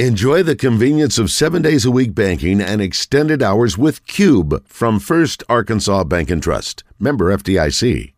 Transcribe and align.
Enjoy 0.00 0.42
the 0.42 0.56
convenience 0.56 1.20
of 1.20 1.30
seven 1.30 1.62
days 1.62 1.84
a 1.84 1.90
week 1.92 2.16
banking 2.16 2.60
and 2.60 2.82
extended 2.82 3.44
hours 3.44 3.78
with 3.78 4.04
Cube 4.08 4.66
from 4.66 4.98
First 4.98 5.44
Arkansas 5.48 6.02
Bank 6.02 6.30
and 6.30 6.42
Trust. 6.42 6.82
Member 6.98 7.26
FDIC. 7.30 8.12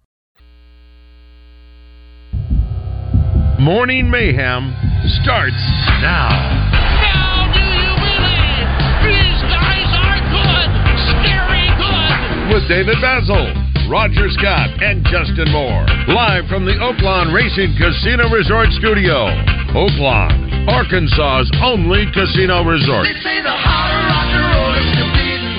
Morning 3.61 4.09
Mayhem 4.09 4.73
starts 5.21 5.61
now. 6.01 6.33
Now 6.33 7.53
do 7.53 7.61
you 7.61 7.93
believe 8.01 8.73
these 9.05 9.43
guys 9.53 9.91
are 10.01 10.21
good, 10.33 10.71
scary 11.13 11.69
good? 11.77 12.57
With 12.57 12.65
David 12.73 12.97
Basil, 13.05 13.53
Roger 13.93 14.31
Scott, 14.33 14.81
and 14.81 15.05
Justin 15.13 15.53
Moore. 15.53 15.85
Live 16.09 16.49
from 16.49 16.65
the 16.65 16.73
Oaklawn 16.81 17.35
Racing 17.37 17.77
Casino 17.77 18.33
Resort 18.33 18.73
Studio. 18.81 19.29
Oaklawn, 19.77 20.46
Arkansas's 20.67 21.51
only 21.63 22.11
casino 22.11 22.67
resort. 22.67 23.07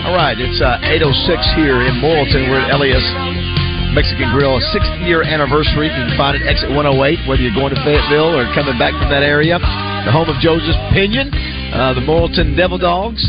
All 0.08 0.16
right, 0.16 0.36
it's 0.40 0.60
uh, 0.60 0.80
8.06 0.84 1.56
here 1.56 1.84
in 1.84 2.00
Morrilton. 2.00 2.48
We're 2.52 2.60
at 2.60 2.72
Elias 2.76 3.04
Mexican 3.96 4.32
Grill, 4.36 4.60
60th 4.60 5.08
year 5.08 5.24
anniversary. 5.24 5.88
You 5.88 5.96
can 5.96 6.16
find 6.16 6.36
it 6.36 6.44
exit 6.48 6.70
108, 6.70 7.28
whether 7.28 7.42
you're 7.42 7.56
going 7.56 7.74
to 7.74 7.82
Fayetteville 7.84 8.36
or 8.36 8.46
coming 8.54 8.78
back 8.78 8.94
from 9.00 9.10
that 9.10 9.24
area. 9.24 9.60
The 9.60 10.12
home 10.12 10.30
of 10.30 10.40
Joseph 10.40 10.76
Pinion, 10.92 11.32
uh, 11.74 11.96
the 11.96 12.04
Morrilton 12.04 12.56
Devil 12.56 12.78
Dogs. 12.78 13.24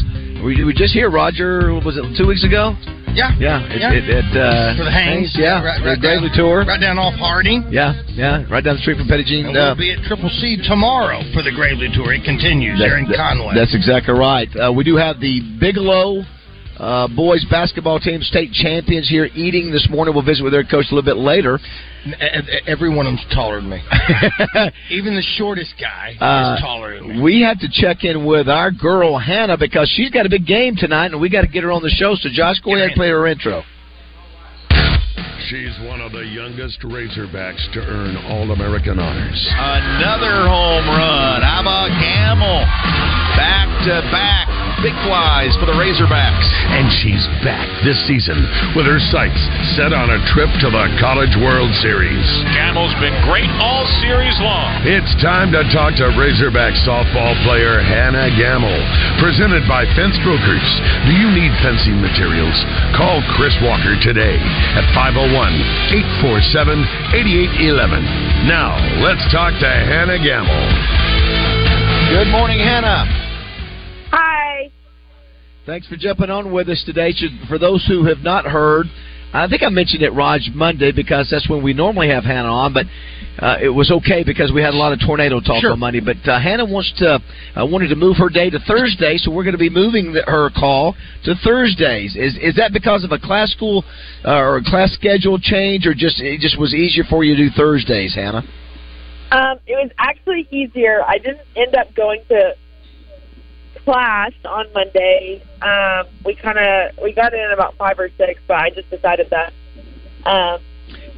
We, 0.44 0.64
we 0.64 0.72
just 0.72 0.94
here, 0.94 1.10
Roger, 1.10 1.74
was 1.84 1.96
it 1.98 2.04
two 2.16 2.26
weeks 2.26 2.44
ago? 2.44 2.74
Yeah. 3.12 3.34
Yeah, 3.40 3.66
it, 3.66 3.80
Yeah. 3.82 3.92
it, 3.92 4.04
it, 4.06 4.28
uh, 4.36 4.76
For 4.78 4.84
the 4.84 4.92
Hangs. 4.94 5.34
yeah, 5.34 5.58
Right, 5.64 5.82
the 5.82 5.90
right 5.90 6.00
Gravely 6.00 6.28
down, 6.28 6.38
Tour. 6.38 6.58
Right 6.64 6.80
down 6.80 6.98
off 6.98 7.14
Harding. 7.18 7.66
Yeah, 7.70 7.98
yeah, 8.14 8.46
right 8.48 8.62
down 8.62 8.76
the 8.76 8.82
street 8.82 8.98
from 8.98 9.08
Petit 9.08 9.24
Jean. 9.26 9.46
And 9.50 9.56
uh, 9.56 9.74
we'll 9.74 9.82
be 9.82 9.92
at 9.92 10.04
Triple 10.06 10.30
C 10.38 10.56
tomorrow 10.62 11.18
for 11.34 11.42
the 11.42 11.50
Gravely 11.50 11.88
Tour. 11.90 12.14
It 12.14 12.22
continues 12.22 12.78
there 12.78 12.98
in 12.98 13.10
Conway. 13.10 13.54
That's 13.58 13.74
exactly 13.74 14.14
right. 14.14 14.46
Uh, 14.54 14.70
we 14.70 14.84
do 14.84 14.94
have 14.94 15.18
the 15.18 15.42
Bigelow 15.58 16.22
uh, 16.78 17.08
boys 17.08 17.44
basketball 17.50 17.98
team 17.98 18.22
state 18.22 18.52
champions 18.52 19.08
here 19.08 19.28
eating 19.34 19.70
this 19.72 19.88
morning. 19.90 20.14
We'll 20.14 20.24
visit 20.24 20.42
with 20.44 20.52
their 20.52 20.62
coach 20.64 20.86
a 20.90 20.94
little 20.94 21.02
bit 21.02 21.16
later. 21.16 21.58
Every 22.66 22.88
one 22.88 23.06
of 23.06 23.12
them's 23.14 23.26
taller 23.34 23.60
than 23.60 23.68
me. 23.68 23.82
Even 24.90 25.14
the 25.16 25.22
shortest 25.36 25.74
guy 25.80 26.16
Uh, 26.20 26.54
is 26.54 26.60
taller 26.60 26.98
than 26.98 27.16
me. 27.16 27.20
we 27.22 27.42
have 27.42 27.58
to 27.60 27.68
check 27.70 28.04
in 28.04 28.24
with 28.24 28.48
our 28.48 28.70
girl 28.70 29.18
Hannah 29.18 29.58
because 29.58 29.90
she's 29.94 30.10
got 30.10 30.24
a 30.24 30.28
big 30.30 30.46
game 30.46 30.76
tonight, 30.76 31.06
and 31.12 31.20
we 31.20 31.28
got 31.28 31.42
to 31.42 31.48
get 31.48 31.64
her 31.64 31.72
on 31.72 31.82
the 31.82 31.90
show. 31.90 32.14
So, 32.14 32.28
Josh, 32.32 32.60
go 32.60 32.74
ahead 32.76 32.88
and 32.88 32.94
play 32.96 33.08
her 33.08 33.26
intro. 33.26 33.62
She's 35.48 35.72
one 35.88 36.00
of 36.00 36.12
the 36.12 36.20
youngest 36.28 36.80
Razorbacks 36.82 37.72
to 37.72 37.80
earn 37.80 38.16
All 38.28 38.50
American 38.52 38.98
honors. 38.98 39.48
Another 39.56 40.44
home 40.46 40.84
run. 40.86 41.40
How 41.42 41.60
about 41.62 41.88
Gamble? 41.98 42.60
Back 43.36 43.66
to 43.88 44.02
back. 44.12 44.46
Big 44.78 44.94
flies 45.02 45.58
for 45.58 45.66
the 45.66 45.74
Razorbacks. 45.74 46.46
And 46.70 46.86
she's 47.02 47.26
back 47.42 47.66
this 47.82 47.98
season 48.06 48.38
with 48.78 48.86
her 48.86 49.02
sights 49.10 49.42
set 49.74 49.90
on 49.90 50.14
a 50.14 50.22
trip 50.30 50.46
to 50.62 50.70
the 50.70 50.86
College 51.02 51.34
World 51.42 51.74
Series. 51.82 52.22
Gamble's 52.54 52.94
been 53.02 53.14
great 53.26 53.50
all 53.58 53.82
series 53.98 54.38
long. 54.38 54.70
It's 54.86 55.10
time 55.18 55.50
to 55.50 55.66
talk 55.74 55.98
to 55.98 56.14
Razorback 56.14 56.78
softball 56.86 57.34
player 57.42 57.82
Hannah 57.82 58.30
Gamble. 58.38 58.78
Presented 59.18 59.66
by 59.66 59.82
Fence 59.98 60.14
Brokers. 60.22 60.68
Do 61.10 61.12
you 61.18 61.26
need 61.34 61.50
fencing 61.58 61.98
materials? 61.98 62.54
Call 62.94 63.18
Chris 63.34 63.58
Walker 63.58 63.98
today 63.98 64.38
at 64.78 64.86
501 64.94 65.26
847 66.22 67.66
8811. 67.66 68.46
Now, 68.46 68.78
let's 69.02 69.26
talk 69.34 69.58
to 69.58 69.66
Hannah 69.66 70.22
Gamble. 70.22 70.62
Good 72.14 72.30
morning, 72.30 72.62
Hannah. 72.62 73.27
Hi. 75.68 75.74
Thanks 75.74 75.86
for 75.86 75.96
jumping 75.96 76.30
on 76.30 76.50
with 76.50 76.68
us 76.68 76.82
today. 76.86 77.12
For 77.48 77.58
those 77.58 77.84
who 77.86 78.06
have 78.06 78.18
not 78.18 78.46
heard, 78.46 78.86
I 79.34 79.46
think 79.48 79.62
I 79.62 79.68
mentioned 79.68 80.02
it, 80.02 80.10
Raj, 80.14 80.48
Monday 80.54 80.92
because 80.92 81.28
that's 81.30 81.48
when 81.48 81.62
we 81.62 81.74
normally 81.74 82.08
have 82.08 82.24
Hannah 82.24 82.48
on, 82.48 82.72
but 82.72 82.86
uh, 83.38 83.58
it 83.60 83.68
was 83.68 83.90
okay 83.90 84.24
because 84.24 84.50
we 84.50 84.62
had 84.62 84.72
a 84.72 84.76
lot 84.76 84.94
of 84.94 85.00
tornado 85.04 85.40
talk 85.40 85.60
Sure. 85.60 85.72
on 85.72 85.78
Monday. 85.78 86.00
But 86.00 86.26
uh, 86.26 86.40
Hannah 86.40 86.64
wants 86.64 86.92
to 86.98 87.20
uh, 87.54 87.66
wanted 87.66 87.88
to 87.88 87.96
move 87.96 88.16
her 88.16 88.30
day 88.30 88.48
to 88.48 88.58
Thursday, 88.60 89.18
so 89.18 89.30
we're 89.30 89.44
going 89.44 89.52
to 89.52 89.58
be 89.58 89.68
moving 89.68 90.14
the, 90.14 90.22
her 90.22 90.48
call 90.50 90.96
to 91.24 91.34
Thursdays. 91.44 92.16
Is 92.16 92.36
is 92.40 92.56
that 92.56 92.72
because 92.72 93.04
of 93.04 93.12
a 93.12 93.18
class 93.18 93.52
school 93.52 93.84
uh, 94.24 94.38
or 94.38 94.56
a 94.56 94.64
class 94.64 94.92
schedule 94.94 95.38
change, 95.38 95.86
or 95.86 95.92
just 95.92 96.20
it 96.20 96.40
just 96.40 96.58
was 96.58 96.72
easier 96.72 97.04
for 97.04 97.24
you 97.24 97.36
to 97.36 97.48
do 97.48 97.54
Thursdays, 97.54 98.14
Hannah? 98.14 98.42
Um, 99.30 99.58
it 99.66 99.76
was 99.76 99.90
actually 99.98 100.48
easier. 100.50 101.02
I 101.06 101.18
didn't 101.18 101.46
end 101.54 101.74
up 101.74 101.94
going 101.94 102.22
to 102.30 102.54
class 103.88 104.32
on 104.44 104.66
Monday. 104.74 105.42
Um, 105.62 106.06
we 106.22 106.34
kind 106.34 106.58
of 106.58 107.02
we 107.02 107.12
got 107.12 107.32
in 107.32 107.50
about 107.52 107.74
five 107.76 107.98
or 107.98 108.10
six, 108.18 108.38
but 108.46 108.58
I 108.58 108.70
just 108.70 108.90
decided 108.90 109.30
that 109.30 109.52
um, 110.26 110.60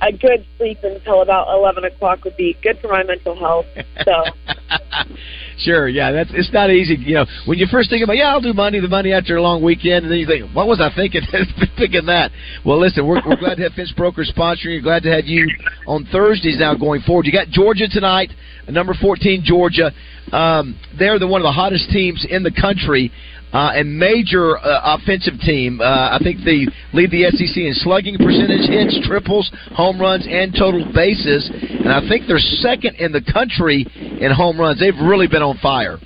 a 0.00 0.12
good 0.12 0.46
sleep 0.56 0.78
until 0.84 1.22
about 1.22 1.48
eleven 1.52 1.84
o'clock 1.84 2.22
would 2.24 2.36
be 2.36 2.56
good 2.62 2.78
for 2.78 2.86
my 2.86 3.02
mental 3.02 3.34
health. 3.34 3.66
So 4.04 4.24
Sure, 5.60 5.88
yeah, 5.88 6.10
that's 6.10 6.30
it's 6.32 6.52
not 6.52 6.70
easy. 6.70 6.96
You 6.96 7.14
know, 7.16 7.26
when 7.44 7.58
you 7.58 7.66
first 7.70 7.90
think 7.90 8.02
about, 8.02 8.16
yeah, 8.16 8.30
I'll 8.30 8.40
do 8.40 8.54
Monday, 8.54 8.80
the 8.80 8.88
Monday 8.88 9.12
after 9.12 9.36
a 9.36 9.42
long 9.42 9.62
weekend, 9.62 10.04
and 10.04 10.10
then 10.10 10.18
you 10.18 10.26
think, 10.26 10.54
what 10.54 10.66
was 10.66 10.80
I 10.80 10.88
thinking? 10.94 11.20
thinking 11.76 12.06
that. 12.06 12.30
Well, 12.64 12.80
listen, 12.80 13.06
we're, 13.06 13.20
we're 13.26 13.36
glad 13.36 13.56
to 13.56 13.64
have 13.64 13.72
Fence 13.72 13.92
Broker 13.94 14.24
sponsoring 14.24 14.76
you. 14.76 14.82
Glad 14.82 15.02
to 15.02 15.12
have 15.12 15.26
you 15.26 15.48
on 15.86 16.06
Thursdays 16.06 16.58
now 16.58 16.74
going 16.74 17.02
forward. 17.02 17.26
You 17.26 17.32
got 17.32 17.48
Georgia 17.48 17.88
tonight, 17.88 18.30
number 18.68 18.94
fourteen 18.94 19.42
Georgia. 19.44 19.92
Um, 20.32 20.78
they're 20.98 21.18
the 21.18 21.26
one 21.26 21.40
of 21.40 21.44
the 21.44 21.52
hottest 21.52 21.90
teams 21.90 22.26
in 22.28 22.42
the 22.42 22.52
country. 22.52 23.12
Uh, 23.52 23.72
and 23.74 23.98
major 23.98 24.58
uh, 24.58 24.94
offensive 24.94 25.34
team. 25.40 25.80
Uh, 25.80 26.14
I 26.14 26.20
think 26.22 26.44
they 26.44 26.70
lead 26.92 27.10
the 27.10 27.26
SEC 27.34 27.56
in 27.56 27.74
slugging 27.74 28.16
percentage, 28.16 28.70
hits, 28.70 29.04
triples, 29.08 29.50
home 29.74 30.00
runs, 30.00 30.24
and 30.30 30.54
total 30.54 30.86
bases. 30.94 31.50
And 31.50 31.88
I 31.90 31.98
think 32.08 32.28
they're 32.28 32.38
second 32.38 32.94
in 33.02 33.10
the 33.10 33.20
country 33.20 33.84
in 34.20 34.30
home 34.30 34.56
runs. 34.56 34.78
They've 34.78 34.94
really 34.94 35.26
been 35.26 35.42
on 35.42 35.58
fire. 35.58 35.98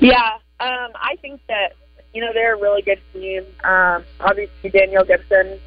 yeah, 0.00 0.38
um, 0.60 0.94
I 0.94 1.16
think 1.20 1.40
that 1.48 1.74
you 2.14 2.20
know 2.20 2.30
they're 2.32 2.54
a 2.54 2.60
really 2.60 2.82
good 2.82 3.00
team. 3.12 3.42
Um, 3.64 4.04
obviously, 4.20 4.70
Danielle 4.70 5.04
Gibson 5.04 5.58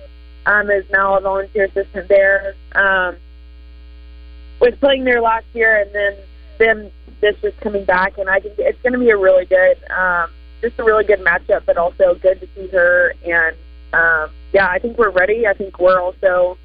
um, 0.45 0.69
is 0.71 0.85
now 0.89 1.17
a 1.17 1.21
volunteer 1.21 1.65
assistant 1.65 2.07
there. 2.07 2.53
Um, 2.73 3.17
was 4.61 4.73
playing 4.79 5.03
there 5.03 5.21
last 5.21 5.45
year, 5.53 5.81
and 5.81 5.93
then 5.93 6.15
them 6.59 6.91
this 7.21 7.35
is 7.43 7.53
coming 7.61 7.85
back, 7.85 8.17
and 8.17 8.29
I 8.29 8.39
think 8.39 8.55
it's 8.57 8.81
going 8.81 8.93
to 8.93 8.99
be 8.99 9.09
a 9.09 9.17
really 9.17 9.45
good, 9.45 9.77
um, 9.91 10.29
just 10.61 10.77
a 10.79 10.83
really 10.83 11.03
good 11.03 11.19
matchup, 11.19 11.65
but 11.65 11.77
also 11.77 12.15
good 12.21 12.39
to 12.41 12.47
see 12.55 12.67
her. 12.67 13.13
And 13.25 13.55
um, 13.93 14.31
yeah, 14.53 14.67
I 14.67 14.79
think 14.79 14.97
we're 14.97 15.11
ready. 15.11 15.47
I 15.47 15.53
think 15.53 15.79
we're 15.79 15.99
also 15.99 16.57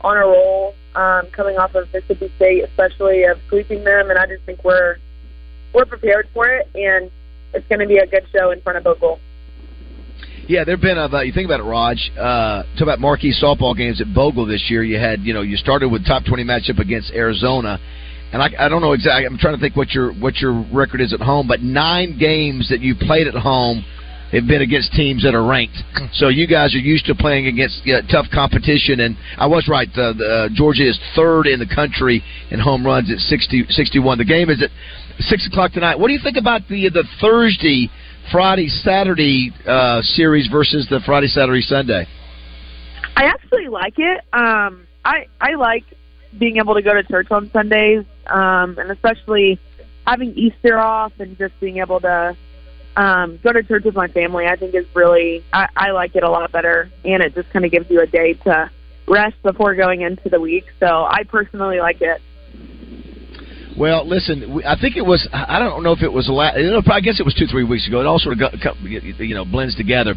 on 0.00 0.16
a 0.16 0.20
roll 0.20 0.74
um, 0.94 1.26
coming 1.32 1.58
off 1.58 1.74
of 1.74 1.92
Mississippi 1.92 2.32
State, 2.36 2.64
especially 2.64 3.24
of 3.24 3.38
sweeping 3.48 3.84
them, 3.84 4.10
and 4.10 4.18
I 4.18 4.26
just 4.26 4.44
think 4.44 4.64
we're 4.64 4.96
we're 5.74 5.84
prepared 5.84 6.28
for 6.32 6.46
it, 6.46 6.68
and 6.74 7.10
it's 7.52 7.66
going 7.68 7.80
to 7.80 7.86
be 7.86 7.98
a 7.98 8.06
good 8.06 8.26
show 8.32 8.50
in 8.50 8.60
front 8.62 8.78
of 8.78 8.84
Bogle. 8.84 9.20
Yeah, 10.48 10.64
there've 10.64 10.80
been 10.80 10.96
about 10.96 11.26
you 11.26 11.32
think 11.32 11.44
about 11.44 11.60
it, 11.60 11.64
Raj. 11.64 12.10
Uh, 12.16 12.62
talk 12.72 12.80
about 12.80 13.00
marquee 13.00 13.34
softball 13.38 13.76
games 13.76 14.00
at 14.00 14.14
Bogle 14.14 14.46
this 14.46 14.64
year. 14.70 14.82
You 14.82 14.98
had 14.98 15.20
you 15.20 15.34
know 15.34 15.42
you 15.42 15.56
started 15.56 15.88
with 15.90 16.06
top 16.06 16.24
twenty 16.24 16.42
matchup 16.42 16.78
against 16.78 17.10
Arizona, 17.12 17.78
and 18.32 18.42
I, 18.42 18.48
I 18.58 18.68
don't 18.68 18.82
know 18.82 18.92
exactly. 18.92 19.26
I'm 19.26 19.38
trying 19.38 19.54
to 19.54 19.60
think 19.60 19.76
what 19.76 19.90
your 19.92 20.12
what 20.12 20.36
your 20.36 20.64
record 20.72 21.00
is 21.00 21.12
at 21.12 21.20
home, 21.20 21.48
but 21.48 21.62
nine 21.62 22.18
games 22.18 22.68
that 22.68 22.80
you 22.80 22.94
played 22.94 23.26
at 23.26 23.34
home 23.34 23.84
have 24.32 24.46
been 24.46 24.60
against 24.60 24.92
teams 24.92 25.22
that 25.22 25.34
are 25.34 25.44
ranked. 25.44 25.76
So 26.12 26.28
you 26.28 26.46
guys 26.46 26.74
are 26.74 26.84
used 26.84 27.06
to 27.06 27.14
playing 27.14 27.46
against 27.46 27.80
uh, 27.88 28.02
tough 28.12 28.26
competition. 28.32 29.00
And 29.00 29.16
I 29.38 29.46
was 29.46 29.66
right. 29.68 29.88
Uh, 29.88 30.12
the, 30.12 30.24
uh, 30.24 30.48
Georgia 30.54 30.86
is 30.86 31.00
third 31.16 31.46
in 31.46 31.58
the 31.58 31.66
country 31.66 32.22
in 32.50 32.60
home 32.60 32.84
runs 32.84 33.10
at 33.10 33.18
60, 33.18 33.66
61. 33.70 34.18
The 34.18 34.24
game 34.24 34.50
is 34.50 34.62
at 34.62 34.70
six 35.20 35.46
o'clock 35.46 35.72
tonight. 35.72 35.98
What 35.98 36.08
do 36.08 36.12
you 36.12 36.20
think 36.22 36.36
about 36.36 36.62
the 36.68 36.90
the 36.90 37.04
Thursday, 37.20 37.90
Friday, 38.30 38.68
Saturday 38.68 39.52
uh, 39.66 40.02
series 40.02 40.48
versus 40.48 40.86
the 40.90 41.00
Friday, 41.06 41.28
Saturday, 41.28 41.62
Sunday? 41.62 42.06
I 43.16 43.24
actually 43.24 43.68
like 43.68 43.94
it. 43.96 44.20
Um, 44.32 44.86
I 45.04 45.26
I 45.40 45.54
like 45.54 45.84
being 46.36 46.56
able 46.56 46.74
to 46.74 46.82
go 46.82 46.94
to 46.94 47.02
church 47.02 47.28
on 47.30 47.50
Sundays, 47.52 48.04
um, 48.26 48.78
and 48.78 48.90
especially 48.90 49.58
having 50.06 50.32
Easter 50.34 50.78
off 50.78 51.12
and 51.18 51.36
just 51.38 51.58
being 51.60 51.78
able 51.78 52.00
to 52.00 52.36
um, 52.96 53.38
go 53.42 53.52
to 53.52 53.62
church 53.62 53.84
with 53.84 53.94
my 53.94 54.08
family. 54.08 54.46
I 54.46 54.56
think 54.56 54.74
is 54.74 54.86
really 54.94 55.44
I, 55.52 55.68
I 55.76 55.90
like 55.92 56.16
it 56.16 56.22
a 56.22 56.30
lot 56.30 56.50
better, 56.52 56.90
and 57.04 57.22
it 57.22 57.34
just 57.34 57.50
kind 57.50 57.64
of 57.64 57.70
gives 57.70 57.90
you 57.90 58.00
a 58.00 58.06
day 58.06 58.34
to 58.44 58.70
rest 59.06 59.40
before 59.42 59.74
going 59.74 60.02
into 60.02 60.28
the 60.28 60.40
week. 60.40 60.64
So 60.80 60.86
I 60.86 61.22
personally 61.28 61.80
like 61.80 62.00
it. 62.00 62.20
Well, 63.78 64.08
listen, 64.08 64.60
I 64.66 64.74
think 64.80 64.96
it 64.96 65.06
was. 65.06 65.28
I 65.32 65.60
don't 65.60 65.84
know 65.84 65.92
if 65.92 66.02
it 66.02 66.12
was. 66.12 66.28
La- 66.28 66.56
you 66.56 66.72
know, 66.72 66.82
I 66.90 67.00
guess 67.00 67.20
it 67.20 67.22
was 67.22 67.34
two, 67.34 67.46
three 67.46 67.62
weeks 67.62 67.86
ago. 67.86 68.00
It 68.00 68.06
all 68.06 68.18
sort 68.18 68.32
of 68.32 68.40
got, 68.60 68.80
you 68.80 69.34
know 69.34 69.44
blends 69.44 69.76
together. 69.76 70.14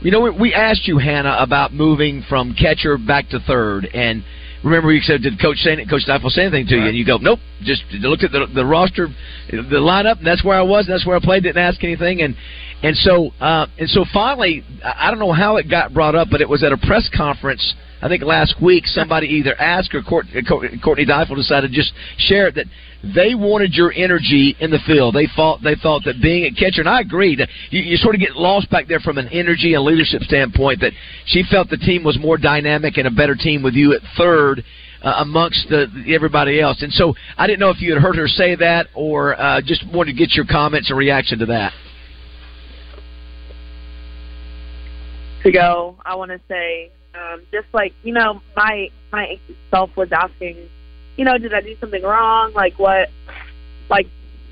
You 0.00 0.12
know, 0.12 0.30
we 0.30 0.54
asked 0.54 0.86
you, 0.86 0.98
Hannah, 0.98 1.36
about 1.40 1.74
moving 1.74 2.22
from 2.28 2.54
catcher 2.54 2.96
back 2.96 3.28
to 3.30 3.40
third, 3.40 3.86
and 3.92 4.22
remember 4.62 4.92
you 4.92 5.00
said, 5.00 5.22
"Did 5.22 5.40
Coach 5.40 5.58
say 5.58 5.76
Coach 5.86 6.06
Deifel 6.06 6.30
say 6.30 6.42
anything 6.42 6.66
to 6.68 6.76
you?" 6.76 6.86
And 6.86 6.96
you 6.96 7.04
go, 7.04 7.18
"Nope." 7.18 7.38
Just 7.62 7.82
looked 7.92 8.24
at 8.24 8.32
the, 8.32 8.46
the 8.54 8.64
roster, 8.64 9.08
the 9.50 9.80
lineup, 9.80 10.18
and 10.18 10.26
that's 10.26 10.44
where 10.44 10.58
I 10.58 10.62
was. 10.62 10.86
That's 10.86 11.06
where 11.06 11.16
I 11.16 11.20
played. 11.20 11.42
Didn't 11.42 11.62
ask 11.62 11.82
anything, 11.84 12.22
and 12.22 12.36
and 12.82 12.96
so 12.96 13.30
uh, 13.40 13.66
and 13.78 13.88
so 13.90 14.04
finally, 14.12 14.64
I 14.82 15.10
don't 15.10 15.20
know 15.20 15.32
how 15.32 15.56
it 15.56 15.68
got 15.68 15.92
brought 15.92 16.14
up, 16.14 16.28
but 16.30 16.40
it 16.40 16.48
was 16.48 16.62
at 16.62 16.72
a 16.72 16.78
press 16.78 17.10
conference. 17.14 17.74
I 18.02 18.08
think 18.08 18.22
last 18.22 18.54
week 18.62 18.86
somebody 18.86 19.26
either 19.38 19.54
asked 19.60 19.94
or 19.94 20.02
Court, 20.02 20.26
Courtney 20.82 21.04
Deifel 21.04 21.36
decided 21.36 21.70
to 21.70 21.76
just 21.76 21.92
share 22.16 22.48
it 22.48 22.54
that 22.54 22.66
they 23.02 23.34
wanted 23.34 23.74
your 23.74 23.92
energy 23.92 24.56
in 24.60 24.70
the 24.70 24.78
field. 24.86 25.14
They 25.14 25.28
thought 25.36 25.60
they 25.62 25.74
thought 25.74 26.02
that 26.04 26.22
being 26.22 26.44
a 26.44 26.50
catcher, 26.50 26.80
and 26.80 26.88
I 26.88 27.00
agree 27.00 27.36
that 27.36 27.48
you, 27.70 27.80
you 27.80 27.96
sort 27.96 28.14
of 28.14 28.20
get 28.20 28.36
lost 28.36 28.70
back 28.70 28.88
there 28.88 29.00
from 29.00 29.18
an 29.18 29.28
energy 29.28 29.74
and 29.74 29.84
leadership 29.84 30.22
standpoint. 30.22 30.80
That 30.80 30.92
she 31.26 31.42
felt 31.50 31.68
the 31.68 31.76
team 31.76 32.02
was 32.02 32.18
more 32.18 32.38
dynamic 32.38 32.96
and 32.96 33.06
a 33.06 33.10
better 33.10 33.34
team 33.34 33.62
with 33.62 33.74
you 33.74 33.94
at 33.94 34.00
third. 34.16 34.64
Uh, 35.02 35.14
amongst 35.20 35.66
the, 35.70 35.86
everybody 36.14 36.60
else, 36.60 36.82
and 36.82 36.92
so 36.92 37.14
I 37.38 37.46
didn't 37.46 37.58
know 37.60 37.70
if 37.70 37.80
you 37.80 37.94
had 37.94 38.02
heard 38.02 38.16
her 38.16 38.28
say 38.28 38.54
that, 38.56 38.88
or 38.94 39.34
uh, 39.34 39.62
just 39.64 39.82
wanted 39.90 40.12
to 40.12 40.18
get 40.18 40.34
your 40.34 40.44
comments 40.44 40.90
and 40.90 40.98
reaction 40.98 41.38
to 41.38 41.46
that. 41.46 41.72
To 45.42 45.50
go, 45.50 45.96
I 46.04 46.14
want 46.14 46.30
to 46.30 46.40
say, 46.48 46.90
um, 47.14 47.42
just 47.50 47.66
like 47.72 47.94
you 48.02 48.12
know, 48.12 48.40
my 48.56 48.90
my 49.12 49.38
self 49.70 49.96
was 49.96 50.12
asking, 50.12 50.68
you 51.16 51.24
know, 51.24 51.38
did 51.38 51.54
I 51.54 51.60
do 51.60 51.76
something 51.80 52.02
wrong? 52.02 52.52
Like 52.52 52.78
what, 52.78 53.10
like 53.88 54.08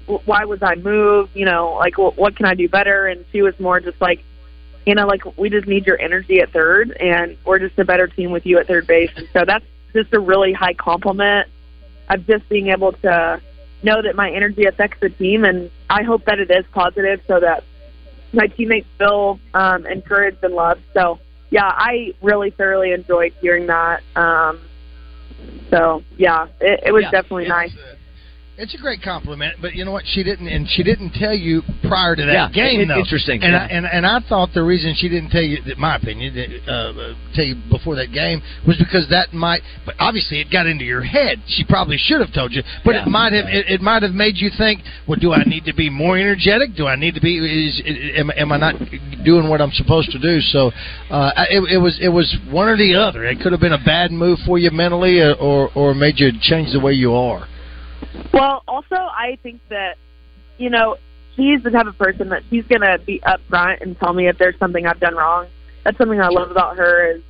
w- 0.07 0.23
why 0.25 0.45
was 0.45 0.63
I 0.63 0.75
moved? 0.75 1.31
You 1.35 1.45
know, 1.45 1.75
like 1.75 1.95
w- 1.95 2.13
what 2.13 2.37
can 2.37 2.47
I 2.47 2.55
do 2.55 2.69
better? 2.69 3.07
And 3.07 3.25
she 3.33 3.43
was 3.43 3.59
more 3.61 3.81
just 3.81 4.01
like, 4.01 4.25
you 4.87 4.95
know, 4.95 5.07
like 5.07 5.39
we 5.39 5.51
just 5.51 5.67
need 5.67 5.87
your 5.87 6.01
energy 6.01 6.41
at 6.41 6.51
third, 6.51 6.93
and 6.93 7.37
we're 7.45 7.59
just 7.59 7.79
a 7.79 7.85
better 7.85 8.09
team 8.09 8.31
with 8.31 8.47
you 8.47 8.59
at 8.59 8.67
third 8.67 8.87
base. 8.87 9.11
And 9.17 9.29
so 9.33 9.45
that's 9.45 9.65
just 9.93 10.13
a 10.13 10.21
really 10.21 10.53
high 10.53 10.75
compliment 10.75 11.49
of 12.09 12.27
just 12.27 12.49
being 12.49 12.69
able 12.69 12.93
to 12.93 13.41
know 13.83 14.03
that 14.03 14.17
my 14.17 14.31
energy 14.31 14.65
affects 14.65 14.99
the 15.01 15.11
team, 15.11 15.45
and 15.45 15.71
I 15.89 16.03
hope 16.03 16.25
that 16.25 16.41
it 16.41 16.51
is 16.51 16.65
positive, 16.73 17.21
so 17.27 17.39
that 17.41 17.65
my 18.33 18.47
teammates 18.47 18.89
feel 18.99 19.39
um, 19.55 19.87
encouraged 19.87 20.43
and 20.43 20.55
loved. 20.55 20.83
So 20.95 21.19
yeah, 21.51 21.67
I 21.67 22.15
really 22.23 22.51
thoroughly 22.51 22.93
enjoyed 22.93 23.33
hearing 23.41 23.67
that. 23.67 24.03
Um, 24.17 24.61
so 25.71 26.03
yeah, 26.17 26.47
it, 26.61 26.81
it 26.87 26.93
was 26.93 27.05
Yeah, 27.05 27.11
definitely 27.11 27.49
nice. 27.49 27.73
Uh, 28.59 28.63
It's 28.63 28.75
a 28.75 28.79
great 28.79 29.03
compliment, 29.03 29.55
but 29.63 29.75
you 29.75 29.85
know 29.85 29.93
what? 29.93 30.05
She 30.07 30.23
didn't, 30.23 30.49
and 30.49 30.69
she 30.69 30.83
didn't 30.83 31.11
tell 31.15 31.35
you 31.35 31.63
prior 31.87 32.17
to 32.17 32.25
that 32.27 32.33
Yeah, 32.33 32.49
game. 32.51 32.81
it- 32.81 32.89
though. 32.89 32.99
interesting, 32.99 33.43
And 33.43 33.53
yeah. 33.53 33.63
I, 33.63 33.67
and 33.67 33.87
and 33.87 34.07
I 34.07 34.21
thought 34.29 34.53
the 34.55 34.63
reason 34.63 34.95
she 34.97 35.09
didn't 35.09 35.31
tell 35.31 35.43
you, 35.43 35.59
in 35.65 35.79
my 35.81 35.97
opinion, 35.97 36.35
that, 36.35 36.73
uh, 36.73 37.15
tell 37.35 37.45
you 37.45 37.55
before 37.71 37.95
that 37.97 38.13
game 38.13 38.43
was 38.67 38.77
because 38.77 39.09
that 39.09 39.33
might. 39.33 39.63
But 39.87 39.95
obviously, 39.99 40.41
it 40.41 40.51
got 40.51 40.67
into 40.67 40.85
your 40.85 41.03
head. 41.03 41.41
She 41.47 41.65
probably 41.65 41.97
should 41.99 42.21
have 42.21 42.33
told 42.33 42.53
you, 42.53 42.63
but 42.85 42.95
Yeah. 42.95 43.03
it 43.03 43.09
might 43.09 43.33
have. 43.33 43.47
It, 43.47 43.69
it 43.71 43.81
might 43.81 44.03
have 44.03 44.13
made 44.15 44.37
you 44.37 44.51
think. 44.51 44.83
Well, 45.07 45.19
do 45.21 45.33
I 45.33 45.43
need 45.45 45.65
to 45.67 45.73
be 45.75 45.89
more 45.91 46.19
energetic? 46.19 46.75
Do 46.75 46.87
I 46.87 46.97
need 46.97 47.15
to 47.15 47.21
be? 47.21 47.37
Is, 47.69 47.81
am, 48.19 48.31
am 48.37 48.53
I 48.53 48.57
not 48.59 48.75
doing 49.25 49.49
what 49.49 49.61
I'm 49.61 49.73
supposed 49.73 50.11
to 50.13 50.19
do? 50.19 50.41
So, 50.41 50.73
uh, 51.11 51.31
it, 51.51 51.61
it 51.75 51.79
was 51.79 51.99
it 52.01 52.09
was 52.09 52.35
one 52.51 52.69
or 52.69 52.77
the 52.77 52.95
other. 52.97 53.25
It 53.25 53.41
could 53.41 53.53
have 53.53 53.61
been 53.61 53.73
a 53.73 53.85
bad 53.85 54.11
move 54.11 54.39
for 54.47 54.59
you 54.59 54.71
mentally, 54.71 55.21
or 55.21 55.35
or, 55.35 55.71
or 55.75 55.95
made 55.95 56.19
you 56.19 56.31
change 56.41 56.73
the 56.73 56.81
way 56.81 56.93
you 56.93 57.15
are. 57.15 57.47
Well, 58.33 58.63
also 58.67 58.95
I 58.95 59.39
think 59.43 59.61
that 59.69 59.97
you 60.57 60.71
know 60.71 60.97
he's 61.37 61.63
the 61.63 61.71
type 61.71 61.87
of 61.87 61.97
person 61.99 62.31
that 62.31 62.43
she's 62.51 62.65
gonna 62.67 62.99
be 62.99 63.21
upfront 63.21 63.81
and 63.81 63.99
tell 63.99 64.13
me 64.13 64.29
if 64.29 64.39
there's 64.39 64.59
something 64.59 64.87
I've 64.87 65.01
done 65.01 65.15
wrong. 65.15 65.47
That's 65.85 65.97
something 65.97 66.21
I 66.21 66.29
love 66.29 66.51
about 66.51 66.77
her 66.79 67.13
is 67.13 67.23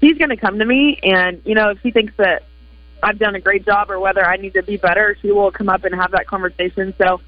she's 0.00 0.18
gonna 0.18 0.36
come 0.36 0.58
to 0.58 0.64
me 0.64 0.98
and 1.02 1.42
you 1.44 1.54
know 1.54 1.70
if 1.70 1.82
she 1.82 1.90
thinks 1.90 2.14
that 2.16 2.44
I've 3.02 3.18
done 3.18 3.34
a 3.34 3.40
great 3.40 3.64
job 3.66 3.90
or 3.90 3.98
whether 3.98 4.24
I 4.24 4.36
need 4.36 4.54
to 4.54 4.62
be 4.62 4.76
better, 4.76 5.16
she 5.20 5.32
will 5.32 5.50
come 5.50 5.68
up 5.68 5.84
and 5.84 5.94
have 5.94 6.12
that 6.12 6.26
conversation. 6.26 6.94
So 6.98 7.20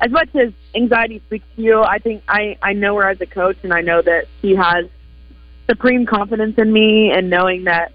as 0.00 0.10
much 0.10 0.28
as 0.34 0.52
anxiety 0.74 1.22
speaks 1.26 1.46
to 1.56 1.62
you, 1.62 1.82
I 1.82 1.98
think 1.98 2.22
I 2.28 2.56
I 2.62 2.72
know 2.74 2.96
her 2.96 3.08
as 3.08 3.20
a 3.20 3.26
coach 3.26 3.56
and 3.62 3.72
I 3.72 3.80
know 3.80 4.02
that 4.02 4.26
she 4.42 4.54
has 4.54 4.86
supreme 5.68 6.04
confidence 6.04 6.58
in 6.58 6.72
me 6.72 7.10
and 7.10 7.30
knowing 7.30 7.64
that 7.64 7.92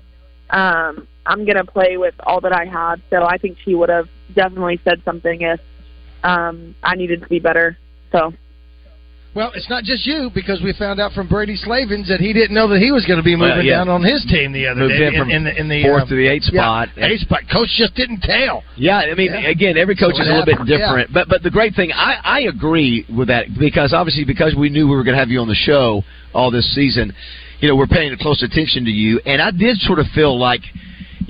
um 0.49 1.07
I'm 1.29 1.45
gonna 1.45 1.63
play 1.63 1.95
with 1.97 2.15
all 2.27 2.41
that 2.41 2.53
I 2.53 2.65
have. 2.65 2.99
So 3.09 3.23
I 3.23 3.37
think 3.37 3.57
she 3.63 3.75
would 3.75 3.89
have 3.89 4.07
definitely 4.35 4.79
said 4.83 5.01
something 5.05 5.41
if 5.41 5.59
um 6.23 6.75
I 6.83 6.95
needed 6.95 7.21
to 7.21 7.27
be 7.27 7.39
better. 7.39 7.77
So 8.11 8.33
Well, 9.35 9.51
it's 9.53 9.69
not 9.69 9.83
just 9.83 10.05
you 10.07 10.31
because 10.33 10.59
we 10.63 10.73
found 10.73 10.99
out 10.99 11.11
from 11.13 11.27
Brady 11.27 11.55
Slavens 11.55 12.07
that 12.09 12.19
he 12.19 12.33
didn't 12.33 12.55
know 12.55 12.67
that 12.67 12.79
he 12.81 12.91
was 12.91 13.05
going 13.05 13.19
to 13.21 13.23
be 13.23 13.35
moving 13.35 13.57
Well, 13.57 13.63
yeah. 13.63 13.77
down 13.85 13.87
on 13.89 14.01
his 14.03 14.25
team 14.25 14.51
the 14.51 14.65
other 14.65 14.81
Moved 14.89 14.97
day 14.97 15.07
in 15.07 15.13
from 15.21 15.29
in, 15.29 15.43
the 15.43 15.53
in 15.61 15.69
the 15.69 15.83
fourth 15.83 16.01
um, 16.03 16.09
to 16.09 16.15
the 16.15 16.27
eighth 16.27 16.49
yeah, 16.51 16.61
spot. 16.65 16.89
eighth 16.97 17.21
spot. 17.21 17.41
Coach 17.53 17.69
just 17.77 17.93
didn't 17.93 18.21
tell. 18.21 18.63
Yeah, 18.75 18.97
I 18.97 19.13
mean, 19.13 19.31
Yeah. 19.31 19.47
again, 19.55 19.77
every 19.77 19.95
coach 19.95 20.15
So 20.15 20.21
is 20.23 20.27
a 20.27 20.31
little 20.33 20.45
bit 20.49 20.57
happened, 20.57 20.69
yeah. 20.69 20.77
different. 20.81 21.13
But 21.13 21.29
but 21.29 21.43
the 21.43 21.51
great 21.51 21.75
thing, 21.75 21.91
I 21.93 22.17
I 22.23 22.39
agree 22.49 23.05
with 23.07 23.27
that 23.29 23.45
because 23.57 23.93
obviously 23.93 24.25
because 24.25 24.55
we 24.55 24.69
knew 24.69 24.87
we 24.89 24.95
were 24.97 25.03
going 25.05 25.13
to 25.15 25.19
have 25.23 25.29
you 25.29 25.39
on 25.45 25.47
the 25.47 25.61
show 25.69 26.03
all 26.33 26.49
this 26.49 26.65
season, 26.73 27.13
you 27.61 27.67
know, 27.69 27.75
we're 27.75 27.87
paying 27.87 28.11
close 28.17 28.41
attention 28.41 28.83
to 28.85 28.91
you, 28.91 29.21
and 29.29 29.41
I 29.41 29.51
did 29.51 29.77
sort 29.77 29.99
of 29.99 30.07
feel 30.17 30.37
like. 30.37 30.61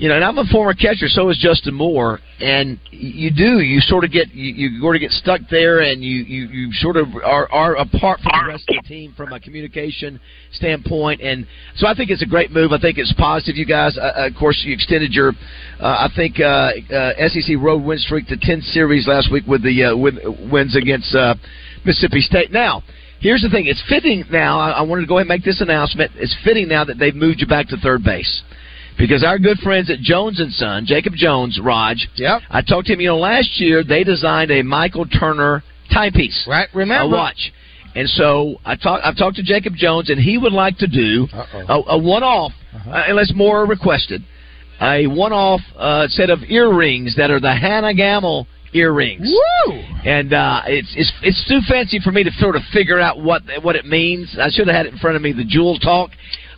You 0.00 0.08
know, 0.08 0.14
and 0.14 0.24
I'm 0.24 0.38
a 0.38 0.46
former 0.46 0.72
catcher, 0.72 1.08
so 1.08 1.28
is 1.28 1.36
Justin 1.36 1.74
Moore, 1.74 2.20
and 2.40 2.80
you 2.90 3.30
do. 3.30 3.60
You 3.60 3.80
sort 3.80 4.02
of 4.02 4.10
get 4.10 4.32
you, 4.32 4.50
you 4.50 4.80
sort 4.80 4.96
of 4.96 5.00
get 5.00 5.10
stuck 5.10 5.42
there, 5.50 5.80
and 5.80 6.02
you, 6.02 6.22
you, 6.22 6.48
you 6.48 6.72
sort 6.72 6.96
of 6.96 7.08
are, 7.22 7.52
are 7.52 7.76
apart 7.76 8.20
from 8.20 8.32
the 8.32 8.48
rest 8.48 8.64
of 8.70 8.76
the 8.82 8.88
team 8.88 9.12
from 9.14 9.34
a 9.34 9.38
communication 9.38 10.18
standpoint, 10.52 11.20
and 11.20 11.46
so 11.76 11.86
I 11.86 11.94
think 11.94 12.08
it's 12.08 12.22
a 12.22 12.26
great 12.26 12.50
move. 12.50 12.72
I 12.72 12.80
think 12.80 12.96
it's 12.96 13.12
positive. 13.18 13.58
You 13.58 13.66
guys, 13.66 13.98
uh, 13.98 14.12
uh, 14.16 14.28
of 14.28 14.36
course, 14.36 14.62
you 14.64 14.72
extended 14.72 15.12
your, 15.12 15.32
uh, 15.78 16.08
I 16.08 16.08
think, 16.16 16.40
uh, 16.40 16.72
uh, 16.96 17.28
SEC 17.28 17.56
road 17.60 17.82
win 17.82 17.98
streak 17.98 18.26
to 18.28 18.38
ten 18.38 18.62
series 18.62 19.06
last 19.06 19.30
week 19.30 19.44
with 19.46 19.62
the 19.62 19.84
uh, 19.84 19.96
win, 19.98 20.18
wins 20.50 20.76
against 20.76 21.14
uh, 21.14 21.34
Mississippi 21.84 22.22
State. 22.22 22.50
Now. 22.50 22.82
Here's 23.22 23.42
the 23.42 23.50
thing: 23.50 23.66
it's 23.66 23.84
fitting 23.86 24.24
now. 24.30 24.58
I, 24.58 24.70
I 24.70 24.80
wanted 24.80 25.02
to 25.02 25.06
go 25.06 25.18
ahead 25.18 25.26
and 25.26 25.28
make 25.28 25.44
this 25.44 25.60
announcement. 25.60 26.12
It's 26.14 26.34
fitting 26.42 26.68
now 26.68 26.86
that 26.86 26.98
they've 26.98 27.14
moved 27.14 27.42
you 27.42 27.46
back 27.46 27.68
to 27.68 27.76
third 27.76 28.02
base 28.02 28.42
because 28.98 29.24
our 29.24 29.38
good 29.38 29.58
friends 29.58 29.90
at 29.90 29.98
Jones 30.00 30.40
and 30.40 30.52
Son, 30.52 30.84
Jacob 30.86 31.14
Jones, 31.14 31.58
Raj. 31.62 32.08
Yep. 32.16 32.42
I 32.50 32.62
talked 32.62 32.86
to 32.88 32.92
him. 32.92 33.00
You 33.00 33.08
know, 33.08 33.18
last 33.18 33.60
year 33.60 33.82
they 33.84 34.04
designed 34.04 34.50
a 34.50 34.62
Michael 34.62 35.06
Turner 35.06 35.62
timepiece, 35.92 36.44
Right. 36.48 36.68
Remember. 36.74 37.14
a 37.14 37.18
watch. 37.18 37.52
And 37.94 38.08
so 38.08 38.60
I 38.64 38.76
talked. 38.76 39.04
I've 39.04 39.16
talked 39.16 39.36
to 39.36 39.42
Jacob 39.42 39.74
Jones, 39.74 40.10
and 40.10 40.20
he 40.20 40.38
would 40.38 40.52
like 40.52 40.78
to 40.78 40.86
do 40.86 41.26
Uh-oh. 41.32 41.82
a, 41.88 41.94
a 41.94 41.98
one-off, 41.98 42.52
uh, 42.86 43.02
unless 43.08 43.32
more 43.34 43.62
are 43.62 43.66
requested, 43.66 44.22
a 44.80 45.08
one-off 45.08 45.60
uh, 45.76 46.06
set 46.06 46.30
of 46.30 46.38
earrings 46.48 47.16
that 47.16 47.32
are 47.32 47.40
the 47.40 47.52
Hannah 47.52 47.92
Gamble 47.92 48.46
earrings. 48.72 49.28
Woo! 49.28 49.72
And 50.04 50.32
uh, 50.32 50.62
it's 50.66 50.86
it's 50.96 51.12
it's 51.22 51.48
too 51.48 51.58
fancy 51.68 51.98
for 51.98 52.12
me 52.12 52.22
to 52.22 52.30
sort 52.38 52.54
of 52.54 52.62
figure 52.72 53.00
out 53.00 53.18
what 53.20 53.42
what 53.62 53.74
it 53.74 53.84
means. 53.86 54.36
I 54.40 54.50
should 54.50 54.68
have 54.68 54.76
had 54.76 54.86
it 54.86 54.92
in 54.92 54.98
front 55.00 55.16
of 55.16 55.22
me. 55.22 55.32
The 55.32 55.44
jewel 55.44 55.76
talk. 55.80 56.10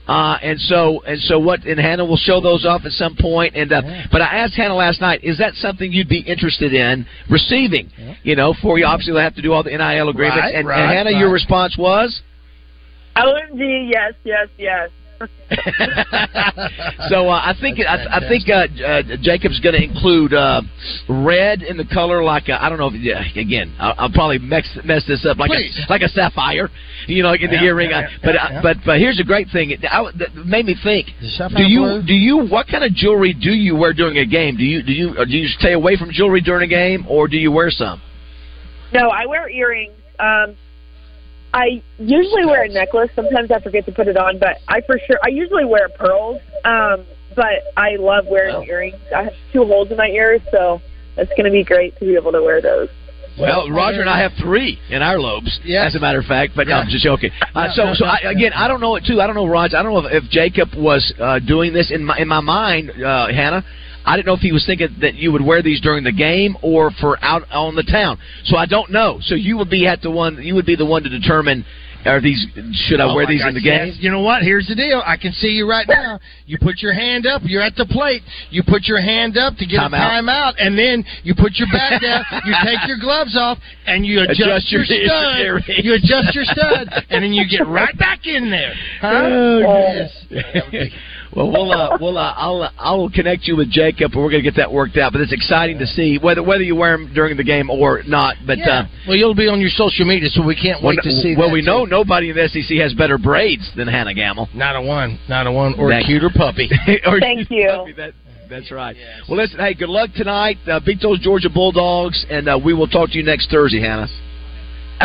Uh, 0.08 0.36
and 0.42 0.58
so 0.60 1.00
and 1.06 1.20
so 1.20 1.38
what 1.38 1.62
and 1.64 1.78
Hannah 1.78 2.04
will 2.04 2.16
show 2.16 2.40
those 2.40 2.66
off 2.66 2.82
at 2.84 2.90
some 2.90 3.16
point 3.16 3.54
and 3.54 3.72
uh, 3.72 3.82
but 4.10 4.20
I 4.20 4.38
asked 4.38 4.54
Hannah 4.54 4.74
last 4.74 5.00
night 5.00 5.20
is 5.22 5.38
that 5.38 5.54
something 5.54 5.92
you'd 5.92 6.08
be 6.08 6.18
interested 6.18 6.74
in 6.74 7.06
receiving? 7.30 7.88
You 8.24 8.34
know 8.34 8.52
for 8.60 8.80
you 8.80 8.84
obviously 8.84 9.14
they'll 9.14 9.22
have 9.22 9.36
to 9.36 9.42
do 9.42 9.52
all 9.52 9.62
the 9.62 9.70
NIL 9.70 10.08
agreements. 10.08 10.42
Right, 10.42 10.54
and, 10.56 10.66
right, 10.66 10.80
and 10.80 10.90
Hannah 10.90 11.16
your 11.16 11.30
response 11.30 11.76
was? 11.78 12.20
OMG, 13.16 13.90
yes, 13.92 14.14
yes, 14.24 14.48
yes. 14.58 14.90
so 17.08 17.28
uh, 17.28 17.40
I 17.42 17.54
think 17.60 17.78
I, 17.80 18.18
I 18.18 18.20
think 18.28 18.48
uh, 18.48 18.66
uh, 18.84 19.02
Jacob's 19.20 19.60
going 19.60 19.74
to 19.74 19.82
include 19.82 20.32
uh, 20.34 20.62
red 21.08 21.62
in 21.62 21.76
the 21.76 21.84
color 21.84 22.22
like 22.22 22.48
I 22.48 22.66
I 22.66 22.68
don't 22.68 22.78
know 22.78 22.88
if 22.88 22.94
yeah, 23.00 23.22
again 23.38 23.74
I'll, 23.78 23.94
I'll 23.98 24.10
probably 24.12 24.38
mess 24.38 24.66
mess 24.84 25.04
this 25.06 25.26
up 25.26 25.38
like 25.38 25.50
Please. 25.50 25.78
a, 25.88 25.90
like 25.92 26.02
a 26.02 26.08
sapphire 26.08 26.68
you 27.06 27.22
know 27.22 27.30
like 27.30 27.42
in 27.42 27.50
the 27.50 27.56
Yeah, 27.56 27.62
earring 27.64 27.90
yeah, 27.90 27.96
I- 27.98 28.00
yeah, 28.02 28.08
but 28.24 28.34
yeah, 28.34 28.44
uh, 28.44 28.48
yeah. 28.52 28.60
but 28.62 28.76
but 28.86 28.98
here's 28.98 29.20
a 29.20 29.24
great 29.24 29.48
thing 29.52 29.70
it 29.70 29.80
I, 29.84 30.04
that 30.18 30.34
made 30.46 30.66
me 30.66 30.74
think 30.82 31.08
Is 31.20 31.34
it 31.34 31.36
sapphire 31.38 31.58
do 31.58 31.64
you 31.70 31.80
blue? 31.80 32.02
do 32.06 32.14
you 32.14 32.36
what 32.48 32.66
kind 32.68 32.84
of 32.84 32.92
jewelry 32.94 33.34
do 33.34 33.50
you 33.52 33.76
wear 33.76 33.92
during 33.92 34.18
a 34.18 34.26
game 34.26 34.56
do 34.56 34.64
you 34.64 34.82
do 34.82 34.92
you 34.92 35.14
do 35.26 35.36
you 35.36 35.48
stay 35.58 35.72
away 35.72 35.96
from 35.96 36.10
jewelry 36.12 36.40
during 36.40 36.64
a 36.64 36.70
game 36.70 37.04
or 37.08 37.28
do 37.28 37.36
you 37.36 37.50
wear 37.52 37.70
some 37.70 38.00
No, 38.92 39.08
I 39.08 39.26
wear 39.26 39.48
earrings. 39.48 39.94
Um, 40.20 40.56
I 41.54 41.82
usually 41.98 42.46
wear 42.46 42.64
a 42.64 42.68
necklace. 42.68 43.10
Sometimes 43.14 43.50
I 43.50 43.60
forget 43.60 43.84
to 43.86 43.92
put 43.92 44.08
it 44.08 44.16
on, 44.16 44.38
but 44.38 44.58
I 44.68 44.80
for 44.82 44.98
sure 45.06 45.18
I 45.24 45.28
usually 45.28 45.64
wear 45.64 45.88
pearls. 45.90 46.40
Um, 46.64 47.04
but 47.34 47.62
I 47.76 47.96
love 47.96 48.26
wearing 48.26 48.56
Oh. 48.56 48.62
earrings. 48.64 48.96
I 49.14 49.24
have 49.24 49.32
two 49.52 49.64
holes 49.64 49.90
in 49.90 49.96
my 49.96 50.08
ears, 50.08 50.40
so 50.50 50.80
it's 51.16 51.30
going 51.30 51.44
to 51.44 51.50
be 51.50 51.64
great 51.64 51.98
to 51.98 52.04
be 52.04 52.14
able 52.14 52.32
to 52.32 52.42
wear 52.42 52.60
those. 52.60 52.88
Well, 53.38 53.70
Roger 53.70 54.02
and 54.02 54.10
I 54.10 54.20
have 54.20 54.32
three 54.34 54.78
in 54.90 55.00
our 55.00 55.18
lobes, 55.18 55.58
Yes. 55.64 55.86
as 55.88 55.94
a 55.94 56.00
matter 56.00 56.18
of 56.18 56.26
fact. 56.26 56.52
But 56.54 56.68
no, 56.68 56.74
I'm 56.74 56.88
just 56.90 57.02
joking. 57.02 57.30
Uh, 57.54 57.68
so, 57.72 57.94
so 57.94 58.04
I, 58.04 58.18
again, 58.30 58.52
I 58.54 58.68
don't 58.68 58.80
know 58.82 58.96
it 58.96 59.04
too. 59.06 59.22
I 59.22 59.26
don't 59.26 59.34
know, 59.34 59.46
Roger. 59.46 59.78
I 59.78 59.82
don't 59.82 59.94
know 59.94 60.06
if, 60.06 60.24
if 60.24 60.30
Jacob 60.30 60.74
was 60.76 61.14
uh, 61.18 61.38
doing 61.38 61.72
this 61.72 61.90
in 61.90 62.04
my 62.04 62.18
in 62.18 62.28
my 62.28 62.40
mind, 62.40 62.90
uh, 63.02 63.28
Hannah. 63.28 63.64
I 64.04 64.16
didn't 64.16 64.26
know 64.26 64.34
if 64.34 64.40
he 64.40 64.52
was 64.52 64.64
thinking 64.66 64.88
that 65.00 65.14
you 65.14 65.30
would 65.32 65.44
wear 65.44 65.62
these 65.62 65.80
during 65.80 66.04
the 66.04 66.12
game 66.12 66.56
or 66.62 66.90
for 67.00 67.16
out 67.22 67.42
on 67.52 67.74
the 67.76 67.82
town. 67.84 68.18
So 68.44 68.56
I 68.56 68.66
don't 68.66 68.90
know. 68.90 69.18
So 69.20 69.34
you 69.34 69.56
would 69.58 69.70
be 69.70 69.86
at 69.86 70.02
the 70.02 70.10
one. 70.10 70.42
You 70.42 70.54
would 70.56 70.66
be 70.66 70.76
the 70.76 70.86
one 70.86 71.02
to 71.04 71.08
determine 71.08 71.64
Are 72.04 72.20
these? 72.20 72.44
Should 72.88 72.98
I 73.00 73.06
Oh, 73.06 73.14
wear 73.14 73.26
these 73.28 73.46
in 73.46 73.54
the 73.54 73.60
game? 73.62 73.86
yes. 73.94 73.96
You 74.00 74.10
know 74.10 74.22
what? 74.26 74.42
Here's 74.42 74.66
the 74.66 74.74
deal. 74.74 75.00
I 75.06 75.16
can 75.16 75.30
see 75.32 75.54
you 75.54 75.70
right 75.70 75.86
now. 75.86 76.18
You 76.46 76.58
put 76.60 76.82
your 76.82 76.92
hand 76.92 77.26
up. 77.26 77.42
You're 77.44 77.62
at 77.62 77.76
the 77.76 77.86
plate. 77.86 78.22
You 78.50 78.64
put 78.66 78.86
your 78.90 79.00
hand 79.00 79.38
up 79.38 79.54
to 79.58 79.66
get 79.66 79.76
Time 79.78 79.94
a 79.94 79.98
out. 79.98 80.10
timeout, 80.10 80.54
and 80.58 80.76
then 80.76 81.04
you 81.22 81.36
put 81.38 81.52
your 81.62 81.68
back 81.70 82.02
down. 82.02 82.24
You 82.44 82.54
take 82.66 82.88
your 82.88 82.98
gloves 82.98 83.36
off, 83.38 83.58
and 83.86 84.04
you 84.04 84.18
adjust, 84.20 84.66
Adjust 84.66 84.72
your, 84.72 84.82
your- 84.82 85.60
stud. 85.62 85.84
you 85.84 85.94
adjust 85.94 86.34
your 86.34 86.44
stud, 86.44 86.90
and 87.08 87.22
then 87.22 87.32
you 87.32 87.46
get 87.48 87.68
right 87.68 87.96
back 87.96 88.26
in 88.26 88.50
there. 88.50 88.74
Huh? 89.00 89.08
Oh, 89.14 90.18
Well, 91.34 91.50
we'll 91.50 91.72
uh, 91.72 91.96
we'll 91.98 92.18
uh, 92.18 92.34
I'll 92.36 92.70
I'll 92.78 93.08
connect 93.10 93.46
you 93.48 93.56
with 93.56 93.70
Jacob, 93.70 94.12
and 94.12 94.22
we're 94.22 94.30
gonna 94.30 94.42
get 94.42 94.56
that 94.56 94.70
worked 94.70 94.98
out. 94.98 95.12
But 95.12 95.22
it's 95.22 95.32
exciting 95.32 95.78
to 95.78 95.86
see 95.86 96.18
whether 96.20 96.42
whether 96.42 96.62
you 96.62 96.76
wear 96.76 96.96
them 96.96 97.10
during 97.14 97.38
the 97.38 97.44
game 97.44 97.70
or 97.70 98.02
not. 98.06 98.36
But 98.46 98.58
Yeah. 98.58 98.80
uh, 98.80 98.86
well, 99.08 99.16
you'll 99.16 99.34
be 99.34 99.48
on 99.48 99.58
your 99.60 99.70
social 99.70 100.04
media, 100.04 100.28
so 100.28 100.42
we 100.44 100.54
can't 100.54 100.82
well, 100.82 100.90
wait 100.90 101.02
to 101.02 101.10
see. 101.10 101.34
well 101.34 101.48
that, 101.48 101.52
we 101.54 101.60
too. 101.62 101.66
know 101.66 101.84
nobody 101.86 102.28
in 102.28 102.36
the 102.36 102.48
SEC 102.48 102.76
has 102.78 102.92
better 102.92 103.16
braids 103.16 103.70
than 103.76 103.88
Hannah 103.88 104.12
Gamble. 104.12 104.50
Not 104.54 104.76
a 104.76 104.82
one, 104.82 105.18
not 105.28 105.46
a 105.46 105.52
one, 105.52 105.74
or 105.78 105.88
That- 105.88 106.02
a 106.02 106.06
cuter 106.06 106.28
puppy. 106.34 106.68
Or- 107.06 107.18
Thank 107.18 107.50
you. 107.50 107.94
That, 107.96 108.12
that's 108.50 108.70
right. 108.70 108.94
Well, 109.26 109.38
listen. 109.38 109.58
Hey, 109.58 109.72
good 109.72 109.88
luck 109.88 110.10
tonight. 110.14 110.58
Uh, 110.66 110.80
beat 110.84 111.00
those 111.00 111.18
Georgia 111.20 111.48
Bulldogs, 111.48 112.26
and 112.28 112.46
uh, 112.46 112.60
we 112.62 112.74
will 112.74 112.88
talk 112.88 113.08
to 113.10 113.16
you 113.16 113.24
next 113.24 113.50
Thursday, 113.50 113.80
Hannah. 113.80 114.06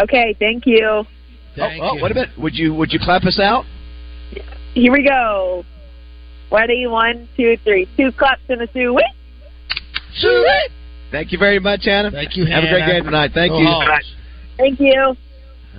Okay, 0.04 0.36
thank 0.40 0.66
you. 0.66 1.06
Thank 1.56 1.82
oh, 1.82 1.92
oh 1.92 1.96
you. 1.96 2.04
wait 2.04 2.12
a 2.12 2.16
minute. 2.16 2.30
Would 2.38 2.56
you 2.56 2.74
would 2.74 2.92
you 2.92 3.00
clap 3.02 3.24
us 3.24 3.40
out? 3.40 3.64
Here 4.74 4.92
we 4.92 5.04
go. 5.04 5.64
Ready? 6.52 6.88
One, 6.88 7.28
two, 7.36 7.58
three. 7.64 7.88
Two 7.98 8.12
claps 8.12 8.42
and 8.50 8.62
a 8.62 8.68
two. 8.68 8.94
Wait. 8.94 9.06
Thank 11.12 11.32
you 11.32 11.38
very 11.38 11.60
much, 11.60 11.86
Hannah. 11.86 12.12
Thank 12.12 12.36
you, 12.36 12.46
Have 12.46 12.64
a 12.64 12.68
great 12.68 12.82
Hannah. 12.82 12.94
game 12.94 13.04
tonight. 13.06 13.32
Thank 13.34 13.52
Go 13.52 13.60
you. 13.60 13.68
Hawks. 13.68 14.06
Thank 14.58 14.80
you. 14.80 15.16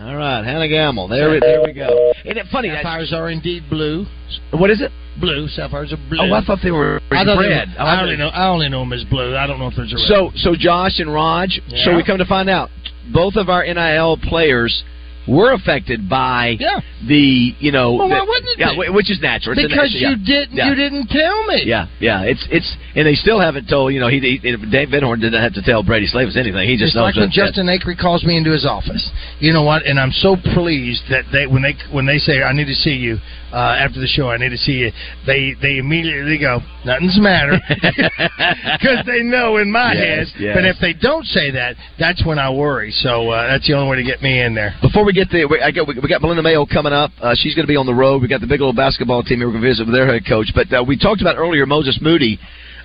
All 0.01 0.17
right, 0.17 0.45
Hannah 0.45 0.69
Gamble. 0.69 1.09
There, 1.09 1.31
we- 1.31 1.41
there 1.41 1.61
we 1.65 1.73
go. 1.73 2.13
Isn't 2.25 2.39
it 2.39 2.47
funny? 2.53 2.69
That, 2.69 2.83
Sapphires 2.83 3.13
are 3.13 3.29
indeed 3.31 3.69
blue. 3.69 4.07
what 4.53 4.71
is 4.71 4.81
it? 4.81 4.93
Blue. 5.21 5.49
Sapphires 5.49 5.93
are 5.93 5.97
blue. 6.09 6.19
Oh, 6.21 6.33
I 6.33 6.41
thought 6.45 6.61
they 6.63 6.71
were 6.71 7.01
I, 7.11 7.25
thought 7.25 7.43
they 7.43 7.49
red. 7.49 7.69
were- 7.77 7.83
I 7.83 8.01
only 8.01 8.17
know. 8.17 8.29
I 8.29 8.47
only 8.49 8.69
know 8.69 8.81
them 8.81 8.93
as 8.93 9.03
blue. 9.05 9.37
I 9.37 9.47
don't 9.49 9.59
know 9.59 9.67
if 9.67 9.75
there's 9.75 9.93
a 9.93 9.97
red. 9.97 10.05
So, 10.07 10.31
so 10.37 10.55
Josh 10.55 11.01
and 11.01 11.13
Raj. 11.13 11.61
So 11.85 11.97
we 11.97 12.05
come 12.05 12.19
to 12.19 12.25
find 12.27 12.49
out, 12.49 12.71
both 13.13 13.35
of 13.37 13.49
our 13.49 13.65
NIL 13.65 14.19
players 14.19 14.85
were 15.29 15.53
affected 15.53 16.09
by 16.09 16.57
Yeah. 16.59 16.81
the, 17.07 17.55
you 17.61 17.71
know, 17.71 17.93
Well, 17.95 18.09
why 18.09 18.41
the- 18.41 18.57
yeah, 18.59 18.75
whi- 18.75 18.89
which 18.91 19.11
is 19.11 19.21
natural. 19.21 19.55
Because 19.55 19.93
natu- 19.95 20.01
yeah. 20.01 20.11
you 20.11 20.17
didn't. 20.17 20.57
Yeah. 20.57 20.69
You 20.71 20.75
didn't 20.75 21.07
tell 21.09 21.45
me. 21.47 21.63
Yeah, 21.65 21.87
yeah, 22.01 22.23
it's 22.23 22.47
it's, 22.51 22.77
and 22.97 23.07
they 23.07 23.15
still 23.15 23.39
haven't 23.39 23.69
told. 23.69 23.93
You 23.93 24.01
know, 24.01 24.09
he, 24.09 24.19
he 24.21 24.39
Dave 24.71 24.89
Van 24.91 25.03
Horn 25.03 25.21
didn't 25.21 25.41
have 25.43 25.55
to 25.55 25.63
tell 25.63 25.83
Brady 25.83 26.07
Slavens 26.07 26.37
anything. 26.37 26.67
He 26.69 26.77
just 26.77 26.89
It's 26.89 26.95
knows 26.97 27.15
like 27.15 27.17
when 27.17 27.31
Justin 27.31 27.67
Acree 27.67 27.99
calls 27.99 28.25
me 28.25 28.37
into 28.37 28.51
his 28.51 28.65
office. 28.65 29.11
You 29.39 29.53
know 29.53 29.63
what? 29.63 29.85
And 29.87 30.01
I'm 30.01 30.13
so 30.13 30.37
pleased 30.55 31.03
that 31.11 31.25
they 31.33 31.47
when 31.47 31.63
they 31.63 31.75
when 31.93 32.07
they 32.07 32.19
say 32.19 32.43
I 32.43 32.53
need 32.53 32.67
to 32.67 32.75
see 32.75 32.95
you 32.97 33.19
uh, 33.53 33.57
after 33.79 34.01
the 34.01 34.07
show, 34.07 34.31
I 34.31 34.37
need 34.39 34.51
to 34.51 34.57
see 34.59 34.73
you. 34.73 34.93
They 35.27 35.55
they 35.61 35.77
immediately 35.79 36.39
go 36.39 36.61
nothing's 36.85 37.17
the 37.17 37.23
matter 37.23 37.59
because 38.79 39.05
they 39.07 39.23
know 39.23 39.57
in 39.59 39.71
my 39.71 39.93
Yes, 39.93 40.33
head. 40.33 40.41
yes. 40.41 40.55
But 40.57 40.65
if 40.65 40.77
they 40.81 40.93
don't 40.93 41.25
say 41.27 41.51
that, 41.53 41.77
that's 41.99 42.25
when 42.25 42.39
I 42.39 42.51
worry. 42.51 42.91
So 42.93 43.31
uh, 43.31 43.47
that's 43.49 43.67
the 43.67 43.75
only 43.75 43.91
way 43.91 43.97
to 43.97 44.05
get 44.05 44.23
me 44.23 44.41
in 44.41 44.55
there. 44.55 44.75
Before 44.83 45.05
we 45.05 45.13
get 45.19 45.29
there, 45.33 45.49
we, 45.49 45.61
I 45.61 45.71
got, 45.71 45.89
we, 45.89 45.99
we 45.99 46.09
got 46.09 46.23
Melinda 46.23 46.43
Mayo 46.43 46.67
coming 46.67 46.93
up. 46.93 47.11
Uh, 47.21 47.35
she's 47.35 47.55
going 47.55 47.67
to 47.67 47.71
be 47.71 47.77
on 47.77 47.87
the 47.87 47.95
road. 47.95 48.23
We 48.23 48.29
got 48.29 48.41
the 48.41 48.47
Bigelow 48.47 48.73
basketball 48.73 49.23
team. 49.23 49.41
We're 49.41 49.51
going 49.51 49.63
to 49.63 49.69
visit 49.69 49.87
with 49.87 49.95
their 49.95 50.07
head 50.07 50.23
coach. 50.29 50.53
But 50.55 50.73
uh, 50.73 50.85
we 50.87 50.99
talked 50.99 51.21
about 51.21 51.37
earlier 51.37 51.67
Moses 51.67 51.99
Moody 52.01 52.39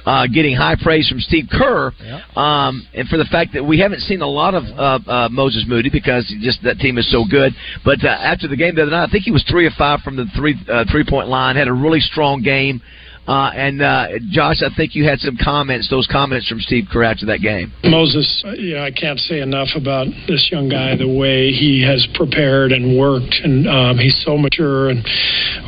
uh, 0.05 0.27
getting 0.27 0.55
high 0.55 0.75
praise 0.81 1.07
from 1.07 1.19
Steve 1.19 1.47
Kerr, 1.51 1.91
um, 2.35 2.85
and 2.93 3.07
for 3.07 3.17
the 3.17 3.25
fact 3.25 3.53
that 3.53 3.63
we 3.63 3.79
haven't 3.79 4.01
seen 4.01 4.21
a 4.21 4.27
lot 4.27 4.53
of 4.53 4.63
uh, 4.63 4.99
uh, 5.09 5.29
Moses 5.29 5.63
Moody 5.67 5.89
because 5.89 6.27
just 6.41 6.61
that 6.63 6.79
team 6.79 6.97
is 6.97 7.09
so 7.11 7.23
good. 7.29 7.53
But 7.85 8.03
uh, 8.03 8.09
after 8.09 8.47
the 8.47 8.57
game 8.57 8.75
the 8.75 8.83
other 8.83 8.91
night, 8.91 9.07
I 9.07 9.11
think 9.11 9.23
he 9.23 9.31
was 9.31 9.45
three 9.49 9.65
of 9.65 9.73
five 9.73 10.01
from 10.01 10.17
the 10.17 10.25
three 10.35 10.55
uh, 10.69 10.85
three 10.91 11.05
point 11.07 11.29
line. 11.29 11.55
Had 11.55 11.67
a 11.67 11.73
really 11.73 12.01
strong 12.01 12.41
game. 12.41 12.81
Uh, 13.25 13.51
and 13.55 13.81
uh, 13.81 14.07
Josh, 14.31 14.61
I 14.61 14.75
think 14.75 14.95
you 14.95 15.05
had 15.05 15.19
some 15.19 15.37
comments. 15.41 15.89
Those 15.89 16.07
comments 16.11 16.49
from 16.49 16.59
Steve 16.59 16.87
Kerr 16.91 17.03
after 17.03 17.25
that 17.27 17.39
game. 17.39 17.71
Moses, 17.83 18.43
you 18.57 18.75
know, 18.75 18.83
I 18.83 18.91
can't 18.91 19.19
say 19.19 19.39
enough 19.39 19.69
about 19.75 20.07
this 20.27 20.49
young 20.51 20.67
guy, 20.67 20.97
the 20.97 21.07
way 21.07 21.51
he 21.51 21.81
has 21.87 22.05
prepared 22.15 22.73
and 22.73 22.99
worked, 22.99 23.35
and 23.43 23.67
um, 23.67 23.97
he's 23.97 24.21
so 24.25 24.37
mature. 24.37 24.89
And 24.89 24.99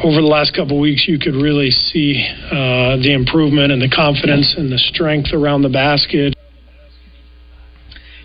over 0.04 0.20
the 0.20 0.28
last 0.28 0.54
couple 0.54 0.76
of 0.76 0.82
weeks, 0.82 1.06
you 1.08 1.18
could 1.18 1.36
really 1.36 1.72
see 1.72 2.28
uh, 2.52 3.00
the 3.00 3.14
improvement 3.14 3.72
and 3.72 3.82
the 3.82 3.90
confidence 3.90 4.56
and 4.58 4.70
the 4.70 4.78
strength 4.78 5.30
around 5.32 5.62
the 5.62 5.70
basket. 5.70 6.36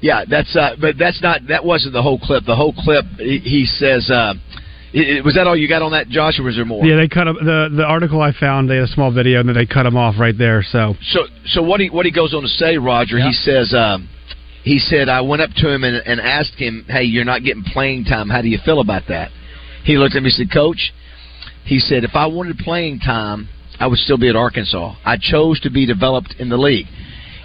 Yeah, 0.01 0.25
that's 0.29 0.57
uh, 0.57 0.77
but 0.81 0.97
that's 0.99 1.23
not 1.23 1.43
that 1.49 1.65
wasn't 1.65 1.93
the 1.93 2.03
whole 2.03 2.19
clip. 2.19 2.45
The 2.47 2.57
whole 2.57 2.73
clip, 2.73 3.05
he, 3.19 3.39
he 3.39 3.65
says, 3.67 4.11
uh, 4.11 4.35
was 4.93 5.35
that 5.35 5.47
all 5.47 5.57
you 5.57 5.69
got 5.69 5.83
on 5.83 5.93
that, 5.93 6.09
Josh, 6.09 6.39
or 6.39 6.45
was 6.45 6.57
there 6.57 6.65
more? 6.65 6.85
Yeah, 6.85 6.97
they 6.97 7.09
cut 7.09 7.29
him. 7.29 7.37
The 7.37 7.69
the 7.75 7.85
article 7.85 8.21
I 8.21 8.33
found, 8.33 8.69
they 8.69 8.77
had 8.77 8.85
a 8.85 8.93
small 8.93 9.13
video, 9.13 9.41
and 9.41 9.49
then 9.49 9.57
they 9.57 9.67
cut 9.67 9.87
him 9.87 9.97
off 9.97 10.17
right 10.19 10.37
there. 10.37 10.63
So 10.63 10.95
So, 11.13 11.27
so 11.47 11.63
what 11.63 11.81
he 11.81 11.91
what 11.91 12.07
he 12.07 12.13
goes 12.13 12.35
on 12.35 12.43
to 12.43 12.49
say, 12.49 12.77
Roger, 12.77 13.19
he 13.19 13.33
says, 13.33 13.73
um, 13.75 14.09
he 14.65 14.79
said, 14.79 15.09
I 15.09 15.21
went 15.21 15.43
up 15.43 15.51
to 15.57 15.71
him 15.73 15.85
and, 15.85 15.97
and 15.97 16.21
asked 16.21 16.55
him, 16.57 16.85
"Hey, 16.89 17.05
you're 17.05 17.25
not 17.25 17.45
getting 17.45 17.63
playing 17.63 18.05
time. 18.05 18.29
How 18.29 18.43
do 18.43 18.49
you 18.49 18.59
feel 18.65 18.81
about 18.81 19.03
that?" 19.09 19.31
He 19.85 19.97
looked 19.97 20.17
at 20.17 20.23
me 20.23 20.29
and 20.29 20.35
said, 20.35 20.53
"Coach," 20.53 20.93
he 21.65 21.79
said, 21.79 22.05
"if 22.05 22.15
I 22.15 22.27
wanted 22.27 22.59
playing 22.59 23.01
time, 23.01 23.49
I 23.79 23.87
would 23.87 23.99
still 23.99 24.19
be 24.19 24.29
at 24.29 24.37
Arkansas. 24.37 24.97
I 25.05 25.17
chose 25.17 25.61
to 25.61 25.71
be 25.71 25.87
developed 25.87 26.35
in 26.39 26.49
the 26.49 26.59
league." 26.59 26.87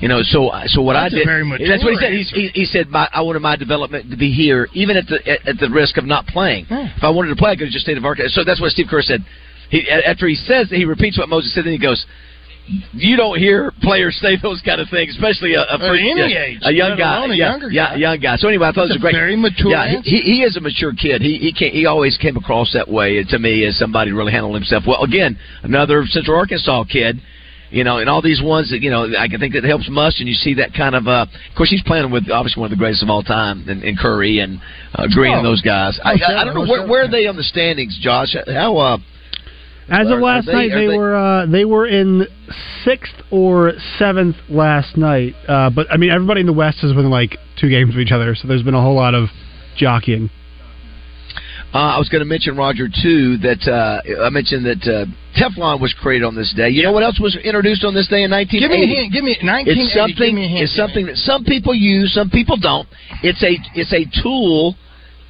You 0.05 0.09
know, 0.09 0.21
so 0.21 0.50
uh, 0.50 0.67
so 0.67 0.83
what 0.83 0.93
That's 0.93 1.15
I 1.15 1.17
did. 1.17 1.25
Very 1.25 1.41
that's 1.67 1.83
what 1.83 1.93
he 1.93 1.97
said. 1.97 2.13
He, 2.13 2.50
he 2.53 2.65
said, 2.65 2.89
my, 2.89 3.09
"I 3.12 3.24
wanted 3.24 3.41
my 3.41 3.55
development 3.55 4.12
to 4.12 4.15
be 4.15 4.29
here, 4.29 4.69
even 4.74 4.97
at 4.97 5.07
the 5.07 5.17
at, 5.25 5.47
at 5.47 5.57
the 5.57 5.67
risk 5.67 5.97
of 5.97 6.05
not 6.05 6.27
playing. 6.27 6.65
Hmm. 6.65 6.93
If 6.95 7.03
I 7.03 7.09
wanted 7.09 7.29
to 7.29 7.35
play, 7.35 7.50
I 7.50 7.55
could 7.55 7.65
have 7.69 7.74
just 7.74 7.85
stayed 7.85 7.97
at 7.97 8.05
Arkansas." 8.05 8.35
So 8.35 8.43
that's 8.45 8.62
what 8.62 8.69
Steve 8.69 8.85
Kerr 8.88 9.01
said. 9.01 9.25
He 9.71 9.89
after 9.89 10.27
he 10.27 10.35
says 10.35 10.69
that, 10.69 10.75
he 10.77 10.85
repeats 10.85 11.17
what 11.17 11.27
Moses 11.27 11.55
said, 11.55 11.65
then 11.65 11.74
he 11.74 11.79
goes, 11.79 12.05
"You 12.93 13.17
don't 13.17 13.39
hear 13.39 13.74
players 13.81 14.15
say 14.21 14.38
those 14.39 14.62
kind 14.62 14.79
of 14.79 14.89
things, 14.91 15.15
especially 15.15 15.55
a, 15.55 15.62
a, 15.62 15.79
any 15.81 16.21
yeah, 16.21 16.53
age, 16.53 16.59
a 16.62 16.71
young 16.71 17.00
guy, 17.00 17.25
a 17.25 17.27
yeah, 17.29 17.33
younger 17.33 17.71
yeah, 17.71 17.89
guy. 17.89 17.95
young 17.95 18.19
guy." 18.19 18.35
So 18.35 18.47
anyway, 18.47 18.67
I 18.67 18.74
thought 18.77 18.93
That's 18.93 19.01
it 19.01 19.01
was 19.01 19.09
a 19.09 19.09
great, 19.09 19.15
very 19.15 19.35
mature 19.35 19.71
Yeah, 19.71 20.03
he, 20.03 20.21
he 20.21 20.43
is 20.43 20.55
a 20.55 20.62
mature 20.62 20.93
kid. 20.93 21.24
He 21.24 21.39
he 21.39 21.51
can't. 21.51 21.74
He 21.74 21.88
always 21.88 22.15
came 22.21 22.38
across 22.38 22.74
that 22.74 22.88
way 22.88 23.24
to 23.24 23.39
me 23.39 23.65
as 23.65 23.75
somebody 23.79 24.12
who 24.12 24.17
really 24.17 24.33
handled 24.33 24.53
himself 24.53 24.83
well. 24.85 25.01
Again, 25.01 25.39
another 25.63 26.05
Central 26.05 26.38
Arkansas 26.38 26.83
kid. 26.83 27.17
You 27.75 27.84
know, 27.84 27.98
and 27.98 28.10
all 28.10 28.22
these 28.22 28.41
ones 28.41 28.70
that 28.72 28.82
you 28.82 28.89
know, 28.89 29.03
I 29.20 29.27
can 29.27 29.41
think 29.41 29.53
that 29.53 29.65
helps 29.65 29.89
Must, 29.89 30.20
and 30.22 30.29
you 30.29 30.34
see 30.36 30.53
that 30.55 30.74
kind 30.74 30.96
of. 30.96 31.08
Uh, 31.08 31.25
of 31.29 31.55
course, 31.58 31.70
he's 31.70 31.84
playing 31.84 32.10
with 32.10 32.32
obviously 32.32 32.62
one 32.62 32.72
of 32.72 32.77
the 32.77 32.82
greatest 32.82 33.03
of 33.03 33.10
all 33.10 33.22
time, 33.22 33.67
in, 33.67 33.84
in 33.84 33.98
Curry 33.98 34.39
and 34.39 34.62
uh, 34.94 35.08
Green 35.13 35.34
Oh. 35.34 35.38
and 35.39 35.46
those 35.46 35.62
guys. 35.62 36.00
I, 36.03 36.13
Most 36.13 36.24
I, 36.24 36.25
I 36.25 36.46
don't 36.46 36.55
know 36.55 36.62
definitely, 36.63 36.70
where, 36.72 36.79
most 36.82 36.89
where 36.89 37.03
are 37.03 37.12
they 37.12 37.27
on 37.27 37.36
the 37.36 37.44
standings, 37.44 38.00
Josh. 38.01 38.34
How? 38.48 38.77
Uh, 38.77 38.98
as 39.89 40.10
of 40.10 40.20
last 40.20 40.48
they- 40.48 40.53
night, 40.53 40.70
they, 40.74 40.88
they- 40.88 40.98
were 40.98 41.15
uh, 41.15 41.46
they 41.48 41.65
were 41.65 41.86
in 41.86 42.25
sixth 42.86 43.13
or 43.29 43.74
seventh 44.00 44.38
last 44.48 44.96
night. 44.96 45.36
Uh, 45.46 45.70
but 45.70 45.88
I 45.91 45.98
mean, 45.98 46.12
everybody 46.12 46.39
in 46.41 46.48
the 46.48 46.53
West 46.53 46.77
has 46.82 46.94
won 46.96 47.10
like 47.10 47.38
two 47.60 47.70
games 47.70 47.94
of 47.94 48.00
each 48.00 48.12
other, 48.13 48.36
so 48.36 48.48
there's 48.48 48.63
been 48.63 48.74
a 48.74 48.82
whole 48.82 48.96
lot 48.96 49.13
of 49.13 49.27
jockeying. 49.77 50.29
Uh, 51.75 51.91
I 51.96 52.00
was 52.00 52.08
going 52.08 52.24
to 52.24 52.25
mention 52.25 52.55
Roger 52.55 52.88
too. 52.88 53.36
That 53.44 53.60
uh, 53.67 54.24
I 54.24 54.29
mentioned 54.29 54.63
that 54.63 54.79
uh, 54.88 55.03
Teflon 55.36 55.82
was 55.82 55.91
created 56.00 56.24
on 56.24 56.34
this 56.34 56.53
day. 56.55 56.70
You 56.70 56.84
know 56.84 56.94
what 56.94 57.03
else 57.03 57.20
was 57.20 57.36
introduced 57.36 57.84
on 57.84 57.94
this 57.94 58.08
day 58.08 58.24
in 58.24 58.32
1980? 58.32 58.63
Give 58.63 58.72
me 58.72 58.79
a 58.79 58.88
hint. 58.88 59.12
Give 59.12 59.24
me 59.27 59.36
1980. 59.44 59.84
It's 59.84 59.91
something. 59.91 60.15
Give 60.15 60.36
me 60.39 60.46
a 60.46 60.48
hint. 60.48 60.63
It's 60.63 60.75
something 60.79 61.05
that 61.12 61.17
some 61.20 61.44
people 61.44 61.75
use, 61.75 62.13
some 62.15 62.29
people 62.29 62.55
don't. 62.55 62.88
It's 63.27 63.44
a 63.44 63.60
it's 63.75 63.91
a 63.91 64.08
tool, 64.24 64.79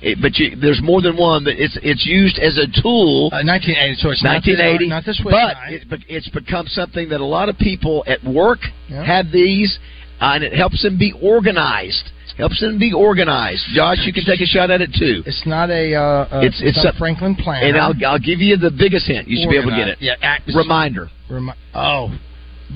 it, 0.05 0.21
but 0.21 0.37
you, 0.37 0.53
there's 0.53 0.85
more 0.85 1.01
than 1.01 1.17
one. 1.17 1.49
That 1.49 1.57
it's 1.57 1.79
it's 1.81 2.05
used 2.05 2.37
as 2.37 2.61
a 2.61 2.69
tool. 2.77 3.33
Uh, 3.33 3.41
1980. 3.41 3.97
So 3.97 4.13
it's 4.13 4.21
not 4.21 4.45
this- 4.45 4.53
1980, 4.53 4.85
not 4.85 5.01
this 5.01 5.17
Swiss 5.17 5.33
but 5.33 5.57
it, 5.73 5.89
but 5.89 5.99
it's 6.05 6.29
become 6.29 6.69
something 6.69 7.09
that 7.09 7.21
a 7.21 7.25
lot 7.25 7.49
of 7.49 7.57
people 7.57 8.05
at 8.05 8.21
work 8.23 8.61
Yeah. 8.85 9.01
have 9.01 9.33
these, 9.33 9.79
uh, 10.21 10.37
and 10.37 10.43
it 10.45 10.53
helps 10.53 10.83
them 10.85 11.01
be 11.01 11.09
organized. 11.17 12.13
Helps 12.37 12.59
them 12.59 12.77
be 12.77 12.91
organized. 12.91 13.63
Josh, 13.73 13.99
you 14.05 14.11
can 14.11 14.25
take 14.25 14.41
a 14.41 14.45
shot 14.45 14.69
at 14.69 14.81
it 14.81 14.91
too. 14.93 15.23
It's 15.25 15.45
not 15.45 15.69
a. 15.69 15.95
Uh, 15.95 16.01
uh, 16.01 16.41
It's- 16.43 16.61
it's 16.61 16.83
a- 16.83 16.89
a 16.89 16.93
Franklin 16.93 17.35
plan. 17.35 17.63
And 17.63 17.77
I'll 17.77 17.93
I'll 18.05 18.19
give 18.19 18.41
you 18.41 18.57
the 18.57 18.71
biggest 18.71 19.07
hint. 19.07 19.27
You 19.29 19.37
should 19.41 19.49
be 19.49 19.57
able 19.57 19.69
to 19.71 19.75
get 19.77 19.87
it. 19.87 19.97
Yeah. 20.01 20.15
Act, 20.21 20.47
Reminder. 20.53 21.09
Remi- 21.29 21.53
oh, 21.73 22.11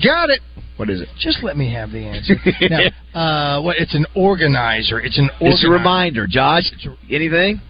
got 0.02 0.30
it. 0.30 0.40
What 0.78 0.88
is 0.88 1.02
it? 1.02 1.08
Just 1.18 1.42
let 1.42 1.58
me 1.58 1.70
have 1.74 1.92
the 1.92 1.98
answer. 2.06 2.36
now, 3.14 3.58
uh, 3.58 3.60
what? 3.60 3.76
It's 3.78 3.94
an 3.94 4.06
organizer. 4.14 4.98
It's 4.98 5.18
an. 5.18 5.28
Organizer. 5.40 5.54
It's 5.56 5.64
a 5.66 5.70
reminder, 5.70 6.26
Josh. 6.26 6.64
Anything? 7.10 7.60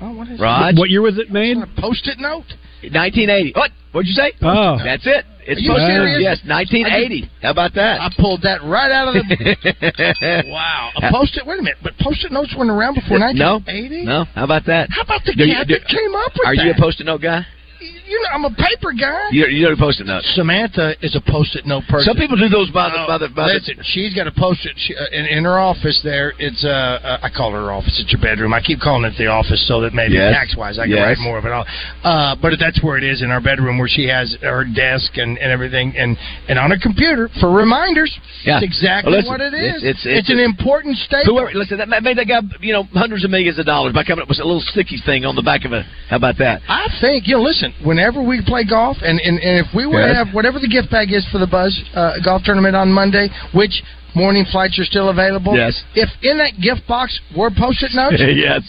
Oh, 0.00 0.12
what 0.12 0.28
is 0.28 0.38
Raj? 0.38 0.76
What 0.78 0.90
year 0.90 1.02
was 1.02 1.18
it 1.18 1.32
made? 1.32 1.56
Post-it 1.76 2.18
note. 2.20 2.44
1980. 2.82 3.52
What? 3.54 3.70
What'd 3.92 4.08
you 4.08 4.14
say? 4.14 4.32
Oh. 4.42 4.78
That's 4.82 5.06
it. 5.06 5.24
It's 5.44 5.58
Are 5.58 5.60
you 5.60 5.68
supposed 5.68 5.86
serious? 5.90 6.18
Yes, 6.22 6.38
1980. 6.46 7.30
How 7.42 7.50
about 7.50 7.74
that? 7.74 8.00
I 8.00 8.08
pulled 8.16 8.42
that 8.42 8.62
right 8.62 8.90
out 8.92 9.08
of 9.08 9.14
the. 9.14 10.44
wow. 10.48 10.90
A 10.96 11.10
post-it. 11.10 11.44
Wait 11.46 11.58
a 11.58 11.62
minute. 11.62 11.78
But 11.82 11.98
post-it 11.98 12.30
notes 12.32 12.54
weren't 12.56 12.70
around 12.70 12.94
before 12.94 13.18
1980. 13.18 14.06
no. 14.06 14.24
How 14.34 14.44
about 14.44 14.64
that? 14.66 14.88
How 14.90 15.02
about 15.02 15.24
the 15.26 15.34
Do 15.34 15.44
you- 15.44 15.54
do- 15.66 15.74
that 15.74 15.86
came 15.88 16.14
up 16.14 16.32
with 16.38 16.46
Are 16.46 16.54
that? 16.56 16.64
you 16.64 16.70
a 16.72 16.78
post-it 16.80 17.04
note 17.04 17.20
guy? 17.22 17.44
You 17.82 17.90
you 18.12 18.20
know, 18.22 18.28
I'm 18.34 18.44
a 18.44 18.54
paper 18.54 18.92
guy. 18.92 19.28
You, 19.32 19.46
you 19.46 19.68
know, 19.68 19.74
post-it 19.76 20.06
notes. 20.06 20.30
Samantha 20.34 20.94
is 21.02 21.16
a 21.16 21.20
post-it 21.20 21.64
note 21.66 21.84
person. 21.88 22.12
Some 22.12 22.16
people 22.16 22.36
do 22.36 22.48
those 22.48 22.70
by 22.70 22.90
the 22.90 23.04
by 23.08 23.18
the. 23.18 23.28
By 23.34 23.48
the 23.58 23.74
she's 23.82 24.14
got 24.14 24.26
a 24.26 24.32
post-it 24.32 24.72
she, 24.76 24.94
uh, 24.94 25.04
in, 25.12 25.26
in 25.26 25.44
her 25.44 25.58
office. 25.58 26.00
There, 26.04 26.32
it's 26.38 26.62
uh, 26.64 26.68
uh, 26.68 27.18
I 27.26 27.30
call 27.34 27.52
her 27.52 27.72
office. 27.72 27.98
It's 28.00 28.12
your 28.12 28.20
bedroom. 28.20 28.52
I 28.54 28.60
keep 28.60 28.80
calling 28.80 29.04
it 29.04 29.16
the 29.18 29.26
office 29.26 29.66
so 29.66 29.80
that 29.80 29.94
maybe 29.94 30.14
Yes. 30.14 30.34
tax-wise 30.34 30.78
I 30.78 30.84
can 30.84 30.92
Yes. 30.92 31.16
write 31.16 31.24
more 31.24 31.38
of 31.38 31.44
it. 31.46 31.52
All. 31.52 31.64
Uh, 32.04 32.36
but 32.40 32.52
that's 32.60 32.82
where 32.82 32.98
it 32.98 33.04
is 33.04 33.22
in 33.22 33.30
our 33.30 33.40
bedroom, 33.40 33.78
where 33.78 33.88
she 33.88 34.06
has 34.08 34.36
her 34.42 34.64
desk 34.64 35.16
and, 35.16 35.38
and 35.38 35.50
everything, 35.50 35.94
and 35.96 36.16
and 36.48 36.58
on 36.58 36.70
her 36.70 36.78
computer 36.80 37.28
for 37.40 37.50
reminders. 37.50 38.12
Yeah. 38.44 38.54
That's 38.60 38.64
exactly 38.66 39.10
Well, 39.12 39.20
listen, 39.20 39.32
what 39.32 39.40
it 39.40 39.54
it's- 39.54 39.76
is. 39.76 39.82
it's- 39.84 40.06
it's- 40.06 40.30
an 40.30 40.38
important 40.38 40.96
statement. 40.98 41.26
Whoever, 41.26 41.50
listen, 41.58 41.78
that 41.78 41.88
made 42.02 42.16
that 42.18 42.28
guy, 42.28 42.40
you 42.60 42.72
know, 42.72 42.84
hundreds 42.92 43.24
of 43.24 43.30
millions 43.30 43.58
of 43.58 43.66
dollars 43.66 43.92
by 43.94 44.04
coming 44.04 44.22
up 44.22 44.28
with 44.28 44.38
a 44.38 44.44
little 44.44 44.60
sticky 44.60 44.98
thing 45.04 45.24
on 45.24 45.34
the 45.34 45.42
back 45.42 45.64
of 45.64 45.72
it. 45.72 45.84
How 46.08 46.16
about 46.16 46.38
that? 46.38 46.60
I 46.68 46.88
think 47.00 47.26
you 47.26 47.36
know. 47.36 47.42
Listen, 47.42 47.71
whenever 47.84 48.22
we 48.22 48.42
play 48.44 48.64
golf, 48.64 48.96
and 49.02 49.20
and, 49.20 49.38
and 49.40 49.64
if 49.64 49.74
we 49.74 49.86
were 49.86 50.06
to 50.06 50.14
have 50.14 50.28
whatever 50.34 50.58
the 50.58 50.68
gift 50.68 50.90
bag 50.90 51.12
is 51.12 51.26
for 51.30 51.38
the 51.38 51.46
Buzz 51.46 51.72
uh, 51.94 52.14
golf 52.24 52.42
tournament 52.44 52.76
on 52.76 52.90
Monday, 52.92 53.28
which 53.54 53.82
morning 54.14 54.44
flights 54.50 54.78
are 54.78 54.84
still 54.84 55.08
available. 55.08 55.56
Yes. 55.56 55.82
If 55.94 56.08
in 56.22 56.38
that 56.38 56.60
gift 56.60 56.86
box 56.86 57.18
were 57.36 57.50
post-it 57.50 57.92
notes, 57.94 58.16
yes. 58.20 58.60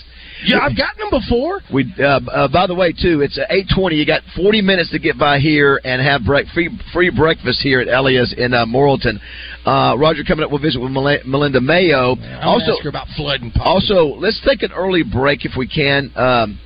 yeah, 0.45 0.59
I've 0.59 0.77
gotten 0.77 1.09
them 1.09 1.19
before. 1.19 1.59
We, 1.73 1.93
uh, 1.99 2.19
uh, 2.31 2.47
by 2.47 2.67
the 2.67 2.75
way, 2.75 2.91
too, 2.93 3.21
it's 3.21 3.37
uh, 3.37 3.43
eight 3.49 3.67
twenty. 3.73 3.95
You 3.97 4.05
got 4.05 4.21
forty 4.35 4.61
minutes 4.61 4.89
to 4.91 4.99
get 4.99 5.17
by 5.17 5.39
here 5.39 5.79
and 5.83 6.01
have 6.01 6.23
break, 6.23 6.47
free 6.53 6.69
free 6.93 7.09
breakfast 7.09 7.61
here 7.61 7.81
at 7.81 7.87
Elias 7.87 8.33
in 8.37 8.53
uh, 8.53 8.65
Morrilton. 8.65 9.19
Uh, 9.65 9.95
Roger 9.97 10.23
coming 10.23 10.43
up. 10.43 10.51
We'll 10.51 10.59
visit 10.61 10.81
with 10.81 10.91
Mel- 10.91 11.23
Melinda 11.25 11.61
Mayo. 11.61 12.15
Also, 12.41 12.73
ask 12.73 12.83
her 12.83 12.89
about 12.89 13.07
flood 13.15 13.41
and 13.41 13.53
pop. 13.53 13.65
also, 13.65 14.15
let's 14.19 14.41
take 14.45 14.61
an 14.63 14.71
early 14.73 15.03
break 15.03 15.45
if 15.45 15.53
we 15.57 15.67
can. 15.67 16.11
Um, 16.15 16.59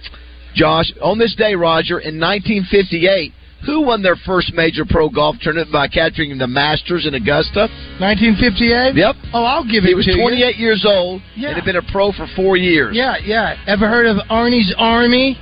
Josh, 0.55 0.91
on 1.01 1.17
this 1.19 1.35
day, 1.35 1.55
Roger, 1.55 1.99
in 1.99 2.19
1958, 2.19 3.33
who 3.65 3.81
won 3.81 4.01
their 4.03 4.15
first 4.15 4.53
major 4.53 4.85
pro 4.87 5.09
golf 5.09 5.35
tournament 5.41 5.71
by 5.71 5.87
capturing 5.87 6.37
the 6.37 6.47
Masters 6.47 7.05
in 7.05 7.13
Augusta? 7.15 7.67
1958. 7.99 8.95
Yep. 8.95 9.15
Oh, 9.33 9.43
I'll 9.43 9.63
give 9.65 9.83
it 9.83 9.87
He 9.89 9.93
was 9.95 10.05
to 10.05 10.11
you. 10.13 10.21
28 10.21 10.55
years 10.57 10.85
old 10.87 11.21
Yeah. 11.35 11.49
and 11.49 11.55
had 11.57 11.65
been 11.65 11.75
a 11.75 11.91
pro 11.91 12.11
for 12.11 12.27
four 12.35 12.55
years. 12.57 12.95
Yeah, 12.95 13.17
yeah. 13.23 13.55
Ever 13.67 13.87
heard 13.87 14.05
of 14.05 14.17
Arnie's 14.29 14.73
Army? 14.77 15.37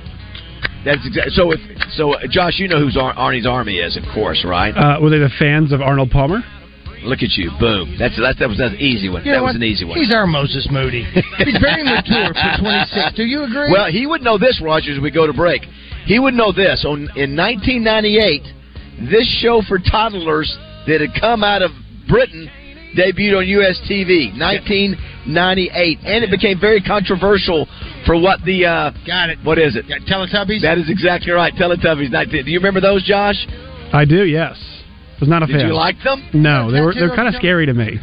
That's 0.84 1.04
exactly. 1.06 1.32
So, 1.34 1.50
if, 1.52 1.60
so 1.92 2.12
uh, 2.14 2.20
Josh, 2.30 2.58
you 2.58 2.68
know 2.68 2.78
who 2.78 2.88
Ar- 3.00 3.14
Arnie's 3.14 3.46
Army 3.46 3.78
is, 3.78 3.96
of 3.96 4.04
course, 4.14 4.44
right? 4.48 4.70
Uh, 4.76 4.98
were 5.00 5.10
they 5.10 5.18
the 5.18 5.30
fans 5.38 5.72
of 5.72 5.80
Arnold 5.82 6.10
Palmer? 6.10 6.42
Look 7.06 7.22
at 7.22 7.38
you, 7.38 7.54
boom. 7.58 7.94
That's 7.98 8.18
that, 8.18 8.34
that 8.42 8.48
was 8.48 8.58
an 8.58 8.76
easy 8.82 9.08
one. 9.08 9.24
You 9.24 9.32
that 9.32 9.42
was 9.42 9.54
what? 9.54 9.62
an 9.62 9.62
easy 9.62 9.86
one. 9.86 9.96
He's 9.96 10.12
our 10.12 10.26
Moses 10.26 10.66
Moody. 10.70 11.06
He's 11.38 11.58
very 11.62 11.84
mature 11.86 12.34
for 12.34 12.50
26. 12.58 13.14
Do 13.14 13.22
you 13.22 13.44
agree? 13.44 13.70
Well, 13.70 13.86
he 13.86 14.06
would 14.06 14.22
know 14.22 14.38
this, 14.38 14.60
Roger, 14.62 14.92
as 14.92 14.98
we 15.00 15.10
go 15.10 15.26
to 15.26 15.32
break. 15.32 15.62
He 16.04 16.18
would 16.18 16.34
know 16.34 16.50
this. 16.50 16.84
On, 16.86 17.06
in 17.14 17.38
1998, 17.38 19.08
this 19.10 19.26
show 19.40 19.62
for 19.68 19.78
toddlers 19.78 20.50
that 20.86 21.00
had 21.00 21.14
come 21.20 21.44
out 21.44 21.62
of 21.62 21.70
Britain 22.08 22.50
debuted 22.98 23.38
on 23.38 23.46
US 23.62 23.78
TV. 23.86 24.34
1998. 24.34 25.98
And 26.02 26.24
it 26.24 26.30
became 26.30 26.58
very 26.58 26.82
controversial 26.82 27.66
for 28.04 28.18
what 28.18 28.42
the. 28.42 28.66
Uh, 28.66 28.90
Got 29.06 29.30
it. 29.30 29.38
What 29.44 29.58
is 29.58 29.76
it? 29.76 29.86
Got 29.86 30.02
Teletubbies. 30.10 30.62
That 30.62 30.78
is 30.78 30.90
exactly 30.90 31.30
right. 31.30 31.54
Teletubbies. 31.54 32.10
19. 32.10 32.44
Do 32.44 32.50
you 32.50 32.58
remember 32.58 32.80
those, 32.80 33.04
Josh? 33.04 33.46
I 33.92 34.04
do. 34.04 34.24
Yes. 34.24 34.58
Was 35.20 35.28
not 35.28 35.42
a 35.42 35.46
Did 35.46 35.56
fan. 35.56 35.66
you 35.68 35.74
like 35.74 35.96
them? 36.04 36.28
No, 36.34 36.70
they 36.70 36.80
were 36.80 36.92
they're 36.94 37.14
kind 37.14 37.28
of 37.28 37.34
of 37.34 37.38
scary 37.38 37.66
to 37.66 37.74
me. 37.74 37.98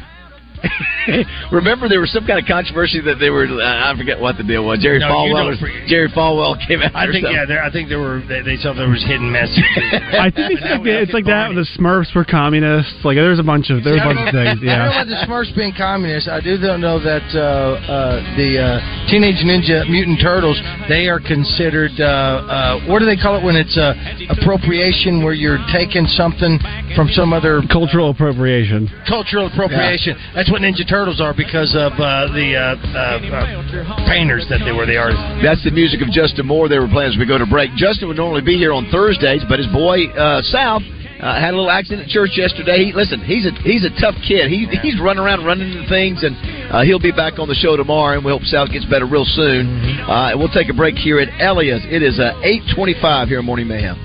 Remember, 1.51 1.89
there 1.89 1.99
was 1.99 2.11
some 2.11 2.25
kind 2.25 2.39
of 2.39 2.45
controversy 2.47 3.01
that 3.03 3.19
they 3.19 3.29
were. 3.29 3.45
Uh, 3.45 3.59
I 3.91 3.93
forget 3.97 4.19
what 4.19 4.37
the 4.37 4.43
deal 4.47 4.63
was. 4.65 4.79
Jerry 4.79 4.99
No, 4.99 5.11
Falwell. 5.11 5.49
was- 5.51 5.59
Jerry 5.87 6.07
Falwell 6.09 6.55
came 6.67 6.81
out. 6.81 6.95
I 6.95 7.11
think 7.11 7.27
yeah, 7.27 7.43
there, 7.45 7.61
I 7.63 7.69
think 7.71 7.89
there 7.89 7.99
were 7.99 8.23
they, 8.27 8.39
they 8.41 8.55
thought 8.57 8.75
there 8.79 8.87
was 8.89 9.03
hidden 9.03 9.27
messages. 9.31 9.63
I 10.15 10.31
think 10.31 10.55
it's 10.55 10.63
like, 10.63 10.87
it's 10.87 11.13
like 11.13 11.25
that. 11.27 11.51
The 11.53 11.67
Smurfs 11.75 12.15
were 12.15 12.23
communists. 12.25 12.95
Like 13.03 13.15
there's 13.19 13.39
a 13.39 13.45
bunch 13.45 13.69
of 13.69 13.83
there's 13.83 13.99
a 13.99 14.07
bunch 14.07 14.23
of 14.23 14.31
things. 14.31 14.63
I 14.63 14.63
don't 14.63 14.63
know 14.63 14.71
Yeah. 14.71 15.03
about 15.03 15.07
the 15.11 15.19
Smurfs 15.27 15.51
being 15.55 15.73
communists. 15.75 16.29
I 16.31 16.39
do 16.39 16.55
know 16.79 16.97
that 17.03 17.25
uh, 17.35 17.43
uh, 17.83 18.35
the 18.39 18.49
uh, 18.63 19.11
Teenage 19.11 19.43
Ninja 19.43 19.83
Mutant 19.89 20.19
Turtles 20.23 20.55
they 20.87 21.07
are 21.11 21.19
considered 21.19 21.91
uh, 21.99 22.07
uh, 22.07 22.87
what 22.87 22.99
do 22.99 23.05
they 23.05 23.17
call 23.19 23.35
it 23.35 23.43
when 23.43 23.55
it's 23.59 23.75
uh, 23.77 23.93
appropriation 24.31 25.23
where 25.23 25.33
you're 25.35 25.59
taking 25.71 26.07
something 26.07 26.59
from 26.95 27.09
some 27.11 27.33
other 27.33 27.61
Cultural 27.71 28.09
appropriation. 28.11 28.87
cultural 29.07 29.47
appropriation. 29.47 30.15
That's 30.35 30.49
what 30.53 30.61
Ninja 30.61 30.85
Turtles 30.85 31.17
are 31.17 31.33
because 31.33 31.73
of 31.73 31.97
uh, 31.97 32.29
the 32.29 32.53
uh, 32.53 32.77
uh, 32.93 33.17
uh, 33.17 34.05
painters 34.05 34.45
that 34.53 34.61
they 34.61 34.69
were 34.69 34.85
the 34.85 35.01
artists. 35.01 35.25
That's 35.41 35.65
the 35.65 35.73
music 35.73 36.05
of 36.05 36.13
Justin 36.13 36.45
Moore 36.45 36.69
they 36.69 36.77
were 36.77 36.87
playing 36.93 37.09
as 37.09 37.17
we 37.17 37.25
go 37.25 37.41
to 37.41 37.49
break. 37.49 37.73
Justin 37.73 38.05
would 38.05 38.21
normally 38.21 38.45
be 38.45 38.53
here 38.53 38.69
on 38.69 38.85
Thursdays, 38.93 39.41
but 39.49 39.57
his 39.57 39.65
boy 39.73 40.13
uh, 40.13 40.45
South 40.45 40.85
uh, 40.85 41.41
had 41.41 41.57
a 41.57 41.57
little 41.57 41.73
accident 41.73 42.05
at 42.05 42.09
church 42.13 42.37
yesterday. 42.37 42.85
He, 42.85 42.93
listen, 42.93 43.17
he's 43.25 43.49
a 43.49 43.53
he's 43.65 43.81
a 43.81 43.89
tough 43.97 44.13
kid. 44.29 44.53
He 44.53 44.69
he's 44.85 45.01
running 45.01 45.25
around 45.25 45.41
running 45.41 45.73
into 45.73 45.89
things, 45.89 46.21
and 46.21 46.37
uh, 46.69 46.85
he'll 46.85 47.01
be 47.01 47.09
back 47.09 47.41
on 47.41 47.49
the 47.49 47.57
show 47.57 47.73
tomorrow. 47.73 48.21
And 48.21 48.23
we 48.23 48.29
hope 48.29 48.45
South 48.45 48.69
gets 48.69 48.85
better 48.85 49.09
real 49.09 49.25
soon. 49.25 49.73
Uh, 50.05 50.37
and 50.37 50.39
we'll 50.39 50.53
take 50.53 50.69
a 50.69 50.77
break 50.77 51.01
here 51.01 51.17
at 51.17 51.33
Elias. 51.41 51.81
It 51.89 52.05
is 52.05 52.21
uh, 52.21 52.37
eight 52.45 52.61
twenty 52.77 52.93
five 53.01 53.25
here 53.25 53.41
in 53.41 53.45
Morning 53.49 53.65
Mayhem. 53.65 53.97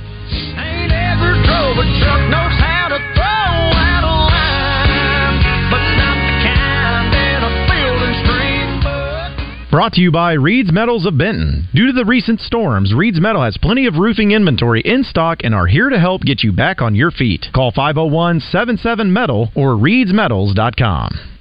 Brought 9.70 9.92
to 9.94 10.00
you 10.00 10.10
by 10.10 10.32
Reed's 10.32 10.72
Metals 10.72 11.04
of 11.04 11.18
Benton. 11.18 11.68
Due 11.74 11.88
to 11.88 11.92
the 11.92 12.06
recent 12.06 12.40
storms, 12.40 12.94
Reed's 12.94 13.20
Metal 13.20 13.44
has 13.44 13.58
plenty 13.58 13.84
of 13.84 13.96
roofing 13.96 14.30
inventory 14.30 14.80
in 14.80 15.04
stock 15.04 15.40
and 15.44 15.54
are 15.54 15.66
here 15.66 15.90
to 15.90 16.00
help 16.00 16.22
get 16.22 16.42
you 16.42 16.52
back 16.52 16.80
on 16.80 16.94
your 16.94 17.10
feet. 17.10 17.48
Call 17.54 17.70
501 17.70 18.40
77 18.40 19.12
Metal 19.12 19.50
or 19.54 19.74
Reed'sMetals.com. 19.74 21.37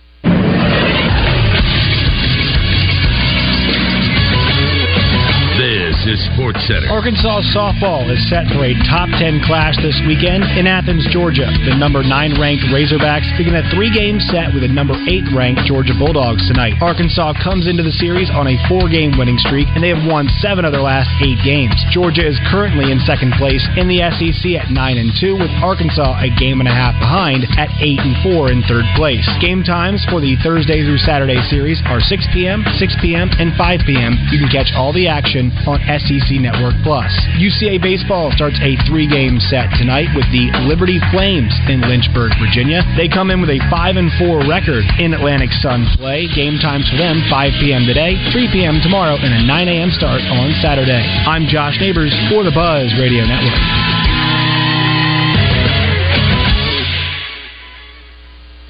Is 6.17 6.25
Sports 6.33 6.65
Center. 6.65 6.89
Arkansas 6.89 7.45
softball 7.53 8.09
is 8.09 8.17
set 8.25 8.49
for 8.49 8.65
a 8.65 8.73
top 8.89 9.05
10 9.21 9.45
clash 9.45 9.77
this 9.85 9.97
weekend 10.09 10.41
in 10.57 10.65
Athens, 10.65 11.05
Georgia. 11.13 11.45
The 11.69 11.77
number 11.77 12.01
9 12.01 12.41
ranked 12.41 12.65
Razorbacks 12.73 13.29
begin 13.37 13.53
a 13.53 13.61
three 13.69 13.93
game 13.93 14.17
set 14.17 14.49
with 14.49 14.65
the 14.65 14.71
number 14.71 14.97
8 14.97 15.29
ranked 15.29 15.61
Georgia 15.69 15.93
Bulldogs 15.93 16.41
tonight. 16.49 16.73
Arkansas 16.81 17.37
comes 17.37 17.69
into 17.69 17.85
the 17.85 17.93
series 17.93 18.33
on 18.33 18.49
a 18.49 18.57
four 18.65 18.89
game 18.89 19.13
winning 19.13 19.37
streak, 19.37 19.69
and 19.77 19.83
they 19.83 19.93
have 19.93 20.01
won 20.09 20.25
seven 20.41 20.65
of 20.65 20.73
their 20.73 20.81
last 20.81 21.09
eight 21.21 21.37
games. 21.45 21.77
Georgia 21.93 22.25
is 22.25 22.39
currently 22.49 22.89
in 22.89 22.97
second 23.05 23.37
place 23.37 23.61
in 23.77 23.85
the 23.85 24.01
SEC 24.17 24.57
at 24.57 24.73
9 24.73 24.97
and 24.97 25.13
2, 25.21 25.37
with 25.37 25.53
Arkansas 25.61 26.17
a 26.17 26.33
game 26.33 26.65
and 26.65 26.69
a 26.69 26.73
half 26.73 26.97
behind 26.97 27.45
at 27.61 27.69
8 27.77 28.01
and 28.01 28.17
4 28.25 28.49
in 28.49 28.65
third 28.65 28.89
place. 28.97 29.25
Game 29.37 29.61
times 29.61 30.01
for 30.09 30.17
the 30.17 30.33
Thursday 30.41 30.81
through 30.81 30.97
Saturday 30.97 31.37
series 31.45 31.77
are 31.85 32.01
6 32.01 32.09
p.m., 32.33 32.65
6 32.65 33.05
p.m., 33.05 33.29
and 33.37 33.53
5 33.53 33.85
p.m. 33.85 34.17
You 34.33 34.41
can 34.41 34.49
catch 34.49 34.73
all 34.73 34.89
the 34.89 35.05
action 35.05 35.53
on 35.69 35.77
SEC 35.85 36.06
Network 36.07 36.79
Plus. 36.87 37.11
UCA 37.35 37.83
Baseball 37.83 38.31
starts 38.31 38.55
a 38.63 38.79
three 38.87 39.11
game 39.11 39.43
set 39.43 39.67
tonight 39.75 40.07
with 40.15 40.23
the 40.31 40.47
Liberty 40.63 41.03
Flames 41.11 41.51
in 41.67 41.83
Lynchburg, 41.83 42.31
Virginia. 42.39 42.79
They 42.95 43.11
come 43.11 43.27
in 43.27 43.43
with 43.43 43.51
a 43.51 43.59
5 43.67 43.99
and 43.99 44.07
4 44.15 44.47
record 44.47 44.87
in 45.03 45.11
Atlantic 45.11 45.51
Sun 45.59 45.83
play. 45.99 46.31
Game 46.31 46.63
times 46.63 46.87
for 46.87 46.95
them 46.95 47.19
5 47.27 47.59
p.m. 47.59 47.83
today, 47.83 48.15
3 48.31 48.47
p.m. 48.55 48.79
tomorrow, 48.79 49.19
and 49.19 49.35
a 49.35 49.43
9 49.43 49.67
a.m. 49.67 49.91
start 49.91 50.23
on 50.31 50.55
Saturday. 50.63 51.03
I'm 51.27 51.43
Josh 51.43 51.75
Neighbors 51.83 52.15
for 52.31 52.47
the 52.47 52.55
Buzz 52.55 52.95
Radio 52.95 53.27
Network. 53.27 53.96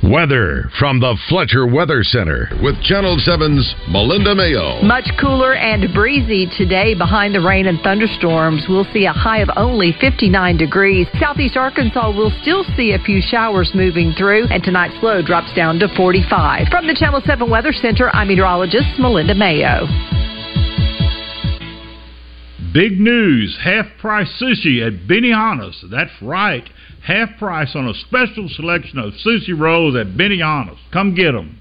Weather 0.08 0.70
from 0.80 1.02
the 1.02 1.18
Fletcher 1.28 1.68
Weather 1.68 2.02
Center 2.02 2.48
with 2.64 2.82
Channel 2.82 3.18
7's 3.28 3.76
Melinda 3.90 4.34
Mayo. 4.34 4.82
Much 4.82 5.04
cooler 5.20 5.54
and 5.54 5.94
breezy 5.94 6.48
today 6.58 6.96
behind 6.96 7.36
the 7.36 7.42
rain 7.42 7.68
and 7.68 7.78
thunderstorms. 7.82 8.64
We'll 8.70 8.88
see 8.94 9.04
a 9.04 9.12
high 9.12 9.40
of 9.40 9.50
only 9.58 9.94
59 10.00 10.56
degrees. 10.56 11.08
Southeast 11.20 11.58
Arkansas 11.58 12.16
will 12.16 12.32
still 12.42 12.64
see 12.78 12.94
a 12.94 13.04
few 13.04 13.20
showers 13.20 13.72
moving 13.76 14.14
through, 14.18 14.48
and 14.48 14.64
tonight's 14.64 14.96
low 15.04 15.22
drops 15.22 15.54
down 15.54 15.78
to 15.80 15.90
45. 15.98 16.70
From 16.70 16.88
the 16.88 16.96
Channel 16.96 17.22
7 17.26 17.50
Weather 17.50 17.74
Center, 17.74 18.10
I'm 18.16 18.30
meteorologist 18.30 18.98
Melinda 19.00 19.36
Mayo. 19.36 19.88
Big 22.74 23.00
news 23.00 23.58
half 23.62 23.88
price 24.00 24.30
sushi 24.40 24.86
at 24.86 25.08
Benihana's. 25.08 25.84
That's 25.92 26.12
right. 26.22 26.64
Half 27.08 27.38
price 27.40 27.74
on 27.74 27.88
a 27.88 27.94
special 27.94 28.50
selection 28.50 29.00
of 29.00 29.14
sushi 29.26 29.58
rolls 29.58 29.96
at 29.96 30.18
Benihana's. 30.18 30.78
Come 30.92 31.16
get 31.16 31.32
them. 31.32 31.58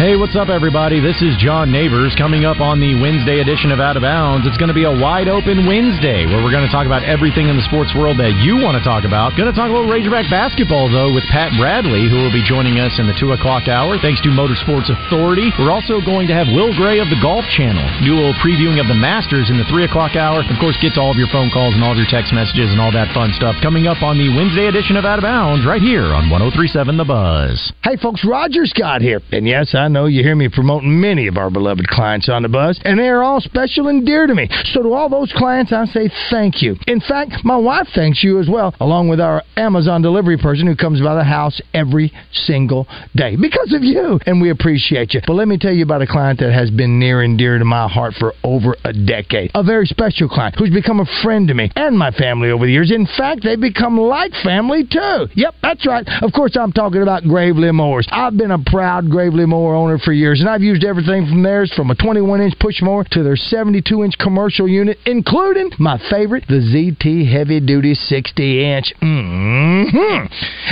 Hey, 0.00 0.16
what's 0.16 0.32
up, 0.32 0.48
everybody? 0.48 0.96
This 0.96 1.20
is 1.20 1.36
John 1.36 1.68
Neighbors. 1.68 2.16
Coming 2.16 2.48
up 2.48 2.56
on 2.56 2.80
the 2.80 2.96
Wednesday 2.96 3.44
edition 3.44 3.68
of 3.68 3.84
Out 3.84 4.00
of 4.00 4.02
Bounds, 4.08 4.48
it's 4.48 4.56
going 4.56 4.72
to 4.72 4.78
be 4.80 4.88
a 4.88 4.96
wide 4.96 5.28
open 5.28 5.68
Wednesday 5.68 6.24
where 6.24 6.40
we're 6.40 6.56
going 6.56 6.64
to 6.64 6.72
talk 6.72 6.88
about 6.88 7.04
everything 7.04 7.52
in 7.52 7.60
the 7.60 7.68
sports 7.68 7.92
world 7.92 8.16
that 8.16 8.32
you 8.40 8.56
want 8.56 8.80
to 8.80 8.84
talk 8.88 9.04
about. 9.04 9.36
Going 9.36 9.52
to 9.52 9.52
talk 9.52 9.68
a 9.68 9.74
little 9.76 9.92
Razorback 9.92 10.24
basketball, 10.32 10.88
though, 10.88 11.12
with 11.12 11.28
Pat 11.28 11.52
Bradley, 11.60 12.08
who 12.08 12.16
will 12.16 12.32
be 12.32 12.40
joining 12.40 12.80
us 12.80 12.96
in 12.96 13.04
the 13.04 13.12
2 13.20 13.36
o'clock 13.36 13.68
hour, 13.68 14.00
thanks 14.00 14.24
to 14.24 14.32
Motorsports 14.32 14.88
Authority. 14.88 15.52
We're 15.60 15.68
also 15.68 16.00
going 16.00 16.32
to 16.32 16.34
have 16.34 16.48
Will 16.48 16.72
Gray 16.72 16.96
of 16.96 17.12
the 17.12 17.20
Golf 17.20 17.44
Channel 17.52 17.84
do 18.00 18.16
a 18.16 18.24
little 18.24 18.40
previewing 18.40 18.80
of 18.80 18.88
the 18.88 18.96
Masters 18.96 19.52
in 19.52 19.60
the 19.60 19.68
3 19.68 19.84
o'clock 19.84 20.16
hour. 20.16 20.40
Of 20.40 20.56
course, 20.56 20.80
get 20.80 20.96
to 20.96 21.04
all 21.04 21.12
of 21.12 21.20
your 21.20 21.28
phone 21.28 21.52
calls 21.52 21.76
and 21.76 21.84
all 21.84 21.92
of 21.92 22.00
your 22.00 22.08
text 22.08 22.32
messages 22.32 22.72
and 22.72 22.80
all 22.80 22.88
that 22.96 23.12
fun 23.12 23.36
stuff 23.36 23.60
coming 23.60 23.84
up 23.84 24.00
on 24.00 24.16
the 24.16 24.32
Wednesday 24.32 24.64
edition 24.64 24.96
of 24.96 25.04
Out 25.04 25.20
of 25.20 25.28
Bounds 25.28 25.68
right 25.68 25.84
here 25.84 26.16
on 26.16 26.32
1037 26.32 26.96
The 26.96 27.04
Buzz. 27.04 27.76
Hey, 27.84 28.00
folks, 28.00 28.24
Roger 28.24 28.64
Scott 28.64 29.04
here. 29.04 29.20
And 29.28 29.44
yes, 29.44 29.76
I 29.76 29.89
know 29.90 30.06
you 30.06 30.22
hear 30.22 30.36
me 30.36 30.48
promoting 30.48 31.00
many 31.00 31.26
of 31.26 31.36
our 31.36 31.50
beloved 31.50 31.86
clients 31.88 32.28
on 32.28 32.42
the 32.42 32.48
buzz, 32.48 32.80
and 32.84 32.98
they 32.98 33.08
are 33.08 33.22
all 33.22 33.40
special 33.40 33.88
and 33.88 34.06
dear 34.06 34.26
to 34.26 34.34
me. 34.34 34.48
So, 34.72 34.82
to 34.82 34.92
all 34.92 35.08
those 35.08 35.32
clients, 35.36 35.72
I 35.72 35.84
say 35.86 36.10
thank 36.30 36.62
you. 36.62 36.76
In 36.86 37.00
fact, 37.00 37.44
my 37.44 37.56
wife 37.56 37.88
thanks 37.94 38.22
you 38.22 38.40
as 38.40 38.48
well, 38.48 38.74
along 38.80 39.08
with 39.08 39.20
our 39.20 39.42
Amazon 39.56 40.02
delivery 40.02 40.38
person 40.38 40.66
who 40.66 40.76
comes 40.76 41.00
by 41.00 41.14
the 41.14 41.24
house 41.24 41.60
every 41.74 42.12
single 42.32 42.86
day 43.14 43.36
because 43.36 43.72
of 43.72 43.82
you, 43.82 44.18
and 44.26 44.40
we 44.40 44.50
appreciate 44.50 45.14
you. 45.14 45.20
But 45.26 45.34
let 45.34 45.48
me 45.48 45.58
tell 45.58 45.72
you 45.72 45.84
about 45.84 46.02
a 46.02 46.06
client 46.06 46.40
that 46.40 46.52
has 46.52 46.70
been 46.70 46.98
near 46.98 47.22
and 47.22 47.36
dear 47.36 47.58
to 47.58 47.64
my 47.64 47.88
heart 47.88 48.14
for 48.18 48.32
over 48.44 48.76
a 48.84 48.92
decade. 48.92 49.50
A 49.54 49.62
very 49.62 49.86
special 49.86 50.28
client 50.28 50.56
who's 50.58 50.70
become 50.70 51.00
a 51.00 51.06
friend 51.22 51.48
to 51.48 51.54
me 51.54 51.70
and 51.76 51.98
my 51.98 52.10
family 52.10 52.50
over 52.50 52.66
the 52.66 52.72
years. 52.72 52.90
In 52.90 53.06
fact, 53.06 53.42
they've 53.44 53.60
become 53.60 53.98
like 53.98 54.32
family 54.42 54.84
too. 54.84 55.26
Yep, 55.34 55.54
that's 55.62 55.86
right. 55.86 56.06
Of 56.22 56.32
course, 56.32 56.56
I'm 56.56 56.72
talking 56.72 57.02
about 57.02 57.24
Gravely 57.24 57.70
Mowers. 57.72 58.08
I've 58.10 58.36
been 58.36 58.50
a 58.50 58.58
proud 58.58 59.10
Gravely 59.10 59.46
Mower 59.46 59.74
owner 59.80 59.98
for 59.98 60.12
years, 60.12 60.40
and 60.40 60.48
I've 60.48 60.62
used 60.62 60.84
everything 60.84 61.26
from 61.26 61.42
theirs 61.42 61.72
from 61.74 61.90
a 61.90 61.94
21 61.94 62.40
inch 62.40 62.54
push 62.58 62.82
mower 62.82 63.04
to 63.12 63.22
their 63.22 63.36
72 63.36 64.04
inch 64.04 64.18
commercial 64.18 64.68
unit, 64.68 64.98
including 65.06 65.70
my 65.78 65.98
favorite, 66.10 66.44
the 66.48 66.60
ZT 66.60 67.30
Heavy 67.30 67.60
Duty 67.60 67.94
60 67.94 68.64
inch. 68.64 68.92
hmm 69.00 70.26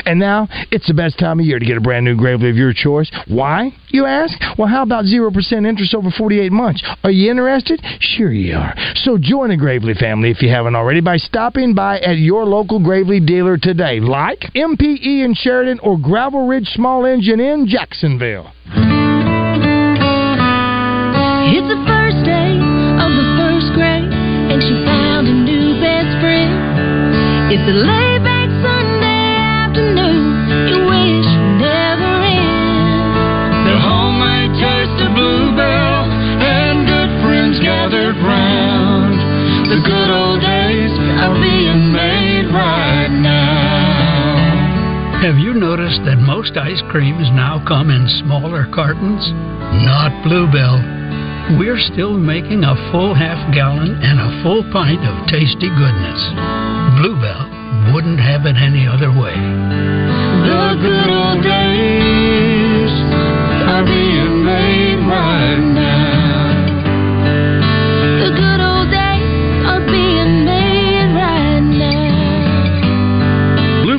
And 0.04 0.18
now 0.18 0.48
it's 0.70 0.86
the 0.86 0.94
best 0.94 1.18
time 1.18 1.40
of 1.40 1.46
year 1.46 1.58
to 1.58 1.64
get 1.64 1.76
a 1.76 1.80
brand 1.80 2.04
new 2.04 2.16
Gravely 2.16 2.50
of 2.50 2.56
your 2.56 2.72
choice. 2.72 3.10
Why, 3.26 3.72
you 3.88 4.04
ask? 4.04 4.36
Well, 4.58 4.68
how 4.68 4.82
about 4.82 5.04
0% 5.04 5.66
interest 5.66 5.94
over 5.94 6.10
48 6.10 6.52
months? 6.52 6.82
Are 7.04 7.10
you 7.10 7.30
interested? 7.30 7.80
Sure 8.00 8.32
you 8.32 8.56
are. 8.56 8.74
So 8.96 9.16
join 9.18 9.48
the 9.48 9.56
Gravely 9.56 9.94
family 9.94 10.30
if 10.30 10.42
you 10.42 10.50
haven't 10.50 10.76
already 10.76 11.00
by 11.00 11.16
stopping 11.16 11.74
by 11.74 11.98
at 12.00 12.18
your 12.18 12.44
local 12.44 12.80
Gravely 12.82 13.20
dealer 13.20 13.56
today, 13.56 14.00
like 14.00 14.40
MPE 14.54 15.24
in 15.24 15.34
Sheridan 15.34 15.78
or 15.80 15.98
Gravel 15.98 16.46
Ridge 16.46 16.68
Small 16.68 17.06
Engine 17.06 17.40
in 17.40 17.66
Jacksonville. 17.66 18.52
It's 27.58 27.68
a 27.68 27.74
laid 27.84 28.22
back 28.24 28.48
Sunday 28.62 29.36
afternoon, 29.36 30.48
you 30.70 30.78
wish 30.88 31.26
would 31.26 31.58
never 31.60 32.12
end. 32.22 33.66
The 33.66 33.76
homemade 33.82 34.54
taste 34.56 34.98
of 35.04 35.10
bluebell 35.12 36.06
and 36.40 36.86
good 36.86 37.10
friends 37.20 37.58
gathered 37.60 38.16
round. 38.24 39.18
The 39.68 39.80
good 39.84 40.08
old 40.10 40.40
days 40.40 40.92
are 41.20 41.34
being 41.36 41.92
made 41.92 42.46
right 42.54 43.10
now. 43.12 45.20
Have 45.20 45.36
you 45.36 45.52
noticed 45.52 46.00
that 46.06 46.16
most 46.16 46.56
ice 46.56 46.80
creams 46.88 47.28
now 47.36 47.60
come 47.68 47.90
in 47.90 48.08
smaller 48.24 48.64
cartons? 48.72 49.28
Not 49.84 50.24
Bluebell. 50.24 50.80
We're 51.56 51.80
still 51.80 52.12
making 52.12 52.62
a 52.62 52.74
full 52.92 53.14
half 53.14 53.54
gallon 53.54 53.96
and 54.02 54.20
a 54.20 54.42
full 54.42 54.62
pint 54.70 55.00
of 55.00 55.28
tasty 55.28 55.68
goodness. 55.72 56.20
Bluebell 57.00 57.94
wouldn't 57.94 58.20
have 58.20 58.44
it 58.44 58.56
any 58.56 58.86
other 58.86 59.08
way. 59.08 59.32
The 59.32 60.76
good 60.76 61.08
old 61.08 61.42
days 61.42 62.92
are 63.64 63.84
being 63.84 64.44
made 64.44 65.00
right 65.08 65.72
now. 65.72 66.07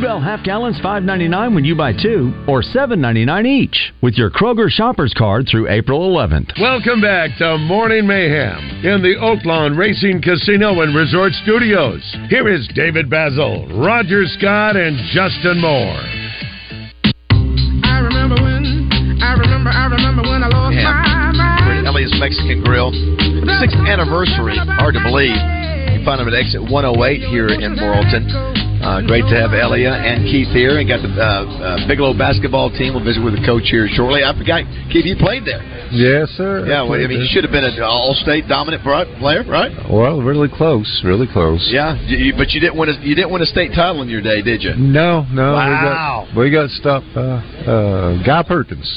Now. 0.09 0.15
Bluebell 0.19 0.37
half 0.37 0.45
gallons 0.45 0.79
five 0.81 1.03
ninety 1.03 1.27
nine 1.27 1.53
when 1.55 1.63
you 1.65 1.75
buy 1.75 1.93
two, 1.93 2.33
or 2.47 2.61
seven 2.63 2.99
ninety 3.01 3.25
nine 3.25 3.45
each, 3.45 3.93
with 4.01 4.15
your 4.15 4.29
Kroger 4.29 4.69
Shoppers 4.69 5.13
card 5.17 5.47
through 5.49 5.69
April 5.69 6.03
eleventh. 6.05 6.49
Welcome 6.59 7.01
back 7.01 7.31
to 7.39 7.57
Morning 7.57 8.07
Mayhem 8.07 8.57
in 8.83 9.01
the 9.01 9.15
Oaklawn 9.21 9.77
Racing 9.77 10.21
Casino 10.21 10.81
and 10.81 10.95
Resort 10.95 11.33
Studios. 11.43 12.01
Here 12.29 12.47
is 12.47 12.67
David 12.75 13.09
Basil, 13.09 13.67
Roger 13.79 14.25
Scott, 14.37 14.75
and 14.75 14.97
Justin 15.13 15.61
Moore. 15.61 16.01
I 17.83 17.99
remember 18.01 18.35
when, 18.41 19.19
I 19.21 19.33
remember, 19.33 19.69
I 19.69 19.85
remember 19.85 20.21
when 20.23 20.43
I 20.43 20.47
lost 20.47 20.75
Yeah. 20.75 20.91
my 20.91 21.31
mind. 21.33 21.87
Elliott's 21.87 22.17
Mexican 22.19 22.63
Grill. 22.63 22.91
Sixth 23.59 23.77
anniversary. 23.77 24.57
Hard 24.57 24.95
to 24.95 25.01
believe. 25.01 25.37
Can 25.99 26.07
find 26.07 26.23
them 26.23 26.31
at 26.31 26.39
exit 26.39 26.63
108 26.63 27.27
here 27.27 27.51
in 27.51 27.75
Morrilton. 27.75 28.23
Uh, 28.79 29.03
great 29.03 29.27
to 29.27 29.35
have 29.35 29.51
Elia 29.51 29.91
and 29.91 30.23
Keith 30.23 30.47
here, 30.55 30.79
and 30.79 30.87
got 30.87 31.03
the 31.03 31.11
uh, 31.11 31.19
uh, 31.19 31.87
Bigelow 31.91 32.15
basketball 32.15 32.71
team. 32.71 32.95
We'll 32.95 33.03
visit 33.03 33.19
with 33.19 33.35
the 33.35 33.43
coach 33.43 33.67
here 33.67 33.83
shortly. 33.91 34.23
I 34.23 34.31
forgot, 34.31 34.63
Keith, 34.95 35.03
you 35.03 35.19
played 35.19 35.43
there. 35.43 35.59
Yes, 35.91 36.31
sir. 36.39 36.63
Yeah, 36.63 36.87
well, 36.87 36.95
I 36.95 37.03
mean, 37.03 37.19
you 37.19 37.27
should 37.27 37.43
have 37.43 37.51
been 37.51 37.67
an 37.67 37.75
all-state 37.83 38.47
dominant 38.47 38.79
player, 39.19 39.43
right? 39.43 39.75
Well, 39.91 40.23
really 40.23 40.47
close, 40.47 40.87
really 41.03 41.27
close. 41.27 41.67
Yeah, 41.67 41.99
you, 42.07 42.31
but 42.31 42.55
you 42.55 42.63
didn't 42.63 42.79
win. 42.79 42.95
A, 42.95 42.95
you 43.03 43.15
didn't 43.15 43.35
win 43.35 43.43
a 43.43 43.51
state 43.51 43.75
title 43.75 44.01
in 44.01 44.07
your 44.07 44.23
day, 44.23 44.41
did 44.41 44.63
you? 44.63 44.79
No, 44.79 45.27
no. 45.27 45.59
Wow. 45.59 46.31
We 46.31 46.31
got, 46.31 46.39
we 46.39 46.51
got 46.51 46.69
stuff. 46.79 47.03
Uh, 47.11 47.43
uh, 47.67 48.23
Guy 48.23 48.43
Perkins. 48.47 48.87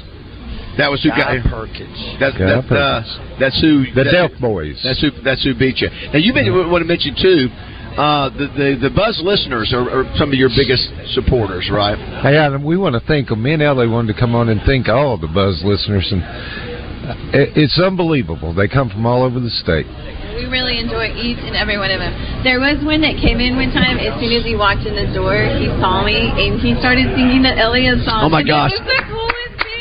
That 0.79 0.91
was 0.91 1.03
who 1.03 1.11
Guy 1.11 1.37
got 1.37 1.53
Perkins. 1.53 1.99
That's 2.19 2.37
Guy 2.37 2.49
that, 2.49 2.65
uh, 2.73 3.03
that's 3.39 3.61
who 3.61 3.85
The 3.93 4.05
that, 4.05 4.13
Delft 4.13 4.41
Boys. 4.41 4.81
That's 4.83 5.01
who. 5.01 5.11
That's 5.23 5.45
who 5.45 5.53
beat 5.55 5.79
you. 5.85 5.89
Now 6.13 6.19
you 6.19 6.33
been 6.33 6.49
want 6.71 6.81
to 6.81 6.89
mention 6.89 7.15
too. 7.15 7.49
Uh, 7.93 8.33
the, 8.33 8.49
the 8.57 8.89
the 8.89 8.93
Buzz 8.97 9.21
listeners 9.21 9.69
are, 9.77 9.85
are 9.85 10.09
some 10.17 10.33
of 10.33 10.39
your 10.41 10.49
biggest 10.57 10.89
supporters, 11.13 11.69
right? 11.69 11.99
Hey, 12.25 12.41
Adam, 12.41 12.65
we 12.65 12.81
want 12.81 12.97
to 12.97 13.05
thank 13.05 13.29
them. 13.29 13.43
Me 13.45 13.53
and 13.53 13.61
Ellie 13.61 13.87
wanted 13.87 14.15
to 14.15 14.19
come 14.19 14.35
on 14.35 14.49
and 14.49 14.63
thank 14.65 14.89
all 14.89 15.21
the 15.21 15.29
Buzz 15.29 15.61
listeners, 15.61 16.09
and 16.09 16.25
uh, 16.25 17.37
it, 17.37 17.53
it's 17.53 17.77
unbelievable. 17.77 18.55
They 18.57 18.65
come 18.67 18.89
from 18.89 19.05
all 19.05 19.23
over 19.23 19.37
the 19.37 19.53
state. 19.61 19.85
We 20.33 20.49
really 20.49 20.81
enjoy 20.81 21.13
each 21.21 21.45
and 21.45 21.53
every 21.53 21.77
one 21.77 21.93
of 21.93 22.01
them. 22.01 22.17
There 22.41 22.57
was 22.65 22.81
one 22.81 23.05
that 23.05 23.21
came 23.21 23.45
in 23.45 23.61
one 23.61 23.69
time. 23.77 24.01
As 24.01 24.17
soon 24.17 24.33
as 24.33 24.41
he 24.49 24.57
walked 24.57 24.89
in 24.89 24.97
the 24.97 25.13
door, 25.13 25.37
he 25.61 25.69
saw 25.77 26.01
me 26.01 26.17
and 26.17 26.57
he 26.65 26.73
started 26.81 27.13
singing 27.13 27.45
the 27.45 27.53
Elliott 27.53 28.01
song. 28.09 28.25
Oh, 28.25 28.33
my 28.33 28.41
And 28.41 28.49
gosh. 28.49 28.73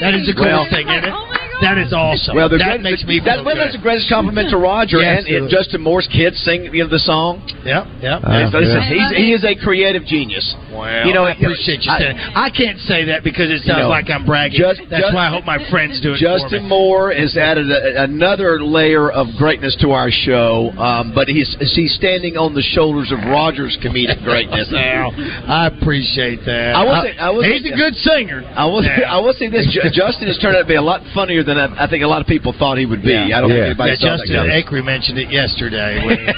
It 0.01 0.15
was 0.15 0.25
the 0.25 0.33
coolest 0.33 0.33
thing. 0.33 0.33
That 0.33 0.33
is 0.33 0.35
the 0.35 0.41
Well- 0.41 0.65
thing, 0.65 0.87
isn't 0.89 1.05
it? 1.05 1.13
Oh 1.13 1.27
That 1.61 1.77
is 1.77 1.93
awesome. 1.93 2.35
Well, 2.35 2.49
that 2.49 2.57
great- 2.59 2.81
makes 2.81 3.03
me 3.05 3.21
that, 3.25 3.45
well, 3.45 3.55
that's 3.55 3.73
the 3.77 3.81
greatest 3.81 4.09
compliment 4.09 4.49
to 4.49 4.57
Roger 4.57 4.97
Yes, 4.97 5.25
and, 5.27 5.45
and. 5.45 5.49
Justin 5.49 5.81
Moore's 5.81 6.07
kids 6.11 6.37
sing 6.41 6.73
you 6.73 6.83
know, 6.83 6.89
the 6.89 6.99
song. 6.99 7.41
Yep, 7.63 7.85
yep. 8.01 8.21
Listen, 8.25 8.61
yeah. 8.65 8.89
he's, 8.89 9.09
he 9.17 9.27
is 9.33 9.43
a 9.45 9.55
creative 9.55 10.03
genius. 10.05 10.55
Well, 10.73 11.05
you 11.05 11.13
know, 11.13 11.23
I 11.25 11.31
appreciate 11.31 11.83
you 11.85 11.91
I- 11.91 11.99
saying. 11.99 12.17
I 12.17 12.49
can't 12.49 12.79
say 12.79 13.05
that 13.05 13.23
because 13.23 13.49
it 13.49 13.61
You 13.61 13.71
sounds 13.73 13.85
know, 13.85 13.89
like 13.89 14.09
I'm 14.09 14.25
bragging. 14.25 14.57
just- 14.59 14.81
That's 14.89 15.03
just- 15.03 15.13
why 15.13 15.27
I 15.27 15.29
hope 15.29 15.45
my 15.45 15.59
friends 15.69 16.01
do 16.01 16.13
it 16.13 16.17
Justin. 16.17 16.67
Moore 16.67 17.11
has 17.13 17.37
added 17.37 17.69
a, 17.69 18.03
another 18.03 18.61
layer 18.63 19.11
of 19.11 19.27
greatness 19.37 19.75
to 19.81 19.91
our 19.91 20.09
show, 20.09 20.71
um, 20.77 21.11
but 21.13 21.27
he's 21.27 21.55
he's 21.75 21.93
standing 21.95 22.37
on 22.37 22.53
the 22.55 22.61
shoulders 22.61 23.11
of 23.11 23.19
Roger's 23.29 23.77
comedic 23.83 24.23
greatness. 24.27 24.69
Well, 24.71 25.11
I 25.15 25.67
appreciate 25.67 26.45
that. 26.45 26.75
I 26.75 26.83
will 26.83 27.01
say- 27.03 27.17
I 27.17 27.29
will 27.29 27.43
he's 27.43 27.61
say- 27.63 27.69
a 27.69 27.75
good 27.77 27.95
singer. 27.97 28.43
I 28.55 28.65
will. 28.65 28.81
I 28.81 29.17
will 29.19 29.33
say 29.33 29.49
this: 29.49 29.67
Justin 29.93 30.27
has 30.27 30.37
turned 30.39 30.55
out 30.55 30.61
to 30.61 30.67
be 30.67 30.75
a 30.75 30.81
lot 30.81 31.01
funnier 31.13 31.43
than 31.43 31.50
I, 31.57 31.85
I 31.85 31.89
think 31.89 32.03
a 32.03 32.07
lot 32.07 32.21
of 32.21 32.27
people 32.27 32.53
thought 32.57 32.77
he 32.77 32.85
would 32.85 33.01
be. 33.01 33.15
I 33.15 33.41
don't 33.41 33.49
think 33.49 33.75
anybody 33.75 33.97
yeah, 33.97 33.97
saw 33.97 34.17
Justin 34.17 34.35
that 34.35 34.47
coming. 34.47 34.83
Acree 34.83 34.85
mentioned 34.85 35.17
it 35.17 35.31
yesterday 35.31 36.03
when 36.05 36.17
he 36.19 36.25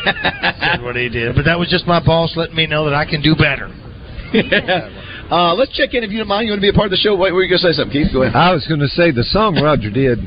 said 0.63 0.82
what 0.82 0.95
he 0.95 1.10
did. 1.10 1.36
But 1.36 1.45
that 1.45 1.60
was 1.60 1.69
just 1.69 1.86
my 1.86 2.04
boss 2.04 2.34
letting 2.36 2.56
me 2.56 2.67
know 2.67 2.86
that 2.86 2.93
I 2.93 3.06
can 3.06 3.21
do 3.21 3.36
better. 3.36 3.69
uh, 4.34 5.54
let's 5.54 5.71
check 5.76 5.93
in 5.93 6.04
if 6.04 6.12
you 6.12 6.17
don't 6.19 6.28
mind. 6.28 6.47
You 6.47 6.54
want 6.54 6.62
to 6.62 6.65
be 6.65 6.73
a 6.73 6.78
part 6.78 6.88
of 6.88 6.91
the 6.91 7.02
show? 7.02 7.15
Wait, 7.15 7.32
were 7.32 7.43
you 7.43 7.49
going 7.49 7.62
to 7.62 7.67
say 7.67 7.73
something, 7.73 7.93
Keith? 7.93 8.13
Go 8.13 8.23
ahead. 8.23 8.36
I 8.36 8.54
was 8.54 8.65
going 8.65 8.82
to 8.82 8.89
say 8.89 9.12
the 9.12 9.23
song 9.23 9.62
Roger 9.62 9.89
did 9.89 10.19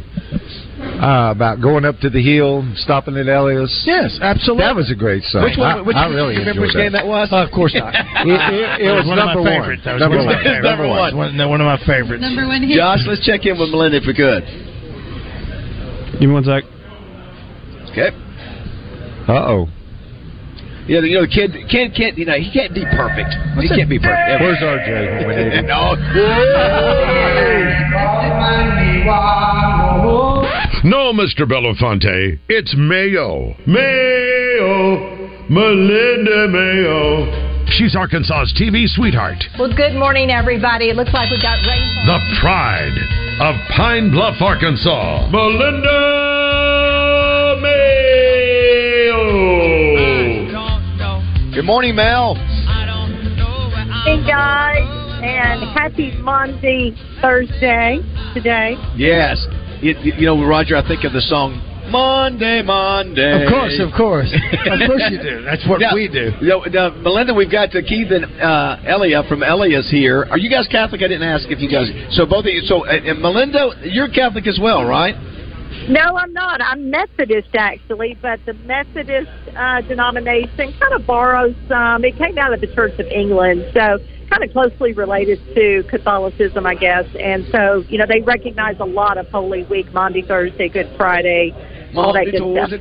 uh, 0.96 1.32
about 1.34 1.60
going 1.60 1.84
up 1.84 1.98
to 2.00 2.10
the 2.10 2.22
hill, 2.22 2.64
stopping 2.76 3.16
at 3.16 3.26
Elias. 3.26 3.72
Yes, 3.86 4.18
absolutely. 4.20 4.64
That 4.64 4.76
was 4.76 4.90
a 4.90 4.94
great 4.94 5.24
song. 5.24 5.44
Which 5.44 5.58
one? 5.58 5.78
I, 5.78 5.80
Which, 5.82 5.96
I 5.96 6.06
really 6.08 6.34
you 6.34 6.40
remember 6.40 6.64
enjoyed 6.64 6.76
which 6.76 6.84
game 6.88 6.92
that 6.92 7.06
was? 7.06 7.28
of 7.32 7.50
course 7.52 7.74
not. 7.74 7.94
It, 8.26 8.32
it, 8.32 8.88
it 8.88 8.90
was, 8.90 9.06
one 9.06 9.22
number 9.22 9.38
one. 9.38 9.54
favorites. 9.54 9.82
That 9.84 9.94
was 9.94 10.02
Number 10.02 10.18
one 10.18 10.34
of 10.34 10.42
one. 10.42 10.62
Number 10.62 10.88
one. 10.88 11.12
One, 11.14 11.30
one 11.36 11.60
of 11.62 11.68
my 11.68 11.78
favorites. 11.86 12.18
Number 12.18 12.42
one 12.48 12.62
hit. 12.64 12.74
Josh, 12.74 13.06
let's 13.06 13.22
check 13.22 13.46
in 13.46 13.54
with 13.54 13.70
Melinda 13.70 14.02
if 14.02 14.06
we 14.08 14.16
could. 14.18 14.42
Give 16.18 16.28
me 16.28 16.34
one 16.34 16.44
sec. 16.44 16.64
Okay. 17.92 18.10
Uh 19.28 19.32
oh. 19.32 19.68
Yeah, 20.88 21.00
you 21.00 21.18
know, 21.18 21.26
the 21.26 21.32
kid 21.32 21.50
can't 21.68 21.94
can't 21.94 22.16
you 22.16 22.26
know 22.26 22.34
he 22.38 22.50
can't 22.52 22.72
be 22.72 22.84
perfect. 22.84 23.34
he 23.60 23.68
can't 23.68 23.90
be 23.90 23.98
perfect. 23.98 24.28
ever. 24.30 24.44
Where's 24.44 24.58
RJ 24.62 25.26
when 25.26 25.36
we 25.36 25.44
need 25.50 25.66
no. 25.66 25.96
No, 30.84 31.12
Mr. 31.12 31.42
Belafonte, 31.42 32.38
it's 32.48 32.74
Mayo. 32.76 33.56
Mayo, 33.66 35.48
Melinda 35.50 36.46
Mayo. 36.48 37.55
She's 37.68 37.94
Arkansas's 37.96 38.54
TV 38.58 38.86
sweetheart, 38.88 39.44
Well, 39.58 39.72
good 39.74 39.94
morning, 39.94 40.30
everybody. 40.30 40.88
It 40.88 40.96
looks 40.96 41.12
like 41.12 41.30
we've 41.30 41.42
got 41.42 41.58
rain. 41.66 41.94
the 42.06 42.18
pride 42.40 42.96
of 43.40 43.54
Pine 43.76 44.10
Bluff, 44.10 44.40
Arkansas. 44.40 45.28
Melinda 45.30 45.88
Mayo. 47.60 49.22
Good 51.54 51.64
morning, 51.64 51.96
Mel. 51.96 52.34
Hey 54.04 54.24
guys, 54.24 54.86
and 55.22 55.64
happy 55.76 56.12
Monday 56.22 56.94
Thursday 57.20 57.98
today. 58.32 58.76
Yes. 58.96 59.44
You, 59.82 59.94
you 60.02 60.26
know, 60.26 60.46
Roger, 60.46 60.76
I 60.76 60.86
think 60.86 61.04
of 61.04 61.12
the 61.12 61.20
song 61.20 61.60
Monday, 61.96 62.60
Monday. 62.62 63.44
Of 63.44 63.48
course, 63.48 63.80
of 63.80 63.90
course. 63.96 64.28
Of 64.32 64.78
course 64.86 65.02
you 65.10 65.18
do. 65.22 65.42
That's 65.42 65.66
what 65.66 65.80
Now- 65.80 65.94
we 65.94 66.08
do. 66.08 66.32
you 66.40 66.48
know, 66.48 66.60
now, 66.68 66.90
Melinda, 66.90 67.32
we've 67.32 67.50
got 67.50 67.70
Keith 67.70 68.10
and 68.12 68.24
uh, 68.40 68.76
Elia 68.86 69.22
from 69.28 69.42
Elias 69.42 69.88
here. 69.90 70.26
Are 70.30 70.36
you 70.38 70.50
guys 70.50 70.66
Catholic? 70.68 71.00
I 71.02 71.08
didn't 71.08 71.26
ask 71.28 71.46
if 71.48 71.58
you 71.60 71.70
guys. 71.70 71.88
So 72.14 72.26
both 72.26 72.44
of 72.44 72.52
you. 72.52 72.60
So 72.62 72.84
uh, 72.86 72.90
and 72.92 73.20
Melinda, 73.22 73.70
you're 73.84 74.08
Catholic 74.08 74.46
as 74.46 74.58
well, 74.60 74.84
right? 74.84 75.14
No, 75.88 76.16
I'm 76.16 76.32
not. 76.32 76.60
I'm 76.60 76.90
Methodist 76.90 77.48
actually, 77.56 78.16
but 78.20 78.40
the 78.44 78.54
Methodist 78.54 79.30
uh, 79.56 79.80
denomination 79.82 80.74
kind 80.78 80.92
of 80.94 81.06
borrows 81.06 81.54
some. 81.68 82.04
It 82.04 82.16
came 82.18 82.36
out 82.38 82.52
of 82.52 82.60
the 82.60 82.68
Church 82.74 82.98
of 82.98 83.06
England, 83.06 83.64
so 83.72 83.98
kind 84.28 84.42
of 84.42 84.50
closely 84.52 84.92
related 84.92 85.38
to 85.54 85.84
Catholicism, 85.88 86.66
I 86.66 86.74
guess. 86.74 87.04
And 87.18 87.46
so, 87.52 87.84
you 87.88 87.98
know, 87.98 88.06
they 88.08 88.20
recognize 88.20 88.76
a 88.80 88.84
lot 88.84 89.18
of 89.18 89.28
Holy 89.28 89.62
Week, 89.64 89.92
Monday, 89.92 90.22
Thursday, 90.22 90.68
Good 90.68 90.92
Friday, 90.96 91.54
all 91.94 92.12
that 92.12 92.26
good 92.26 92.42
stuff. 92.42 92.72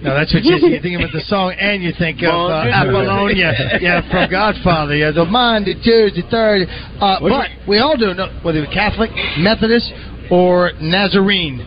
No, 0.00 0.14
that's 0.14 0.32
what 0.32 0.44
you, 0.44 0.54
you 0.62 0.80
think 0.80 0.94
about 0.94 1.10
the 1.10 1.22
song, 1.26 1.54
and 1.58 1.82
you 1.82 1.90
think 1.98 2.22
of 2.22 2.30
uh, 2.30 2.70
Apollonia, 2.70 3.52
yeah, 3.80 4.00
from 4.10 4.30
Godfather. 4.30 4.94
Yeah, 4.94 5.10
the 5.10 5.24
Monday, 5.24 5.74
Tuesday, 5.74 6.22
Thursday. 6.30 6.70
Uh, 7.00 7.18
but 7.18 7.50
we 7.66 7.78
all 7.78 7.96
do, 7.96 8.14
know, 8.14 8.30
whether 8.42 8.62
you're 8.62 8.70
Catholic, 8.70 9.10
Methodist, 9.38 9.90
or 10.30 10.70
Nazarene, 10.80 11.66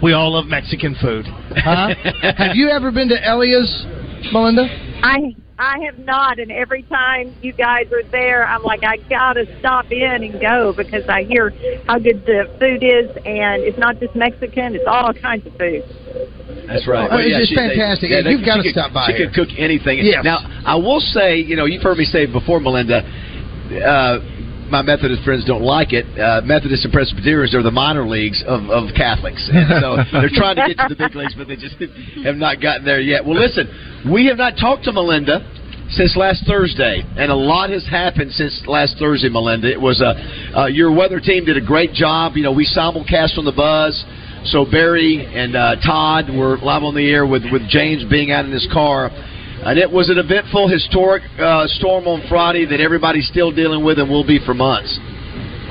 we 0.00 0.12
all 0.12 0.34
love 0.34 0.46
Mexican 0.46 0.94
food. 1.00 1.26
Huh? 1.26 1.94
Have 2.38 2.54
you 2.54 2.70
ever 2.70 2.92
been 2.92 3.08
to 3.08 3.18
Elia's, 3.18 3.84
Melinda? 4.32 4.66
I 5.02 5.34
I 5.58 5.78
have 5.84 5.98
not, 5.98 6.38
and 6.38 6.50
every 6.50 6.82
time 6.84 7.34
you 7.42 7.52
guys 7.52 7.86
are 7.92 8.02
there, 8.10 8.46
I'm 8.46 8.62
like, 8.62 8.82
I 8.84 8.96
gotta 9.08 9.44
stop 9.60 9.92
in 9.92 10.22
and 10.24 10.40
go 10.40 10.72
because 10.76 11.08
I 11.08 11.22
hear 11.24 11.52
how 11.86 11.98
good 11.98 12.24
the 12.26 12.48
food 12.58 12.82
is, 12.82 13.10
and 13.24 13.62
it's 13.62 13.78
not 13.78 14.00
just 14.00 14.16
Mexican; 14.16 14.74
it's 14.74 14.84
all 14.88 15.12
kinds 15.12 15.46
of 15.46 15.52
food. 15.58 15.84
That's 16.66 16.88
right. 16.88 17.08
Oh, 17.10 17.18
it's 17.18 17.36
just 17.36 17.50
she- 17.50 17.56
they- 17.56 17.68
fantastic. 17.76 18.10
yeah, 18.10 18.28
You've 18.28 18.44
gotta 18.44 18.68
stop 18.70 18.92
by 18.92 19.06
She 19.06 19.12
here. 19.12 19.26
could 19.26 19.34
cook 19.34 19.48
anything. 19.58 19.98
Yes. 20.02 20.24
Now, 20.24 20.38
I 20.64 20.74
will 20.76 21.00
say, 21.00 21.36
you 21.36 21.54
know, 21.54 21.66
you've 21.66 21.82
heard 21.82 21.98
me 21.98 22.04
say 22.04 22.26
before, 22.26 22.58
Melinda. 22.58 23.04
Uh, 23.72 24.18
my 24.72 24.80
Methodist 24.80 25.22
friends 25.22 25.44
don't 25.44 25.62
like 25.62 25.92
it. 25.92 26.08
Uh, 26.18 26.40
Methodists 26.40 26.84
and 26.88 26.92
Presbyterians 26.92 27.54
are 27.54 27.62
the 27.62 27.70
minor 27.70 28.08
leagues 28.08 28.42
of, 28.48 28.64
of 28.72 28.88
Catholics, 28.96 29.44
and 29.52 29.68
so 29.68 30.00
they're 30.10 30.32
trying 30.32 30.56
to 30.56 30.64
get 30.72 30.80
to 30.88 30.88
the 30.88 30.96
big 30.96 31.14
leagues, 31.14 31.36
but 31.36 31.46
they 31.46 31.56
just 31.56 31.76
have 32.24 32.36
not 32.36 32.60
gotten 32.60 32.84
there 32.84 33.00
yet. 33.00 33.24
Well, 33.24 33.38
listen, 33.38 33.68
we 34.10 34.26
have 34.26 34.38
not 34.38 34.56
talked 34.56 34.84
to 34.84 34.92
Melinda 34.92 35.44
since 35.90 36.16
last 36.16 36.48
Thursday, 36.48 37.04
and 37.04 37.30
a 37.30 37.36
lot 37.36 37.68
has 37.68 37.86
happened 37.86 38.32
since 38.32 38.64
last 38.66 38.96
Thursday, 38.98 39.28
Melinda. 39.28 39.70
It 39.70 39.80
was 39.80 40.00
a 40.00 40.16
uh, 40.56 40.66
your 40.66 40.90
weather 40.90 41.20
team 41.20 41.44
did 41.44 41.58
a 41.58 41.64
great 41.64 41.92
job. 41.92 42.32
You 42.34 42.42
know, 42.42 42.52
we 42.52 42.64
simulcast 42.64 43.36
on 43.36 43.44
the 43.44 43.52
buzz. 43.54 43.92
So 44.44 44.64
Barry 44.64 45.22
and 45.22 45.54
uh, 45.54 45.76
Todd 45.86 46.26
were 46.26 46.58
live 46.58 46.82
on 46.82 46.96
the 46.96 47.08
air 47.08 47.24
with, 47.24 47.44
with 47.52 47.62
James 47.68 48.02
being 48.10 48.32
out 48.32 48.44
in 48.44 48.50
his 48.50 48.66
car. 48.72 49.06
And 49.64 49.78
it 49.78 49.88
was 49.88 50.10
an 50.10 50.18
eventful, 50.18 50.68
historic 50.68 51.22
uh, 51.38 51.68
storm 51.68 52.08
on 52.08 52.20
Friday 52.28 52.66
that 52.66 52.80
everybody's 52.80 53.28
still 53.28 53.52
dealing 53.52 53.84
with 53.84 54.00
and 54.00 54.10
will 54.10 54.26
be 54.26 54.44
for 54.44 54.54
months. 54.54 54.98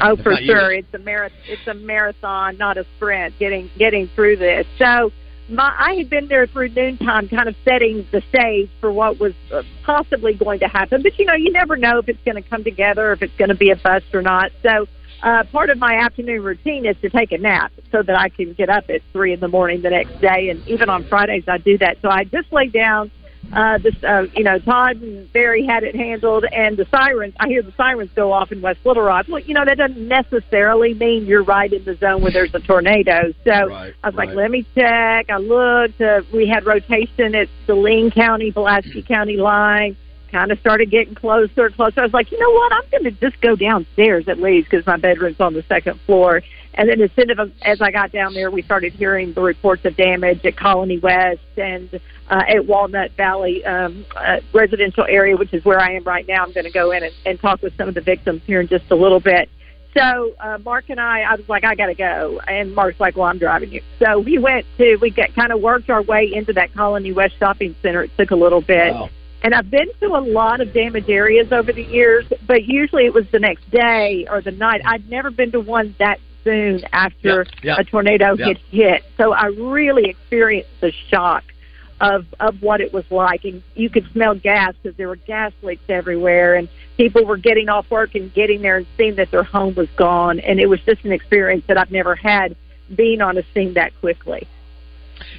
Oh, 0.02 0.16
for 0.16 0.34
sure, 0.38 0.72
it's 0.72 0.94
a 0.94 0.98
marathon. 0.98 1.38
It's 1.46 1.68
a 1.68 1.74
marathon, 1.74 2.58
not 2.58 2.78
a 2.78 2.86
sprint. 2.96 3.38
Getting 3.38 3.70
getting 3.78 4.10
through 4.16 4.38
this. 4.38 4.66
So, 4.80 5.12
my 5.50 5.76
I 5.78 5.96
had 5.96 6.10
been 6.10 6.30
there 6.30 6.48
through 6.48 6.70
noontime, 6.70 7.28
kind 7.28 7.50
of 7.50 7.56
setting 7.66 8.08
the 8.14 8.22
stage 8.30 8.70
for 8.80 8.94
what 8.94 9.20
was 9.20 9.34
uh, 9.54 9.62
possibly 9.84 10.34
going 10.36 10.60
to 10.60 10.68
happen. 10.68 11.04
But 11.04 11.20
you 11.20 11.26
know, 11.26 11.36
you 11.36 11.52
never 11.52 11.76
know 11.76 12.00
if 12.00 12.08
it's 12.08 12.24
going 12.24 12.42
to 12.42 12.50
come 12.50 12.64
together, 12.64 13.12
if 13.12 13.22
it's 13.22 13.36
going 13.38 13.50
to 13.50 13.56
be 13.56 13.72
a 13.72 13.76
bust 13.76 14.06
or 14.14 14.22
not. 14.22 14.52
So. 14.64 14.88
Uh, 15.24 15.44
part 15.52 15.70
of 15.70 15.78
my 15.78 15.98
afternoon 15.98 16.42
routine 16.42 16.84
is 16.84 16.96
to 17.00 17.08
take 17.08 17.32
a 17.32 17.38
nap 17.38 17.72
so 17.92 18.02
that 18.02 18.18
I 18.18 18.30
can 18.30 18.54
get 18.54 18.72
up 18.72 18.86
at 18.90 19.02
three 19.14 19.34
in 19.34 19.40
the 19.40 19.48
morning 19.48 19.84
the 19.84 19.92
next 19.92 20.20
day, 20.20 20.50
and 20.50 20.68
even 20.68 20.90
on 20.90 21.04
Fridays 21.04 21.44
I 21.48 21.60
do 21.60 21.78
that. 21.78 21.98
So 22.02 22.10
I 22.10 22.24
just 22.24 22.52
lay 22.52 22.70
down, 22.70 23.12
uh, 23.54 23.78
this, 23.80 23.96
uh, 24.04 24.28
you 24.36 24.44
know, 24.44 24.60
Todd 24.60 25.02
and 25.02 25.32
Barry 25.34 25.66
had 25.66 25.84
it 25.84 25.96
handled, 25.96 26.46
and 26.46 26.78
the 26.78 26.86
sirens. 26.86 27.34
I 27.40 27.48
hear 27.48 27.62
the 27.62 27.74
sirens 27.74 28.12
go 28.16 28.32
off 28.32 28.52
in 28.52 28.62
West 28.62 28.80
Little 28.86 29.04
Rock. 29.04 29.26
Well, 29.28 29.42
you 29.42 29.54
know, 29.54 29.66
that 29.66 29.78
doesn't 29.78 30.08
necessarily 30.08 30.94
mean 30.94 31.26
you're 31.26 31.44
right 31.44 31.72
in 31.72 31.84
the 31.84 31.96
zone 31.96 32.22
where 32.22 32.32
there's 32.32 32.54
a 32.56 32.60
tornado. 32.60 33.34
So 33.44 33.52
I 33.52 33.94
was 34.04 34.16
like, 34.16 34.30
let 34.30 34.52
me 34.52 34.66
check. 34.74 35.30
I 35.30 35.38
looked. 35.38 36.00
Uh, 36.00 36.22
we 36.34 36.48
had 36.48 36.66
rotation 36.66 37.36
at 37.36 37.50
the 37.68 37.74
Saline 37.74 38.12
County, 38.12 38.52
Pulaski 38.52 39.02
County 39.02 39.38
line. 39.38 39.98
Kind 40.32 40.50
of 40.54 40.60
started 40.62 40.90
getting 40.90 41.14
closer, 41.14 41.70
closer. 41.72 42.00
I 42.00 42.04
was 42.04 42.14
like, 42.14 42.32
you 42.32 42.40
know 42.40 42.52
what? 42.52 42.72
I'm 42.72 42.90
going 42.90 43.04
to 43.04 43.12
just 43.12 43.42
go 43.42 43.58
downstairs 43.58 44.30
at 44.30 44.40
least 44.40 44.70
because 44.70 44.86
my 44.86 44.96
bedroom's 44.96 45.42
on 45.42 45.54
the 45.54 45.64
second 45.64 46.00
floor. 46.02 46.42
And 46.74 46.90
then 46.90 47.02
as 47.02 47.12
soon 47.16 47.30
as, 47.32 47.50
as 47.64 47.82
I 47.82 47.92
got 47.92 48.12
down 48.12 48.34
there, 48.34 48.50
we 48.50 48.62
started 48.62 48.94
hearing 48.94 49.34
the 49.34 49.42
reports 49.42 49.84
of 49.86 49.96
damage 49.98 50.46
at 50.46 50.56
Colony 50.56 51.00
West 51.00 51.42
and 51.58 51.90
uh, 52.30 52.44
at 52.48 52.66
Walnut 52.66 53.12
Valley 53.12 53.64
um, 53.66 54.06
uh, 54.16 54.40
residential 54.54 55.04
area, 55.04 55.36
which 55.36 55.54
is 55.54 55.66
where 55.66 55.80
I 55.80 55.96
am 55.96 56.04
right 56.06 56.26
now. 56.28 56.44
I'm 56.44 56.54
going 56.54 56.66
to 56.66 56.72
go 56.72 56.92
in 56.92 57.04
and, 57.04 57.14
and 57.26 57.40
talk 57.40 57.62
with 57.62 57.76
some 57.76 57.90
of 57.90 57.94
the 57.94 58.02
victims 58.02 58.42
here 58.46 58.62
in 58.62 58.68
just 58.68 58.90
a 58.90 58.96
little 58.96 59.20
bit. 59.20 59.50
So 59.94 60.34
uh, 60.40 60.58
Mark 60.64 60.86
and 60.90 61.02
I, 61.02 61.22
I 61.22 61.36
was 61.36 61.50
like, 61.50 61.66
I 61.66 61.76
got 61.76 61.88
to 61.88 61.94
go, 61.94 62.40
and 62.48 62.74
Mark's 62.74 63.00
like, 63.02 63.18
Well, 63.18 63.28
I'm 63.28 63.38
driving 63.38 63.74
you. 63.74 63.82
So 64.00 64.20
we 64.20 64.38
went 64.38 64.66
to, 64.78 64.96
we 65.02 65.10
got 65.10 65.36
kind 65.36 65.52
of 65.52 65.60
worked 65.60 65.90
our 65.90 66.02
way 66.02 66.32
into 66.34 66.54
that 66.54 66.74
Colony 66.74 67.12
West 67.12 67.36
shopping 67.38 67.76
center. 67.82 68.04
It 68.04 68.12
took 68.18 68.32
a 68.32 68.36
little 68.36 68.62
bit. 68.62 68.94
And 69.44 69.56
I've 69.56 69.72
been 69.72 69.88
to 70.00 70.06
a 70.06 70.22
lot 70.22 70.62
of 70.62 70.72
damaged 70.72 71.10
areas 71.10 71.52
over 71.52 71.74
the 71.74 71.84
years, 71.84 72.26
but 72.46 72.64
usually 72.64 73.06
it 73.06 73.14
was 73.14 73.26
the 73.32 73.40
next 73.40 73.70
day 73.72 74.28
or 74.30 74.40
the 74.40 74.52
night. 74.52 74.82
I'd 74.86 75.10
never 75.10 75.32
been 75.32 75.52
to 75.54 75.60
one 75.60 75.96
that 75.98 76.20
soon 76.44 76.84
after 76.92 77.46
Yeah, 77.64 77.76
yeah, 77.76 77.76
a 77.80 77.84
tornado 77.84 78.36
yeah. 78.38 78.48
had 78.48 78.58
hit. 78.70 79.04
So 79.18 79.34
I 79.34 79.46
really 79.48 80.10
experienced 80.10 80.70
the 80.82 80.92
shock 81.10 81.44
of 82.00 82.26
of 82.40 82.62
what 82.62 82.82
it 82.82 82.92
was 82.94 83.06
like, 83.12 83.46
and 83.46 83.62
you 83.76 83.90
could 83.90 84.10
smell 84.12 84.36
gas 84.36 84.74
because 84.82 84.98
there 84.98 85.08
were 85.08 85.18
gas 85.18 85.54
leaks 85.62 85.84
everywhere, 85.88 86.56
and 86.56 86.68
people 86.98 87.26
were 87.26 87.38
getting 87.38 87.70
off 87.70 87.90
work 87.92 88.16
and 88.16 88.34
getting 88.34 88.62
there 88.62 88.78
and 88.78 88.88
seeing 88.98 89.16
that 89.16 89.30
their 89.32 89.44
home 89.44 89.76
was 89.76 89.90
gone, 89.98 90.40
and 90.40 90.60
it 90.60 90.68
was 90.68 90.80
just 90.82 91.06
an 91.06 91.12
experience 91.12 91.64
that 91.68 91.78
I've 91.78 91.92
never 91.92 92.16
had 92.16 92.56
being 92.96 93.22
on 93.22 93.38
a 93.38 93.44
scene 93.54 93.74
that 93.76 93.92
quickly. 94.00 94.48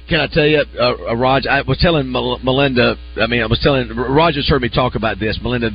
Can 0.07 0.19
I 0.19 0.27
tell 0.27 0.45
you, 0.45 0.63
uh, 0.79 0.95
uh, 1.09 1.15
Raj? 1.15 1.45
I 1.45 1.61
was 1.61 1.77
telling 1.79 2.11
Mel- 2.11 2.39
Melinda. 2.43 2.95
I 3.17 3.27
mean, 3.27 3.41
I 3.41 3.45
was 3.45 3.59
telling 3.59 3.89
Roger's 3.95 4.47
heard 4.47 4.61
me 4.61 4.69
talk 4.69 4.95
about 4.95 5.19
this. 5.19 5.39
Melinda, 5.41 5.71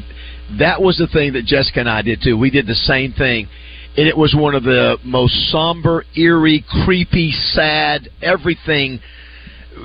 that 0.58 0.80
was 0.80 0.96
the 0.96 1.06
thing 1.06 1.34
that 1.34 1.44
Jessica 1.44 1.80
and 1.80 1.88
I 1.88 2.02
did 2.02 2.20
too. 2.22 2.36
We 2.36 2.50
did 2.50 2.66
the 2.66 2.74
same 2.74 3.12
thing, 3.12 3.48
and 3.96 4.06
it 4.06 4.16
was 4.16 4.34
one 4.36 4.54
of 4.54 4.62
the 4.62 4.96
most 5.04 5.50
somber, 5.50 6.04
eerie, 6.16 6.64
creepy, 6.84 7.32
sad, 7.32 8.08
everything. 8.22 9.00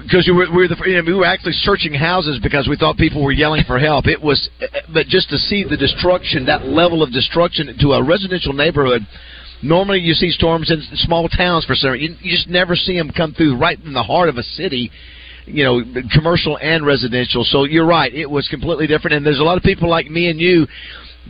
Because 0.04 0.28
we 0.28 0.34
were, 0.34 0.50
we, 0.52 0.58
were 0.58 0.68
the, 0.68 0.78
you 0.86 0.98
know, 0.98 1.04
we 1.06 1.14
were 1.14 1.26
actually 1.26 1.54
searching 1.54 1.94
houses 1.94 2.40
because 2.42 2.68
we 2.68 2.76
thought 2.78 2.98
people 2.98 3.24
were 3.24 3.32
yelling 3.32 3.64
for 3.66 3.80
help. 3.80 4.08
It 4.08 4.22
was, 4.22 4.50
but 4.94 5.08
just 5.08 5.30
to 5.30 5.38
see 5.38 5.64
the 5.64 5.78
destruction, 5.78 6.46
that 6.46 6.66
level 6.66 7.02
of 7.02 7.12
destruction 7.12 7.76
to 7.80 7.94
a 7.94 8.04
residential 8.04 8.54
neighborhood. 8.54 9.02
Normally, 9.62 10.00
you 10.00 10.14
see 10.14 10.30
storms 10.32 10.70
in 10.70 10.82
small 10.98 11.30
towns 11.30 11.64
for 11.66 11.74
some. 11.74 11.96
You, 11.96 12.16
you 12.20 12.32
just 12.32 12.50
never 12.50 12.76
see 12.76 12.98
them 12.98 13.12
come 13.16 13.34
through 13.34 13.58
right 13.58 13.80
in 13.80 13.94
the 13.94 14.04
heart 14.04 14.30
of 14.30 14.38
a 14.38 14.44
city. 14.44 14.92
You 15.46 15.64
know, 15.64 15.82
commercial 16.12 16.58
and 16.58 16.86
residential. 16.86 17.44
So 17.46 17.64
you're 17.64 17.86
right; 17.86 18.14
it 18.14 18.30
was 18.30 18.48
completely 18.50 18.88
different. 18.88 19.16
And 19.16 19.26
there's 19.26 19.40
a 19.40 19.44
lot 19.44 19.58
of 19.58 19.64
people 19.64 19.90
like 19.90 20.08
me 20.08 20.30
and 20.30 20.40
you 20.40 20.68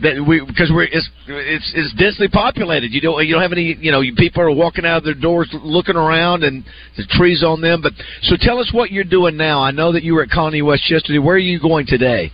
that 0.02 0.24
we 0.26 0.44
because 0.44 0.70
we're 0.74 0.84
it's 0.84 1.08
it's 1.28 1.72
it's 1.74 1.94
densely 1.94 2.28
populated. 2.28 2.92
You 2.92 3.00
don't 3.00 3.24
you 3.24 3.32
don't 3.32 3.42
have 3.42 3.52
any 3.52 3.76
you 3.78 3.92
know 3.92 4.00
you, 4.00 4.14
people 4.14 4.42
are 4.42 4.50
walking 4.50 4.84
out 4.84 4.98
of 4.98 5.04
their 5.04 5.14
doors 5.14 5.48
looking 5.62 5.96
around 5.96 6.42
and 6.42 6.64
the 6.96 7.06
trees 7.10 7.44
on 7.44 7.60
them. 7.60 7.80
But 7.82 7.92
so 8.22 8.36
tell 8.38 8.58
us 8.58 8.70
what 8.72 8.90
you're 8.90 9.04
doing 9.04 9.36
now. 9.36 9.62
I 9.62 9.70
know 9.70 9.92
that 9.92 10.02
you 10.02 10.14
were 10.14 10.22
at 10.22 10.30
Colony 10.30 10.62
West 10.62 10.90
yesterday. 10.90 11.18
Where 11.18 11.36
are 11.36 11.38
you 11.38 11.60
going 11.60 11.86
today? 11.86 12.32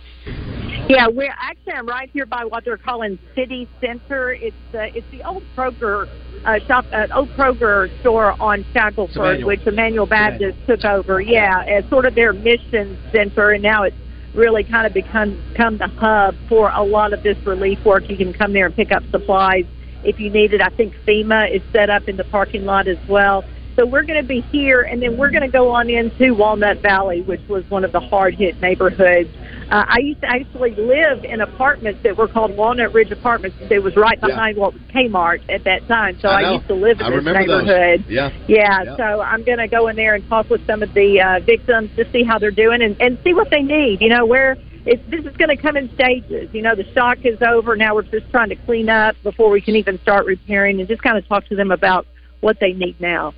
Yeah, 0.89 1.07
we're 1.07 1.33
actually 1.39 1.73
I'm 1.73 1.87
right 1.87 2.09
here 2.11 2.25
by 2.25 2.43
what 2.45 2.65
they're 2.65 2.77
calling 2.77 3.17
City 3.35 3.69
Center. 3.79 4.33
It's 4.33 4.55
uh, 4.73 4.89
it's 4.93 5.07
the 5.11 5.23
old 5.23 5.43
Kroger 5.55 6.07
uh, 6.45 6.59
shop, 6.67 6.85
uh, 6.91 7.07
old 7.15 7.29
Kroger 7.29 7.87
store 8.01 8.31
on 8.41 8.65
Shackleford, 8.73 9.15
Emmanuel. 9.15 9.47
which 9.47 9.67
Emmanuel 9.67 10.05
Baptist 10.05 10.57
took 10.67 10.83
over. 10.83 11.21
Yeah, 11.21 11.63
as 11.63 11.87
sort 11.89 12.05
of 12.05 12.15
their 12.15 12.33
mission 12.33 12.97
center, 13.11 13.51
and 13.51 13.63
now 13.63 13.83
it's 13.83 13.95
really 14.33 14.63
kind 14.63 14.87
of 14.87 14.93
become 14.93 15.41
become 15.49 15.77
the 15.77 15.87
hub 15.87 16.35
for 16.47 16.69
a 16.69 16.83
lot 16.83 17.13
of 17.13 17.23
this 17.23 17.37
relief 17.45 17.83
work. 17.85 18.09
You 18.09 18.17
can 18.17 18.33
come 18.33 18.53
there 18.53 18.65
and 18.65 18.75
pick 18.75 18.91
up 18.91 19.03
supplies 19.11 19.65
if 20.03 20.19
you 20.19 20.29
need 20.29 20.53
it. 20.53 20.61
I 20.61 20.69
think 20.69 20.95
FEMA 21.05 21.53
is 21.53 21.61
set 21.71 21.89
up 21.89 22.07
in 22.07 22.17
the 22.17 22.23
parking 22.23 22.65
lot 22.65 22.87
as 22.87 22.97
well. 23.07 23.43
So 23.75 23.85
we're 23.85 24.03
going 24.03 24.21
to 24.21 24.27
be 24.27 24.41
here, 24.51 24.81
and 24.81 25.01
then 25.01 25.17
we're 25.17 25.31
going 25.31 25.43
to 25.43 25.47
go 25.47 25.71
on 25.71 25.89
into 25.89 26.33
Walnut 26.33 26.81
Valley, 26.81 27.21
which 27.21 27.41
was 27.47 27.67
one 27.69 27.85
of 27.85 27.91
the 27.91 28.01
hard 28.01 28.35
hit 28.35 28.61
neighborhoods. 28.61 29.29
Uh, 29.71 29.85
I 29.87 29.99
used 29.99 30.19
to 30.19 30.27
actually 30.29 30.75
live 30.75 31.23
in 31.23 31.39
apartments 31.39 32.01
that 32.03 32.17
were 32.17 32.27
called 32.27 32.55
Walnut 32.57 32.93
Ridge 32.93 33.09
Apartments. 33.11 33.55
It 33.69 33.81
was 33.81 33.95
right 33.95 34.19
Yeah. 34.21 34.27
behind 34.27 34.57
what 34.57 34.73
was 34.73 34.81
Kmart 34.93 35.39
at 35.47 35.63
that 35.63 35.87
time. 35.87 36.19
So 36.19 36.27
I 36.27 36.41
I, 36.41 36.53
used 36.55 36.67
to 36.67 36.73
live 36.73 36.99
in 36.99 37.05
I 37.05 37.09
this 37.09 37.17
remember 37.17 37.47
those. 37.47 37.65
neighborhood. 37.65 38.05
Yeah. 38.09 38.31
Yeah, 38.47 38.83
Yeah. 38.83 38.97
so 38.97 39.21
I'm 39.21 39.43
going 39.43 39.59
to 39.59 39.69
go 39.69 39.87
in 39.87 39.95
there 39.95 40.13
and 40.13 40.27
talk 40.27 40.49
with 40.49 40.65
some 40.67 40.83
of 40.83 40.93
the 40.93 41.21
uh, 41.21 41.39
victims 41.45 41.89
to 41.95 42.05
see 42.11 42.23
how 42.23 42.37
they're 42.37 42.51
doing 42.51 42.81
and, 42.81 42.97
and 42.99 43.17
see 43.23 43.33
what 43.33 43.49
they 43.49 43.61
need. 43.61 44.01
You 44.01 44.09
know, 44.09 44.25
where 44.25 44.57
it, 44.85 45.09
this 45.09 45.23
is 45.25 45.37
going 45.37 45.55
to 45.55 45.57
come 45.57 45.77
in 45.77 45.89
stages. 45.93 46.49
You 46.51 46.63
know, 46.63 46.75
the 46.75 46.85
shock 46.93 47.19
is 47.23 47.41
over. 47.41 47.77
Now 47.77 47.95
we're 47.95 48.01
just 48.01 48.29
trying 48.29 48.49
to 48.49 48.55
clean 48.57 48.89
up 48.89 49.15
before 49.23 49.49
we 49.49 49.61
can 49.61 49.77
even 49.77 49.99
start 50.01 50.25
repairing 50.25 50.79
and 50.79 50.89
just 50.89 51.01
kind 51.01 51.17
of 51.17 51.25
talk 51.29 51.47
to 51.47 51.55
them 51.55 51.71
about 51.71 52.05
what 52.41 52.59
they 52.59 52.73
need 52.73 52.99
now. 52.99 53.33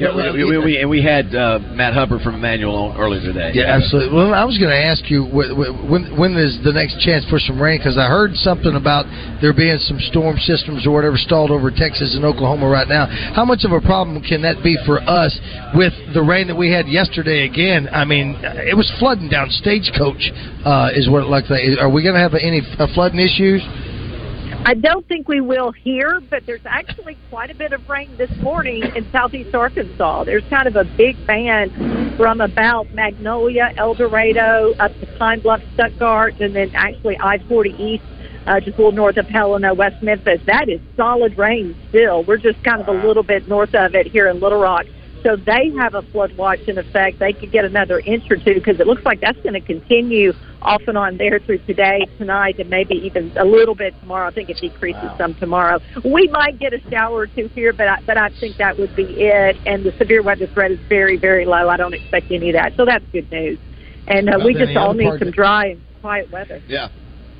Yeah, 0.00 0.32
we, 0.32 0.44
we, 0.44 0.56
we, 0.56 0.80
and 0.80 0.88
we 0.88 1.04
had 1.04 1.34
uh, 1.34 1.60
Matt 1.76 1.92
Hubbard 1.92 2.22
from 2.22 2.34
Emmanuel 2.34 2.74
on 2.74 2.96
earlier 2.96 3.20
today. 3.20 3.52
Yeah, 3.52 3.68
absolutely. 3.76 4.16
Well, 4.16 4.32
I 4.32 4.48
was 4.48 4.56
going 4.56 4.72
to 4.72 4.80
ask 4.80 5.04
you 5.12 5.28
wh- 5.28 5.52
wh- 5.52 5.76
when 5.84 6.16
when 6.16 6.32
is 6.40 6.56
the 6.64 6.72
next 6.72 7.04
chance 7.04 7.28
for 7.28 7.38
some 7.38 7.60
rain? 7.60 7.76
Because 7.76 8.00
I 8.00 8.08
heard 8.08 8.32
something 8.40 8.80
about 8.80 9.04
there 9.44 9.52
being 9.52 9.76
some 9.76 10.00
storm 10.08 10.40
systems 10.40 10.86
or 10.88 10.96
whatever 10.96 11.20
stalled 11.20 11.50
over 11.52 11.68
Texas 11.70 12.16
and 12.16 12.24
Oklahoma 12.24 12.64
right 12.64 12.88
now. 12.88 13.12
How 13.36 13.44
much 13.44 13.68
of 13.68 13.72
a 13.76 13.80
problem 13.84 14.24
can 14.24 14.40
that 14.40 14.64
be 14.64 14.80
for 14.88 15.04
us 15.04 15.36
with 15.76 15.92
the 16.16 16.24
rain 16.24 16.48
that 16.48 16.56
we 16.56 16.72
had 16.72 16.88
yesterday? 16.88 17.44
Again, 17.44 17.84
I 17.92 18.08
mean, 18.08 18.40
it 18.40 18.76
was 18.76 18.88
flooding 18.98 19.28
down 19.28 19.52
Stagecoach. 19.52 20.32
Uh, 20.64 20.96
is 20.96 21.08
what 21.08 21.24
it 21.24 21.28
looked 21.28 21.50
like. 21.50 21.60
Are 21.80 21.88
we 21.88 22.02
going 22.02 22.16
to 22.16 22.20
have 22.20 22.34
any 22.34 22.60
uh, 22.78 22.86
flooding 22.92 23.20
issues? 23.20 23.60
I 24.62 24.74
don't 24.74 25.06
think 25.08 25.26
we 25.26 25.40
will 25.40 25.72
here, 25.72 26.20
but 26.28 26.44
there's 26.44 26.60
actually 26.66 27.16
quite 27.30 27.50
a 27.50 27.54
bit 27.54 27.72
of 27.72 27.88
rain 27.88 28.14
this 28.18 28.30
morning 28.42 28.82
in 28.94 29.10
southeast 29.10 29.54
Arkansas. 29.54 30.24
There's 30.24 30.44
kind 30.50 30.68
of 30.68 30.76
a 30.76 30.84
big 30.84 31.26
band 31.26 31.72
from 32.18 32.42
about 32.42 32.92
Magnolia, 32.92 33.72
El 33.78 33.94
Dorado, 33.94 34.74
up 34.78 34.92
to 35.00 35.06
Pine 35.18 35.40
Bluff, 35.40 35.62
Stuttgart, 35.74 36.38
and 36.40 36.54
then 36.54 36.70
actually 36.74 37.16
I-40 37.18 37.80
East, 37.80 38.04
uh, 38.46 38.60
just 38.60 38.76
a 38.78 38.82
little 38.82 38.92
north 38.92 39.16
of 39.16 39.26
Helena, 39.28 39.72
West 39.72 40.02
Memphis. 40.02 40.42
That 40.44 40.68
is 40.68 40.80
solid 40.94 41.38
rain 41.38 41.74
still. 41.88 42.22
We're 42.22 42.36
just 42.36 42.62
kind 42.62 42.82
of 42.82 42.88
a 42.88 43.06
little 43.06 43.22
bit 43.22 43.48
north 43.48 43.74
of 43.74 43.94
it 43.94 44.08
here 44.08 44.28
in 44.28 44.40
Little 44.40 44.60
Rock. 44.60 44.84
So 45.22 45.36
they 45.36 45.70
have 45.78 45.94
a 45.94 46.02
flood 46.02 46.36
watch 46.36 46.60
in 46.66 46.78
effect. 46.78 47.18
They 47.18 47.32
could 47.32 47.52
get 47.52 47.64
another 47.64 48.00
inch 48.00 48.24
or 48.30 48.36
two 48.36 48.54
because 48.54 48.80
it 48.80 48.86
looks 48.86 49.04
like 49.04 49.20
that's 49.20 49.38
going 49.42 49.54
to 49.54 49.60
continue 49.60 50.32
off 50.62 50.82
and 50.86 50.96
on 50.96 51.16
there 51.16 51.38
through 51.40 51.58
today, 51.66 52.06
tonight, 52.18 52.58
and 52.58 52.68
maybe 52.70 52.94
even 52.94 53.32
a 53.36 53.44
little 53.44 53.74
bit 53.74 53.94
tomorrow. 54.00 54.28
I 54.28 54.30
think 54.30 54.50
it 54.50 54.58
decreases 54.60 55.10
some 55.18 55.34
tomorrow. 55.34 55.80
We 56.04 56.28
might 56.28 56.58
get 56.58 56.72
a 56.72 56.80
shower 56.90 57.20
or 57.20 57.26
two 57.26 57.48
here, 57.54 57.72
but 57.72 57.88
I, 57.88 57.98
but 58.06 58.16
I 58.16 58.30
think 58.40 58.56
that 58.58 58.78
would 58.78 58.94
be 58.96 59.04
it. 59.04 59.56
And 59.66 59.84
the 59.84 59.92
severe 59.98 60.22
weather 60.22 60.46
threat 60.48 60.70
is 60.70 60.80
very 60.88 61.16
very 61.16 61.44
low. 61.44 61.68
I 61.68 61.76
don't 61.76 61.94
expect 61.94 62.30
any 62.30 62.50
of 62.50 62.54
that, 62.54 62.72
so 62.76 62.84
that's 62.84 63.04
good 63.12 63.30
news. 63.30 63.58
And 64.06 64.28
uh, 64.28 64.38
we 64.44 64.54
just 64.54 64.76
all 64.76 64.94
need 64.94 65.18
some 65.18 65.30
dry 65.30 65.66
and 65.66 65.82
quiet 66.00 66.30
weather. 66.30 66.62
Yeah. 66.66 66.88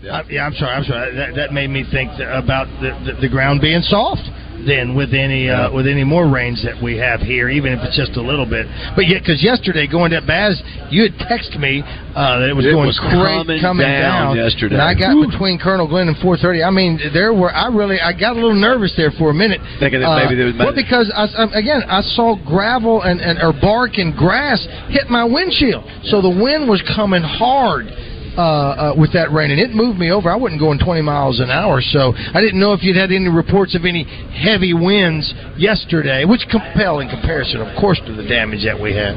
Yeah, 0.03 0.23
yeah 0.31 0.47
I'm 0.47 0.55
sorry. 0.55 0.73
I'm 0.73 0.85
sorry. 0.85 1.15
That, 1.15 1.35
that 1.37 1.53
made 1.53 1.69
me 1.69 1.85
think 1.91 2.11
about 2.21 2.67
the, 2.81 2.97
the, 3.05 3.21
the 3.21 3.29
ground 3.29 3.61
being 3.61 3.83
soft. 3.83 4.23
Then 4.67 4.95
with 4.95 5.15
any 5.15 5.49
uh, 5.49 5.73
with 5.73 5.87
any 5.87 6.05
more 6.05 6.29
rains 6.29 6.63
that 6.65 6.77
we 6.83 6.97
have 6.99 7.21
here, 7.21 7.49
even 7.49 7.73
if 7.73 7.81
it's 7.83 7.97
just 7.97 8.17
a 8.17 8.23
little 8.23 8.45
bit. 8.47 8.67
But 8.95 9.09
yet, 9.09 9.23
because 9.23 9.43
yesterday 9.43 9.87
going 9.87 10.11
to 10.13 10.21
Baz, 10.21 10.61
you 10.91 11.03
had 11.09 11.15
texted 11.17 11.59
me 11.59 11.81
uh, 11.81 12.41
that 12.41 12.49
it 12.51 12.57
was 12.57 12.67
It 12.67 12.73
going 12.73 12.87
was 12.87 12.99
crazy 13.01 13.61
coming 13.61 13.87
down 13.87 14.37
yesterday. 14.37 14.75
and 14.77 14.83
I 14.83 14.93
got 14.95 15.17
between 15.31 15.59
Colonel 15.59 15.89
Glenn 15.89 16.09
and 16.09 16.17
4:30. 16.19 16.61
I 16.67 16.71
mean, 16.71 17.01
there 17.13 17.33
were 17.33 17.53
I 17.55 17.69
really 17.69 18.01
I 18.01 18.13
got 18.13 18.33
a 18.33 18.41
little 18.41 18.55
nervous 18.55 18.93
there 18.97 19.11
for 19.13 19.31
a 19.31 19.35
minute. 19.35 19.61
Thinking 19.81 20.01
that 20.01 20.13
maybe 20.25 20.35
there 20.37 20.47
was- 20.47 20.57
well 20.59 20.75
because 20.75 21.11
I, 21.15 21.25
um, 21.41 21.53
again 21.55 21.83
I 21.89 22.03
saw 22.03 22.37
gravel 22.45 23.03
and, 23.03 23.21
and 23.21 23.39
or 23.41 23.53
bark 23.53 23.97
and 23.97 24.15
grass 24.17 24.61
hit 24.89 25.09
my 25.09 25.25
windshield, 25.25 25.85
so 26.05 26.21
the 26.21 26.29
wind 26.31 26.69
was 26.69 26.83
coming 26.95 27.23
hard 27.23 27.87
uh, 28.37 28.43
uh, 28.43 28.95
with 28.97 29.13
that 29.13 29.33
rain, 29.33 29.51
and 29.51 29.61
it 29.61 29.71
moved 29.71 29.99
me 29.99 30.11
over. 30.11 30.31
I 30.31 30.37
wasn't 30.37 30.61
going 30.61 30.79
20 30.79 31.03
miles 31.03 31.41
an 31.41 31.51
hour, 31.51 31.81
so 31.81 32.13
I 32.15 32.41
didn't 32.41 32.61
know 32.61 32.73
if 32.73 32.83
you'd 32.83 32.97
had 32.97 33.11
any 33.11 33.29
reports 33.29 33.75
of 33.75 33.85
any 33.85 34.05
heavy 34.33 34.75
winds 34.75 35.33
yesterday, 35.57 36.25
which 36.25 36.47
compel 36.51 37.01
in 37.01 37.09
comparison, 37.09 37.61
of 37.61 37.75
course, 37.81 38.01
to 38.07 38.15
the 38.15 38.27
damage 38.27 38.65
that 38.65 38.81
we 38.81 38.95
had. 38.95 39.15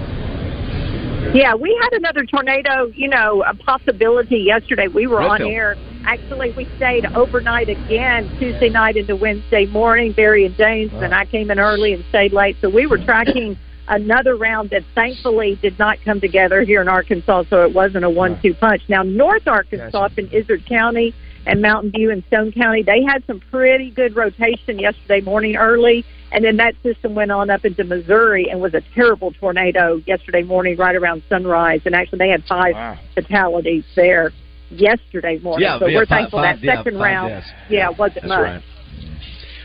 Yeah, 1.34 1.56
we 1.56 1.78
had 1.82 1.94
another 1.94 2.26
tornado, 2.26 2.92
you 2.94 3.10
know, 3.10 3.44
a 3.44 3.56
possibility 3.56 4.38
yesterday. 4.38 4.88
We 4.88 5.08
were 5.08 5.22
on 5.22 5.42
air. 5.42 5.76
Actually, 6.06 6.52
we 6.52 6.68
stayed 6.76 7.06
overnight 7.16 7.70
again 7.70 8.30
Tuesday 8.40 8.70
night 8.70 8.98
into 8.98 9.16
Wednesday 9.16 9.66
morning, 9.66 10.12
Barry 10.12 10.46
and 10.46 10.56
James, 10.56 10.92
and 10.94 11.16
I 11.16 11.26
came 11.26 11.50
in 11.50 11.60
early 11.60 11.94
and 11.94 12.04
stayed 12.10 12.34
late. 12.34 12.58
So 12.62 12.70
we 12.70 12.86
were 12.86 12.98
tracking 12.98 13.58
another 13.88 14.36
round 14.36 14.70
that 14.72 14.84
thankfully 14.96 15.58
did 15.62 15.78
not 15.80 15.98
come 16.04 16.20
together 16.22 16.62
here 16.62 16.82
in 16.82 16.88
Arkansas, 16.88 17.44
so 17.50 17.64
it 17.66 17.74
wasn't 17.74 18.06
a 18.06 18.10
one-two 18.10 18.54
punch. 18.56 18.82
Now, 18.88 19.04
North 19.04 19.48
Arkansas 19.48 19.98
up 20.06 20.18
in 20.18 20.30
Izard 20.32 20.66
County 20.66 21.14
and 21.46 21.62
Mountain 21.62 21.92
View 21.92 22.10
and 22.12 22.24
Stone 22.28 22.54
County, 22.54 22.84
they 22.84 23.04
had 23.04 23.26
some 23.26 23.40
pretty 23.52 23.92
good 23.92 24.16
rotation 24.16 24.80
yesterday 24.80 25.20
morning 25.22 25.56
early, 25.58 26.06
and 26.32 26.44
then 26.44 26.58
that 26.58 26.76
system 26.82 27.14
went 27.14 27.32
on 27.32 27.50
up 27.50 27.66
into 27.66 27.84
Missouri 27.84 28.50
and 28.50 28.62
was 28.62 28.74
a 28.74 28.82
terrible 28.96 29.32
tornado 29.34 30.02
yesterday 30.08 30.42
morning 30.44 30.78
right 30.78 30.96
around 30.96 31.22
sunrise. 31.30 31.82
And 31.86 31.94
actually, 31.94 32.20
they 32.20 32.30
had 32.30 32.44
five 32.46 32.98
fatalities 33.14 33.84
there 33.96 34.32
yesterday 34.72 35.38
morning. 35.40 35.68
Yeah, 35.68 35.78
so 35.80 35.86
yeah, 35.88 35.98
we're 35.98 36.06
five- 36.06 36.18
thankful 36.22 36.40
five- 36.40 36.60
that 36.62 36.66
yeah, 36.66 36.76
second 36.78 36.94
five 36.94 37.02
round, 37.02 37.30
deaths. 37.30 37.48
yeah, 37.70 37.90
wasn't 37.90 38.16
That's 38.16 38.28
much. 38.28 38.40
right. 38.42 38.64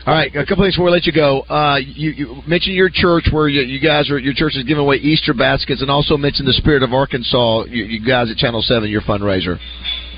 All 0.09 0.15
right, 0.15 0.35
a 0.35 0.43
couple 0.43 0.63
things 0.63 0.73
before 0.73 0.85
we 0.85 0.91
let 0.91 1.05
you 1.05 1.13
go. 1.13 1.41
Uh, 1.41 1.77
you, 1.77 2.09
you 2.09 2.41
mentioned 2.47 2.75
your 2.75 2.89
church 2.91 3.25
where 3.31 3.47
you, 3.47 3.61
you 3.61 3.79
guys 3.79 4.09
are. 4.09 4.17
Your 4.17 4.33
church 4.33 4.55
is 4.55 4.63
giving 4.63 4.81
away 4.81 4.95
Easter 4.95 5.35
baskets, 5.35 5.83
and 5.83 5.91
also 5.91 6.17
mentioned 6.17 6.47
the 6.47 6.53
Spirit 6.53 6.81
of 6.81 6.93
Arkansas. 6.93 7.65
You, 7.65 7.83
you 7.83 8.03
guys 8.03 8.31
at 8.31 8.37
Channel 8.37 8.63
Seven, 8.63 8.89
your 8.89 9.01
fundraiser. 9.01 9.59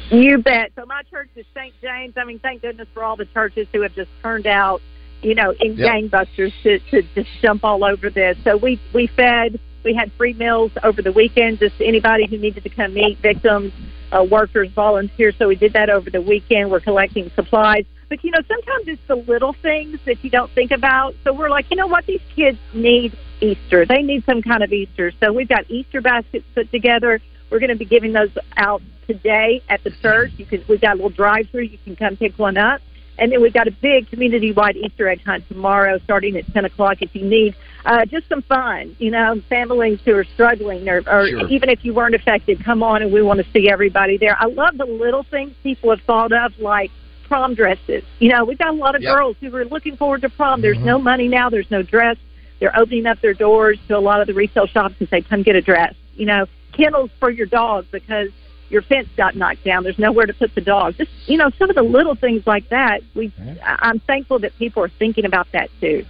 You 0.10 0.38
bet. 0.38 0.72
So 0.78 0.86
my 0.86 1.02
church 1.12 1.28
is 1.36 1.46
St. 1.54 1.74
James. 1.82 2.14
I 2.16 2.24
mean, 2.24 2.40
thank 2.40 2.62
goodness 2.62 2.88
for 2.94 3.04
all 3.04 3.18
the 3.18 3.26
churches 3.26 3.68
who 3.74 3.82
have 3.82 3.94
just 3.94 4.10
turned 4.24 4.48
out, 4.48 4.82
you 5.24 5.36
know, 5.36 5.54
in 5.60 5.76
Yep. 5.76 5.90
gangbusters 5.90 6.54
to, 6.64 6.80
to 6.92 7.02
just 7.14 7.30
jump 7.42 7.66
all 7.66 7.84
over 7.84 8.10
this. 8.10 8.38
So 8.46 8.56
we 8.56 8.80
we 8.94 9.08
fed. 9.08 9.60
We 9.84 9.94
had 9.94 10.10
free 10.14 10.36
meals 10.36 10.72
over 10.84 11.02
the 11.02 11.12
weekend. 11.12 11.60
Just 11.60 11.76
anybody 11.82 12.28
who 12.28 12.38
needed 12.38 12.64
to 12.64 12.70
come 12.70 12.94
meet 12.94 13.18
victims, 13.18 13.74
uh, 14.14 14.24
workers, 14.24 14.70
volunteers. 14.74 15.36
So 15.38 15.50
we 15.50 15.56
did 15.58 15.74
that 15.74 15.90
over 15.90 16.10
the 16.10 16.22
weekend. 16.22 16.72
We're 16.72 16.80
collecting 16.80 17.30
supplies. 17.36 17.84
But 18.12 18.26
you 18.26 18.32
know, 18.32 18.42
sometimes 18.46 18.90
it's 18.90 19.08
the 19.08 19.16
little 19.16 19.54
things 19.54 19.98
that 20.04 20.22
you 20.22 20.30
don't 20.30 20.52
think 20.52 20.72
about. 20.72 21.16
So 21.24 21.32
we're 21.32 21.50
like, 21.50 21.72
you 21.72 21.78
know 21.78 21.88
what? 21.88 22.06
These 22.06 22.20
kids 22.36 22.58
need 22.74 23.18
Easter. 23.40 23.86
They 23.86 24.02
need 24.02 24.26
some 24.26 24.42
kind 24.42 24.62
of 24.64 24.74
Easter. 24.74 25.14
So 25.22 25.32
we've 25.32 25.48
got 25.48 25.64
Easter 25.72 26.02
baskets 26.02 26.44
put 26.54 26.70
together. 26.72 27.22
We're 27.50 27.60
going 27.60 27.70
to 27.70 27.78
be 27.78 27.86
giving 27.86 28.12
those 28.12 28.38
out 28.58 28.82
today 29.08 29.62
at 29.70 29.86
the 29.86 29.92
church. 29.92 30.34
You 30.36 30.46
can, 30.46 30.62
we've 30.68 30.82
got 30.82 30.92
a 30.92 30.96
little 30.96 31.10
drive-through. 31.10 31.62
You 31.64 31.78
can 31.86 31.96
come 31.96 32.18
pick 32.18 32.38
one 32.38 32.58
up. 32.58 32.82
And 33.18 33.32
then 33.32 33.42
we've 33.42 33.54
got 33.54 33.70
a 33.70 33.72
big 33.72 34.10
community-wide 34.10 34.76
Easter 34.76 35.08
egg 35.08 35.24
hunt 35.24 35.48
tomorrow, 35.48 35.98
starting 36.04 36.36
at 36.36 36.52
10 36.52 36.66
o'clock. 36.66 36.98
If 37.02 37.16
you 37.16 37.24
need 37.24 37.56
uh, 37.86 38.04
just 38.04 38.28
some 38.28 38.42
fun, 38.42 38.94
you 39.00 39.12
know, 39.12 39.42
families 39.48 40.00
who 40.04 40.18
are 40.18 40.26
struggling, 40.26 40.90
or, 40.90 40.98
or 41.08 41.30
Sure. 41.30 41.48
even 41.48 41.70
if 41.70 41.86
you 41.86 41.94
weren't 41.94 42.16
affected, 42.16 42.62
come 42.62 42.84
on, 42.84 43.04
and 43.04 43.14
we 43.14 43.22
want 43.22 43.40
to 43.40 43.50
see 43.54 43.70
everybody 43.70 44.18
there. 44.18 44.36
I 44.38 44.48
love 44.48 44.78
the 44.78 44.86
little 44.86 45.24
things 45.24 45.54
people 45.64 45.92
have 45.92 46.02
thought 46.02 46.34
of, 46.34 46.60
like 46.60 46.92
prom 47.32 47.56
dresses. 47.56 48.04
You 48.20 48.30
know, 48.34 48.44
we've 48.44 48.58
got 48.58 48.70
a 48.74 48.78
lot 48.78 48.94
of 48.96 49.02
Yep. 49.02 49.16
girls 49.16 49.36
who 49.40 49.56
are 49.56 49.64
looking 49.64 49.96
forward 49.96 50.22
to 50.24 50.30
prom. 50.30 50.60
There's 50.62 50.78
no 50.80 51.00
money 51.00 51.30
now. 51.30 51.50
There's 51.50 51.72
no 51.72 51.82
dress. 51.82 52.18
They're 52.60 52.78
opening 52.78 53.06
up 53.06 53.22
their 53.22 53.34
doors 53.34 53.78
to 53.88 53.98
a 53.98 54.04
lot 54.10 54.20
of 54.20 54.28
the 54.28 54.34
retail 54.34 54.66
shops 54.68 54.96
and 55.00 55.08
say, 55.08 55.22
"Come 55.22 55.42
get 55.42 55.56
a 55.56 55.62
dress." 55.62 55.94
You 56.16 56.26
know, 56.26 56.46
kennels 56.74 57.10
for 57.22 57.30
your 57.32 57.46
dog 57.48 57.86
because 57.90 58.28
your 58.70 58.82
fence 58.82 59.08
got 59.16 59.36
knocked 59.38 59.64
down. 59.64 59.84
There's 59.84 59.98
nowhere 59.98 60.26
to 60.26 60.34
put 60.34 60.54
the 60.56 60.62
dog. 60.62 60.96
Just 60.98 61.10
you 61.26 61.38
know, 61.38 61.50
some 61.58 61.70
of 61.70 61.76
the 61.78 61.84
little 61.84 62.16
things 62.16 62.46
like 62.46 62.68
that. 62.70 63.02
We, 63.16 63.32
I- 63.66 63.78
I'm 63.88 64.00
thankful 64.00 64.40
that 64.40 64.52
people 64.60 64.84
are 64.84 64.92
thinking 65.00 65.24
about 65.24 65.48
that 65.54 65.70
too. 65.80 66.04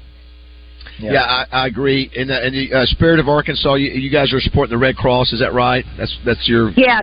Yeah, 0.97 1.21
I, 1.21 1.45
I 1.51 1.67
agree. 1.67 2.09
In 2.15 2.31
uh, 2.31 2.39
and 2.43 2.53
the 2.55 2.73
uh, 2.73 2.85
Spirit 2.87 3.19
of 3.19 3.27
Arkansas, 3.29 3.75
you, 3.75 3.91
you 3.91 4.09
guys 4.09 4.33
are 4.33 4.39
supporting 4.39 4.71
the 4.71 4.77
Red 4.79 4.95
Cross. 4.95 5.33
Is 5.33 5.39
that 5.39 5.53
right? 5.53 5.85
That's 5.97 6.17
that's 6.25 6.47
your 6.49 6.71
Yeah, 6.75 7.01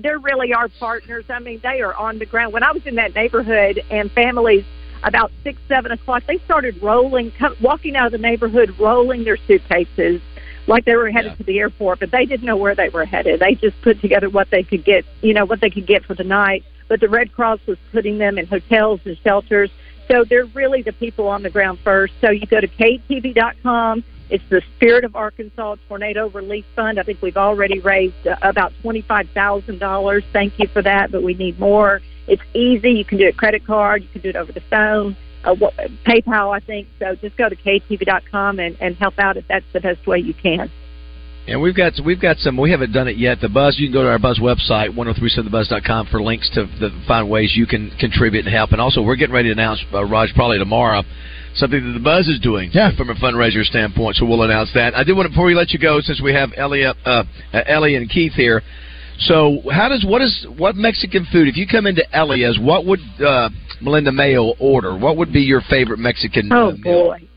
they're 0.00 0.18
they're 0.18 0.52
partners. 0.78 1.24
I 1.28 1.38
mean, 1.40 1.60
they 1.62 1.80
are 1.80 1.94
on 1.94 2.18
the 2.18 2.26
ground. 2.26 2.52
When 2.52 2.62
I 2.62 2.72
was 2.72 2.86
in 2.86 2.96
that 2.96 3.14
neighborhood 3.14 3.82
and 3.90 4.10
families 4.12 4.64
about 5.02 5.30
six, 5.42 5.60
seven 5.68 5.92
o'clock, 5.92 6.24
they 6.26 6.38
started 6.38 6.82
rolling, 6.82 7.30
come, 7.32 7.54
walking 7.60 7.96
out 7.96 8.06
of 8.06 8.12
the 8.12 8.18
neighborhood, 8.18 8.74
rolling 8.78 9.24
their 9.24 9.36
suitcases 9.36 10.20
like 10.66 10.84
they 10.84 10.96
were 10.96 11.10
headed 11.10 11.36
to 11.38 11.44
the 11.44 11.58
airport, 11.58 11.98
but 11.98 12.10
they 12.10 12.26
didn't 12.26 12.44
know 12.44 12.56
where 12.56 12.74
they 12.74 12.90
were 12.90 13.06
headed. 13.06 13.40
They 13.40 13.54
just 13.54 13.80
put 13.82 14.00
together 14.00 14.28
what 14.28 14.50
they 14.50 14.62
could 14.62 14.84
get, 14.84 15.04
you 15.22 15.32
know, 15.32 15.46
what 15.46 15.60
they 15.60 15.70
could 15.70 15.86
get 15.86 16.04
for 16.04 16.14
the 16.14 16.24
night. 16.24 16.62
But 16.88 17.00
the 17.00 17.08
Red 17.08 17.32
Cross 17.32 17.60
was 17.66 17.78
putting 17.90 18.18
them 18.18 18.38
in 18.38 18.46
hotels 18.46 19.00
and 19.04 19.16
shelters. 19.24 19.70
So 20.08 20.24
they're 20.24 20.44
really 20.46 20.82
the 20.82 20.92
people 20.92 21.28
on 21.28 21.42
the 21.42 21.50
ground 21.50 21.78
first. 21.80 22.12
So 22.20 22.30
you 22.30 22.46
go 22.46 22.60
to 22.60 22.68
ktv.com. 22.68 24.04
It's 24.30 24.44
the 24.50 24.62
Spirit 24.76 25.04
of 25.04 25.16
Arkansas 25.16 25.76
Tornado 25.88 26.28
Relief 26.30 26.64
Fund. 26.76 27.00
I 27.00 27.02
think 27.02 27.22
we've 27.22 27.36
already 27.36 27.80
raised 27.80 28.26
uh, 28.26 28.36
about 28.42 28.72
$25,000. 28.84 30.22
Thank 30.32 30.58
you 30.58 30.68
for 30.68 30.82
that, 30.82 31.10
but 31.10 31.22
we 31.22 31.34
need 31.34 31.58
more. 31.58 32.00
It's 32.26 32.42
easy. 32.54 32.90
You 32.90 33.04
can 33.04 33.18
do 33.18 33.26
it 33.26 33.36
credit 33.36 33.64
card. 33.66 34.02
You 34.02 34.08
can 34.10 34.20
do 34.20 34.28
it 34.28 34.36
over 34.36 34.52
the 34.52 34.60
phone. 34.68 35.16
uh, 35.44 35.54
wha- 35.58 35.70
PayPal, 36.06 36.54
I 36.54 36.60
think. 36.60 36.88
So 36.98 37.14
just 37.14 37.36
go 37.36 37.48
to 37.48 37.56
ktv.com 37.56 38.58
and, 38.60 38.76
and 38.80 38.96
help 38.96 39.18
out 39.18 39.36
if 39.36 39.46
that's 39.48 39.64
the 39.72 39.80
best 39.80 40.06
way 40.06 40.18
you 40.18 40.34
can. 40.34 40.70
And 41.46 41.62
we've 41.62 41.74
got 41.74 41.94
we've 42.04 42.20
got 42.20 42.36
some. 42.36 42.58
We 42.58 42.70
haven't 42.70 42.92
done 42.92 43.08
it 43.08 43.16
yet. 43.16 43.40
The 43.40 43.48
Buzz. 43.48 43.78
You 43.78 43.86
can 43.86 43.94
go 43.94 44.02
to 44.02 44.10
our 44.10 44.18
Buzz 44.18 44.38
website, 44.38 44.90
1037thebuzz.com, 44.94 46.08
for 46.10 46.20
links 46.20 46.50
to 46.52 46.66
the 46.78 46.90
find 47.08 47.30
ways 47.30 47.52
you 47.56 47.66
can 47.66 47.90
contribute 47.98 48.44
and 48.44 48.54
help. 48.54 48.72
And 48.72 48.80
also, 48.82 49.00
we're 49.00 49.16
getting 49.16 49.34
ready 49.34 49.48
to 49.48 49.52
announce, 49.54 49.82
uh, 49.94 50.04
Raj, 50.04 50.34
probably 50.34 50.58
tomorrow, 50.58 51.02
something 51.58 51.84
that 51.84 51.92
the 51.92 52.02
Buzz 52.02 52.28
is 52.28 52.40
doing 52.40 52.70
yeah. 52.72 52.96
from 52.96 53.10
a 53.10 53.14
fundraiser 53.14 53.64
standpoint. 53.64 54.16
So 54.16 54.26
we'll 54.26 54.42
announce 54.42 54.72
that. 54.74 54.94
I 54.94 55.04
did 55.04 55.16
want 55.16 55.26
to, 55.26 55.30
before 55.30 55.46
we 55.46 55.54
let 55.54 55.70
you 55.70 55.78
go, 55.78 56.00
since 56.00 56.20
we 56.22 56.32
have 56.32 56.50
Ellie, 56.56 56.84
up, 56.84 56.96
uh, 57.04 57.24
uh, 57.52 57.62
Ellie 57.66 57.96
and 57.96 58.08
Keith 58.08 58.32
here. 58.32 58.62
So 59.20 59.62
how 59.72 59.88
does 59.88 60.04
what 60.06 60.22
is 60.22 60.46
what 60.56 60.76
Mexican 60.76 61.26
food? 61.32 61.48
If 61.48 61.56
you 61.56 61.66
come 61.66 61.86
into 61.86 62.04
Elia's, 62.14 62.56
what 62.60 62.86
would 62.86 63.00
uh, 63.20 63.50
Melinda 63.80 64.12
Mayo 64.12 64.54
order? 64.60 64.96
What 64.96 65.16
would 65.16 65.32
be 65.32 65.40
your 65.40 65.60
favorite 65.68 65.98
Mexican? 65.98 66.48
Oh 66.52 66.68
uh, 66.68 66.72
meal? 66.72 66.82
boy. 66.82 67.28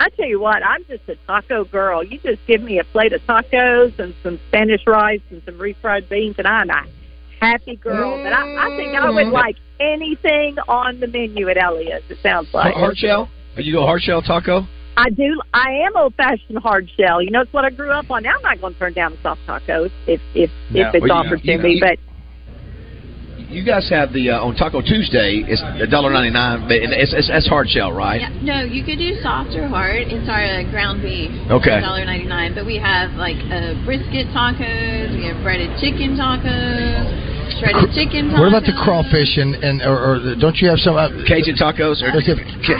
I 0.00 0.08
tell 0.16 0.26
you 0.26 0.40
what, 0.40 0.64
I'm 0.64 0.84
just 0.88 1.08
a 1.08 1.14
taco 1.28 1.64
girl. 1.64 2.02
You 2.02 2.18
just 2.18 2.44
give 2.48 2.60
me 2.60 2.80
a 2.80 2.84
plate 2.84 3.12
of 3.12 3.20
tacos 3.22 3.96
and 4.00 4.14
some 4.24 4.40
Spanish 4.48 4.80
rice 4.84 5.20
and 5.30 5.40
some 5.44 5.54
refried 5.58 6.08
beans, 6.08 6.34
and 6.38 6.48
I'm 6.48 6.70
a 6.70 6.86
happy 7.40 7.76
girl. 7.76 8.20
But 8.20 8.32
I, 8.32 8.66
I 8.66 8.76
think 8.76 8.96
I 8.96 9.08
would 9.08 9.28
like 9.28 9.56
anything 9.78 10.56
on 10.66 10.98
the 10.98 11.06
menu 11.06 11.48
at 11.50 11.56
Elias. 11.56 12.02
It 12.08 12.18
sounds 12.20 12.48
like 12.52 12.74
Hard 12.74 12.96
shell? 12.96 13.30
Are 13.56 13.60
you 13.62 13.72
go 13.74 13.84
hard 13.84 14.02
shell 14.02 14.22
taco? 14.22 14.66
I 14.96 15.08
do. 15.10 15.40
I 15.54 15.70
am 15.86 15.96
old 15.96 16.14
fashioned 16.16 16.58
hard 16.58 16.88
shell. 16.98 17.22
You 17.22 17.30
know, 17.30 17.40
it's 17.40 17.52
what 17.52 17.64
I 17.64 17.70
grew 17.70 17.90
up 17.90 18.10
on. 18.10 18.22
Now 18.22 18.32
I'm 18.36 18.42
not 18.42 18.60
going 18.60 18.74
to 18.74 18.78
turn 18.78 18.92
down 18.92 19.12
a 19.14 19.22
soft 19.22 19.40
taco 19.46 19.84
if 19.84 19.92
if 20.06 20.20
if, 20.34 20.50
No. 20.70 20.88
if 20.88 20.94
it's 20.94 21.02
Well, 21.02 21.12
offered 21.12 21.44
know, 21.44 21.52
to 21.52 21.52
you- 21.52 21.58
me. 21.58 21.74
you- 21.74 21.80
But 21.80 21.98
You 23.52 23.64
guys 23.64 23.84
have 23.90 24.12
the 24.14 24.30
uh, 24.30 24.40
on 24.40 24.54
Taco 24.56 24.80
Tuesday. 24.80 25.44
It's 25.46 25.60
a 25.60 25.86
dollar 25.86 26.08
ninety 26.12 26.30
nine, 26.32 26.62
but 26.64 26.72
it's, 26.80 27.12
it's 27.12 27.28
that's 27.28 27.44
hard 27.48 27.68
shell, 27.68 27.92
right? 27.92 28.20
Yeah, 28.20 28.32
no, 28.40 28.58
you 28.64 28.80
could 28.84 28.96
do 28.96 29.12
soft 29.20 29.52
or 29.52 29.68
hard. 29.68 30.08
It's 30.08 30.24
our 30.28 30.40
uh, 30.40 30.64
ground 30.72 31.02
beef. 31.04 31.28
Okay. 31.52 31.80
Dollar 31.84 32.04
ninety 32.08 32.24
nine. 32.24 32.54
But 32.54 32.64
we 32.64 32.76
have 32.80 33.12
like 33.20 33.36
uh, 33.52 33.76
brisket 33.84 34.28
tacos. 34.32 35.12
We 35.12 35.28
have 35.28 35.42
breaded 35.44 35.68
chicken 35.84 36.16
tacos. 36.16 37.04
Shredded 37.58 37.90
chicken 37.94 38.30
tacos. 38.30 38.40
What 38.40 38.48
about 38.48 38.66
the 38.66 38.76
crawfish 38.76 39.38
and 39.38 39.54
and 39.62 39.82
or, 39.82 39.96
or 39.98 40.14
the- 40.18 40.36
don't 40.36 40.56
you 40.58 40.68
have 40.68 40.78
some 40.78 40.96
uh, 40.96 41.10
Cajun 41.26 41.54
tacos 41.58 42.02
or 42.02 42.10
I 42.14 42.20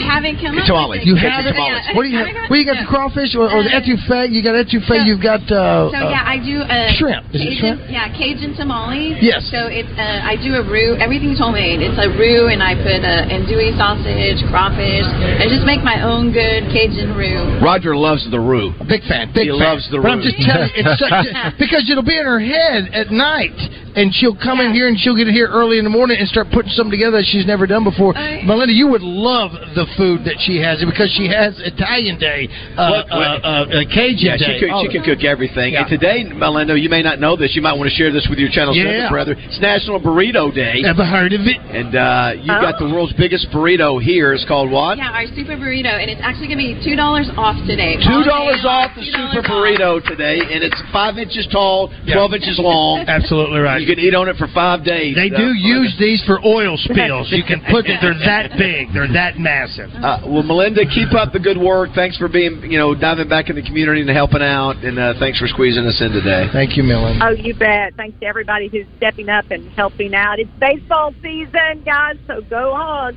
haven't 0.02 0.38
come 0.42 0.58
up 0.58 0.66
tamales? 0.66 1.02
with 1.02 1.02
it. 1.02 1.06
You 1.06 1.14
yet. 1.18 1.30
have 1.32 1.46
it. 1.46 1.54
Yeah. 1.56 1.94
What 1.96 2.02
do 2.04 2.08
you 2.10 2.18
have? 2.18 2.28
Well, 2.50 2.58
you 2.58 2.66
got 2.66 2.78
the 2.78 2.88
crawfish 2.88 3.34
or, 3.34 3.50
or 3.50 3.62
the 3.62 3.72
etouffee. 3.72 4.30
You 4.32 4.42
got 4.42 4.54
etouffee. 4.58 5.06
You've 5.06 5.22
got 5.22 5.42
uh, 5.50 5.90
So 5.90 5.98
uh, 5.98 6.10
yeah, 6.10 6.22
I 6.26 6.36
do 6.38 6.62
uh, 6.62 6.92
shrimp. 6.98 7.30
Is 7.34 7.42
it 7.42 7.56
Cajun, 7.56 7.58
shrimp? 7.58 7.78
Yeah, 7.90 8.10
Cajun 8.12 8.52
tamales. 8.58 9.18
Yes. 9.20 9.46
So 9.50 9.66
it's 9.70 9.90
uh, 9.98 10.22
I 10.26 10.36
do 10.38 10.54
a 10.58 10.64
roux. 10.64 10.96
Everything's 10.98 11.38
homemade. 11.38 11.82
It's 11.82 11.98
a 11.98 12.08
roux, 12.12 12.48
and 12.50 12.62
I 12.62 12.74
put 12.78 13.02
uh, 13.02 13.30
andouille 13.32 13.74
sausage, 13.78 14.40
crawfish. 14.50 15.06
I 15.38 15.46
just 15.48 15.64
make 15.66 15.82
my 15.82 16.02
own 16.02 16.30
good 16.32 16.68
Cajun 16.72 17.14
roux. 17.14 17.58
Roger 17.62 17.94
loves 17.96 18.24
the 18.30 18.40
roux. 18.40 18.72
Big 18.88 19.02
fan. 19.06 19.30
Big 19.34 19.48
he 19.48 19.54
fan. 19.54 19.60
loves 19.60 19.84
the 19.90 19.98
roux. 19.98 20.06
But 20.08 20.12
I'm 20.18 20.24
just 20.24 20.38
telling 20.42 20.70
you, 20.74 20.82
it's 20.82 20.98
such 20.98 21.12
a, 21.12 21.54
because 21.62 21.86
it'll 21.90 22.06
be 22.06 22.18
in 22.18 22.24
her 22.26 22.40
head 22.40 22.90
at 22.92 23.10
night, 23.10 23.54
and 23.94 24.12
she'll 24.14 24.36
come 24.36 24.60
in 24.60 24.72
here 24.72 24.88
and 24.88 24.98
she'll 24.98 25.16
get 25.16 25.28
it 25.28 25.32
here 25.32 25.48
early 25.48 25.78
in 25.78 25.84
the 25.84 25.90
morning 25.90 26.16
and 26.18 26.28
start 26.28 26.48
putting 26.52 26.70
something 26.72 26.90
together 26.92 27.18
that 27.18 27.26
she's 27.26 27.46
never 27.46 27.66
done 27.66 27.84
before. 27.84 28.12
Melinda, 28.14 28.72
you 28.72 28.88
would 28.88 29.02
love 29.02 29.52
the 29.74 29.86
food 29.96 30.24
that 30.24 30.36
she 30.40 30.56
has 30.58 30.80
because 30.84 31.12
she 31.16 31.28
has 31.28 31.58
Italian 31.60 32.18
Day, 32.18 32.48
uh, 32.76 32.88
What- 32.90 33.12
uh, 33.12 33.16
what- 33.16 33.44
uh, 33.44 33.48
uh, 33.82 33.84
Cajun 33.92 34.18
yeah, 34.32 34.36
Day. 34.36 34.58
she, 34.58 34.60
cook, 34.60 34.70
Oh, 34.72 34.82
she 34.84 34.88
can 34.88 35.02
cook 35.02 35.24
everything. 35.24 35.74
Yeah. 35.74 35.80
And 35.80 35.88
today, 35.88 36.24
Melinda, 36.24 36.78
you 36.78 36.88
may 36.88 37.02
not 37.02 37.20
know 37.20 37.36
this. 37.36 37.54
You 37.54 37.62
might 37.62 37.74
want 37.76 37.90
to 37.90 37.94
share 37.96 38.10
this 38.10 38.26
with 38.28 38.38
your 38.38 38.48
channel 38.50 38.74
Yeah. 38.74 39.10
brother. 39.10 39.36
It's 39.38 39.60
National 39.60 40.00
Burrito 40.00 40.52
Day. 40.54 40.82
Ever 40.86 41.04
heard 41.04 41.32
of 41.32 41.42
it? 41.46 41.58
And 41.70 41.94
uh, 41.94 42.32
you've 42.36 42.46
got 42.64 42.78
the 42.78 42.88
world's 42.88 43.12
biggest 43.14 43.50
burrito 43.50 44.00
here. 44.02 44.32
It's 44.32 44.44
called 44.46 44.70
what? 44.70 44.96
Yeah, 44.98 45.10
our 45.12 45.26
super 45.36 45.56
burrito, 45.56 45.92
and 46.00 46.10
it's 46.10 46.20
actually 46.22 46.48
gonna 46.48 46.56
be 46.64 46.80
two 46.84 46.96
dollars 46.96 47.28
off 47.36 47.56
today. 47.66 47.96
Two 47.96 48.24
dollars 48.24 48.64
off 48.64 48.90
the 48.96 49.04
super 49.04 49.42
burrito 49.46 50.02
today, 50.06 50.40
and 50.40 50.62
it's 50.64 50.80
five 50.92 51.18
inches 51.18 51.46
tall, 51.52 51.90
twelve 52.10 52.32
inches 52.34 52.58
long. 52.58 53.04
Absolutely 53.06 53.60
right. 53.60 53.81
You 53.82 53.86
can 53.94 53.98
eat 53.98 54.14
on 54.14 54.28
it 54.28 54.36
for 54.36 54.46
five 54.54 54.84
days. 54.84 55.16
They 55.16 55.30
Uh, 55.34 55.36
do 55.38 55.52
use 55.52 55.94
these 55.98 56.22
for 56.24 56.38
oil 56.46 56.76
spills. 56.78 57.30
You 57.32 57.42
can 57.42 57.60
put 57.70 57.86
it. 57.86 57.98
They're 58.00 58.14
that 58.14 58.54
big. 58.58 58.92
They're 58.94 59.12
that 59.12 59.38
massive. 59.38 59.90
Uh, 59.94 60.20
well, 60.26 60.42
Melinda, 60.42 60.86
keep 60.86 61.12
up 61.14 61.32
the 61.32 61.40
good 61.40 61.58
work. 61.58 61.90
Thanks 61.94 62.16
for 62.16 62.28
being, 62.28 62.62
you 62.70 62.78
know, 62.78 62.94
diving 62.94 63.28
back 63.28 63.50
in 63.50 63.56
the 63.56 63.62
community 63.62 64.00
and 64.02 64.10
helping 64.10 64.42
out, 64.42 64.76
and 64.84 64.98
uh, 64.98 65.14
thanks 65.18 65.38
for 65.38 65.48
squeezing 65.48 65.84
us 65.86 66.00
in 66.00 66.12
today. 66.12 66.46
Thank 66.52 66.76
you, 66.76 66.82
Melinda. 66.84 67.26
oh, 67.26 67.30
you 67.30 67.54
bet. 67.54 67.94
Thanks 67.96 68.18
to 68.20 68.26
everybody 68.26 68.68
who's 68.68 68.86
stepping 68.98 69.28
up 69.28 69.50
and 69.50 69.68
helping 69.72 70.14
out. 70.14 70.38
It's 70.38 70.50
baseball 70.60 71.12
season, 71.22 71.82
guys. 71.84 72.16
So 72.26 72.40
go 72.48 72.74
Hogs. 72.74 73.16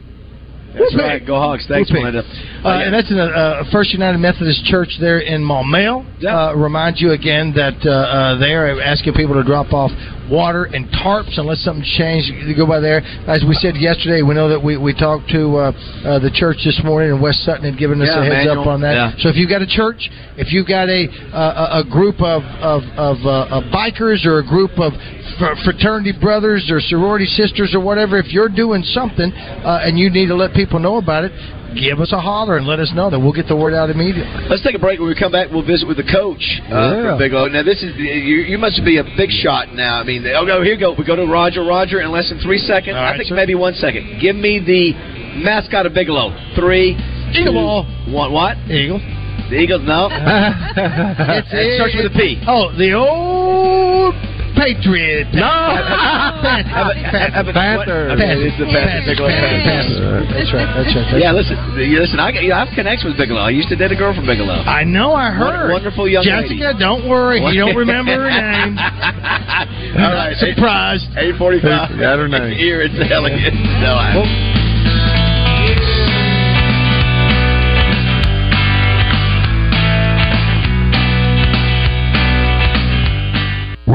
That's 0.73 0.93
right. 0.97 1.25
Go 1.25 1.35
Hawks. 1.39 1.65
Thanks, 1.69 1.89
Whoopee. 1.89 2.03
Melinda. 2.03 2.19
Uh, 2.65 2.83
and 2.83 2.93
that's 2.93 3.09
in 3.09 3.15
the 3.15 3.23
uh, 3.31 3.63
First 3.71 3.93
United 3.93 4.17
Methodist 4.17 4.65
Church 4.65 4.89
there 4.99 5.19
in 5.19 5.41
Maumelle. 5.41 6.03
Uh, 6.21 6.53
remind 6.57 6.99
you 6.99 7.11
again 7.11 7.53
that 7.55 7.79
uh, 7.85 7.89
uh, 7.91 8.37
they 8.39 8.51
are 8.53 8.81
asking 8.81 9.13
people 9.13 9.35
to 9.35 9.43
drop 9.43 9.71
off 9.71 9.91
water 10.29 10.65
and 10.65 10.87
tarps 10.89 11.37
unless 11.37 11.59
something 11.63 11.83
changed. 11.97 12.27
You 12.33 12.55
go 12.55 12.65
by 12.67 12.79
there. 12.79 12.99
As 13.27 13.43
we 13.47 13.53
said 13.55 13.75
yesterday, 13.77 14.21
we 14.21 14.33
know 14.33 14.49
that 14.49 14.61
we, 14.61 14.77
we 14.77 14.93
talked 14.93 15.29
to 15.29 15.57
uh, 15.57 15.71
uh, 16.03 16.19
the 16.19 16.31
church 16.33 16.57
this 16.65 16.79
morning, 16.83 17.11
and 17.11 17.21
West 17.21 17.43
Sutton 17.45 17.63
had 17.65 17.77
given 17.77 18.01
us 18.01 18.09
Yeah, 18.09 18.21
a 18.21 18.23
heads 18.25 18.45
Emmanuel. 18.45 18.61
up 18.61 18.67
on 18.67 18.81
that. 18.81 18.93
Yeah. 18.93 19.11
So 19.19 19.29
if 19.29 19.35
you've 19.35 19.49
got 19.49 19.61
a 19.61 19.67
church, 19.69 20.09
if 20.37 20.51
you've 20.53 20.67
got 20.67 20.89
a 20.89 21.07
uh, 21.33 21.77
a 21.77 21.79
a 21.79 21.83
group 21.89 22.21
of 22.21 22.41
of, 22.61 22.81
of, 22.97 23.17
uh, 23.25 23.55
of 23.59 23.63
bikers 23.73 24.25
or 24.25 24.39
a 24.39 24.45
group 24.47 24.71
of 24.79 24.93
fr- 25.37 25.55
fraternity 25.63 26.13
brothers 26.19 26.69
or 26.71 26.79
sorority 26.79 27.25
sisters 27.25 27.73
or 27.75 27.79
whatever, 27.81 28.17
if 28.17 28.31
you're 28.33 28.49
doing 28.49 28.81
something 28.83 29.31
uh, 29.31 29.81
and 29.83 29.97
you 29.99 30.09
need 30.09 30.27
to 30.27 30.35
let 30.35 30.53
people 30.53 30.79
know 30.79 30.97
about 30.97 31.23
it, 31.23 31.31
give 31.75 31.99
us 31.99 32.11
a 32.11 32.19
holler 32.19 32.57
and 32.57 32.65
let 32.65 32.79
us 32.79 32.91
know 32.95 33.09
that 33.09 33.19
we'll 33.19 33.33
get 33.33 33.47
the 33.47 33.55
word 33.55 33.73
out 33.73 33.89
immediately. 33.89 34.31
Let's 34.49 34.63
take 34.63 34.75
a 34.75 34.79
break. 34.79 34.99
When 34.99 35.07
we 35.09 35.15
come 35.15 35.31
back, 35.31 35.51
we'll 35.51 35.65
visit 35.65 35.87
with 35.87 35.97
the 35.97 36.07
coach 36.07 36.41
uh, 36.71 36.73
Yeah. 36.73 37.09
from 37.11 37.17
Bigelow. 37.19 37.47
Now, 37.49 37.63
this 37.63 37.83
is 37.83 37.95
you, 37.97 38.47
you 38.47 38.57
must 38.57 38.79
be 38.83 38.97
a 38.97 39.03
big 39.17 39.29
shot 39.29 39.73
now. 39.73 39.99
I 39.99 40.03
mean, 40.03 40.25
oh, 40.35 40.45
go 40.45 40.63
here, 40.63 40.73
you 40.73 40.79
go. 40.79 40.95
We 40.97 41.03
go 41.05 41.15
to 41.15 41.25
Roger. 41.27 41.63
Roger 41.63 42.01
in 42.01 42.11
less 42.11 42.29
than 42.29 42.39
three 42.39 42.57
seconds. 42.59 42.95
I 42.95 43.15
think 43.17 43.29
sir. 43.29 43.35
maybe 43.35 43.55
one 43.55 43.73
second. 43.75 44.19
Give 44.21 44.35
me 44.35 44.59
the 44.59 44.93
mascot 45.43 45.85
of 45.85 45.93
Bigelow. 45.93 46.31
Three, 46.55 46.95
Eagle 47.35 47.53
two, 47.53 47.53
ball. 47.53 47.83
one. 48.09 48.31
What? 48.31 48.57
Eagle. 48.71 48.99
The 49.49 49.55
Eagles? 49.59 49.81
No. 49.85 50.09
It's 50.75 51.47
it 51.53 51.77
starts 51.77 51.95
with 51.95 52.11
a 52.11 52.15
P. 52.17 52.41
Oh, 52.47 52.71
the 52.77 52.93
old 52.93 54.15
Patriot. 54.55 55.29
No. 55.35 55.45
Panther. 56.41 57.53
Panther. 57.53 58.01
Okay, 58.15 58.33
it's 58.47 58.57
the 58.57 58.65
Panther. 58.65 59.13
Bigelow 59.13 59.29
Panther. 59.29 60.25
That's 60.31 60.51
right. 60.55 60.69
That's 60.73 60.95
right. 60.95 61.19
Yeah, 61.19 61.35
listen, 61.35 61.55
listen. 61.75 62.19
i 62.19 62.31
got 62.31 62.41
you 62.43 62.55
have 62.55 62.71
connections 62.73 63.13
with 63.13 63.19
Bigelow. 63.19 63.43
I 63.43 63.51
used 63.51 63.69
to 63.69 63.75
date 63.75 63.91
a 63.91 63.99
girl 63.99 64.15
from 64.15 64.25
Bigelow. 64.25 64.65
I 64.65 64.83
know. 64.83 65.13
I 65.13 65.31
heard. 65.31 65.71
Wonderful 65.71 66.07
young 66.07 66.23
Jessica, 66.23 66.73
don't 66.79 67.07
worry. 67.07 67.43
You 67.43 67.61
don't 67.61 67.75
remember 67.75 68.15
her 68.15 68.31
name. 68.31 68.77
All 69.99 70.13
right, 70.15 70.35
Surprised. 70.41 71.05
Eight 71.17 71.35
forty-five. 71.37 71.99
Got 71.99 72.19
her 72.19 72.27
name. 72.27 72.57
Here 72.57 72.81
it's 72.81 72.95
Elliot. 72.95 73.53
No, 73.83 73.95
I. 73.95 74.64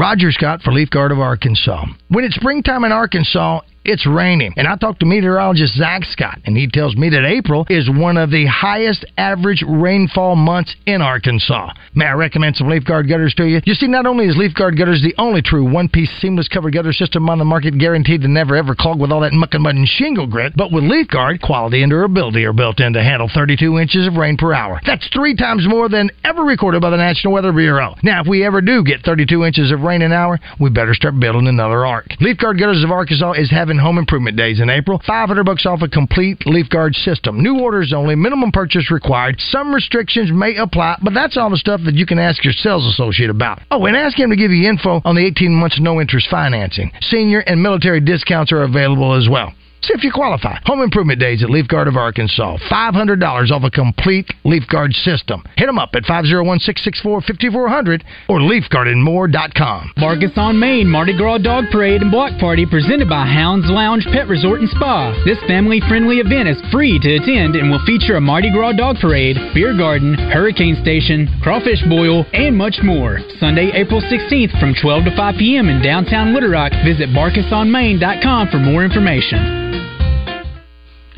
Roger 0.01 0.31
Scott 0.31 0.63
for 0.63 0.73
Leaf 0.73 0.89
Guard 0.89 1.11
of 1.11 1.19
Arkansas. 1.19 1.85
When 2.07 2.25
it's 2.25 2.33
springtime 2.33 2.83
in 2.85 2.91
Arkansas, 2.91 3.59
it's 3.83 4.05
raining. 4.05 4.53
And 4.57 4.67
I 4.67 4.75
talked 4.75 4.99
to 4.99 5.05
meteorologist 5.05 5.75
Zach 5.75 6.03
Scott, 6.05 6.39
and 6.45 6.55
he 6.55 6.67
tells 6.67 6.95
me 6.95 7.09
that 7.09 7.25
April 7.25 7.65
is 7.69 7.89
one 7.89 8.17
of 8.17 8.29
the 8.29 8.45
highest 8.45 9.05
average 9.17 9.63
rainfall 9.67 10.35
months 10.35 10.75
in 10.85 11.01
Arkansas. 11.01 11.73
May 11.95 12.05
I 12.05 12.13
recommend 12.13 12.55
some 12.55 12.69
Leaf 12.69 12.85
Guard 12.85 13.07
gutters 13.07 13.33
to 13.35 13.45
you? 13.45 13.61
You 13.65 13.73
see, 13.73 13.87
not 13.87 14.05
only 14.05 14.25
is 14.25 14.37
Leaf 14.37 14.53
Guard 14.53 14.77
gutters 14.77 15.01
the 15.01 15.15
only 15.17 15.41
true 15.41 15.69
one 15.69 15.89
piece 15.89 16.11
seamless 16.19 16.47
covered 16.47 16.73
gutter 16.73 16.93
system 16.93 17.29
on 17.29 17.39
the 17.39 17.45
market 17.45 17.77
guaranteed 17.77 18.21
to 18.21 18.27
never 18.27 18.55
ever 18.55 18.75
clog 18.75 18.99
with 18.99 19.11
all 19.11 19.21
that 19.21 19.33
muck 19.33 19.53
and 19.53 19.63
mud 19.63 19.75
and 19.75 19.87
shingle 19.87 20.27
grit, 20.27 20.53
but 20.55 20.71
with 20.71 20.83
Leaf 20.83 21.07
Guard, 21.07 21.41
quality 21.41 21.81
and 21.81 21.89
durability 21.89 22.45
are 22.45 22.53
built 22.53 22.79
in 22.79 22.93
to 22.93 23.03
handle 23.03 23.29
32 23.33 23.79
inches 23.79 24.07
of 24.07 24.15
rain 24.15 24.37
per 24.37 24.53
hour. 24.53 24.79
That's 24.85 25.07
three 25.09 25.35
times 25.35 25.67
more 25.67 25.89
than 25.89 26.11
ever 26.23 26.43
recorded 26.43 26.81
by 26.81 26.89
the 26.89 26.97
National 26.97 27.33
Weather 27.33 27.51
Bureau. 27.51 27.95
Now, 28.03 28.21
if 28.21 28.27
we 28.27 28.45
ever 28.45 28.61
do 28.61 28.83
get 28.83 29.01
32 29.03 29.43
inches 29.43 29.71
of 29.71 29.81
rain 29.81 30.01
an 30.01 30.11
hour, 30.11 30.39
we 30.59 30.69
better 30.69 30.93
start 30.93 31.19
building 31.19 31.47
another 31.47 31.85
ark. 31.85 32.07
Leaf 32.19 32.37
Guard 32.37 32.59
Gutters 32.59 32.83
of 32.83 32.91
Arkansas 32.91 33.33
is 33.33 33.49
having 33.49 33.70
home 33.77 33.97
improvement 33.97 34.37
days 34.37 34.59
in 34.59 34.69
April. 34.69 35.01
500 35.05 35.43
bucks 35.43 35.65
off 35.65 35.81
a 35.81 35.87
complete 35.87 36.45
Leaf 36.45 36.69
Guard 36.69 36.95
system. 36.95 37.41
New 37.41 37.59
orders 37.59 37.93
only, 37.93 38.15
minimum 38.15 38.51
purchase 38.51 38.91
required. 38.91 39.35
Some 39.39 39.73
restrictions 39.73 40.31
may 40.31 40.55
apply, 40.57 40.97
but 41.03 41.13
that's 41.13 41.37
all 41.37 41.49
the 41.49 41.57
stuff 41.57 41.81
that 41.85 41.95
you 41.95 42.05
can 42.05 42.19
ask 42.19 42.43
your 42.43 42.53
sales 42.53 42.85
associate 42.85 43.29
about. 43.29 43.61
Oh, 43.71 43.85
and 43.85 43.95
ask 43.95 44.17
him 44.17 44.29
to 44.29 44.35
give 44.35 44.51
you 44.51 44.67
info 44.67 45.01
on 45.05 45.15
the 45.15 45.25
18 45.25 45.53
months 45.53 45.79
no 45.79 46.01
interest 46.01 46.27
financing. 46.29 46.91
Senior 47.01 47.39
and 47.39 47.61
military 47.61 47.99
discounts 47.99 48.51
are 48.51 48.63
available 48.63 49.15
as 49.15 49.27
well. 49.29 49.53
See 49.83 49.95
if 49.95 50.03
you 50.03 50.11
qualify. 50.11 50.59
Home 50.65 50.81
Improvement 50.81 51.19
Days 51.19 51.41
at 51.41 51.49
Leaf 51.49 51.67
Guard 51.67 51.87
of 51.87 51.97
Arkansas. 51.97 52.57
$500 52.69 53.51
off 53.51 53.63
a 53.63 53.71
complete 53.71 54.29
Leaf 54.43 54.61
Guard 54.69 54.93
system. 54.93 55.43
Hit 55.57 55.65
them 55.65 55.79
up 55.79 55.89
at 55.95 56.03
501-664-5400 56.03 58.03
or 58.29 58.39
leafguardandmore.com. 58.39 59.93
Marcus 59.97 60.31
on 60.35 60.59
Main 60.59 60.87
Mardi 60.87 61.17
Gras 61.17 61.39
Dog 61.39 61.65
Parade 61.71 62.03
and 62.03 62.11
Block 62.11 62.39
Party 62.39 62.67
presented 62.67 63.09
by 63.09 63.25
Hounds 63.25 63.65
Lounge 63.69 64.05
Pet 64.13 64.27
Resort 64.27 64.59
and 64.59 64.69
Spa. 64.69 65.19
This 65.25 65.39
family-friendly 65.47 66.17
event 66.17 66.47
is 66.47 66.61
free 66.71 66.99
to 66.99 67.15
attend 67.15 67.55
and 67.55 67.71
will 67.71 67.83
feature 67.83 68.17
a 68.17 68.21
Mardi 68.21 68.51
Gras 68.51 68.73
Dog 68.73 68.97
Parade, 69.01 69.37
beer 69.55 69.75
garden, 69.75 70.13
hurricane 70.13 70.77
station, 70.81 71.27
crawfish 71.41 71.81
boil, 71.89 72.23
and 72.33 72.55
much 72.55 72.77
more. 72.83 73.17
Sunday, 73.39 73.71
April 73.73 74.01
16th 74.01 74.59
from 74.59 74.75
12 74.79 75.05
to 75.05 75.15
5 75.17 75.35
p.m. 75.39 75.69
in 75.69 75.81
downtown 75.81 76.35
Little 76.35 76.49
Rock. 76.49 76.71
Visit 76.85 77.09
marcusonmain.com 77.09 78.49
for 78.49 78.59
more 78.59 78.85
information. 78.85 79.70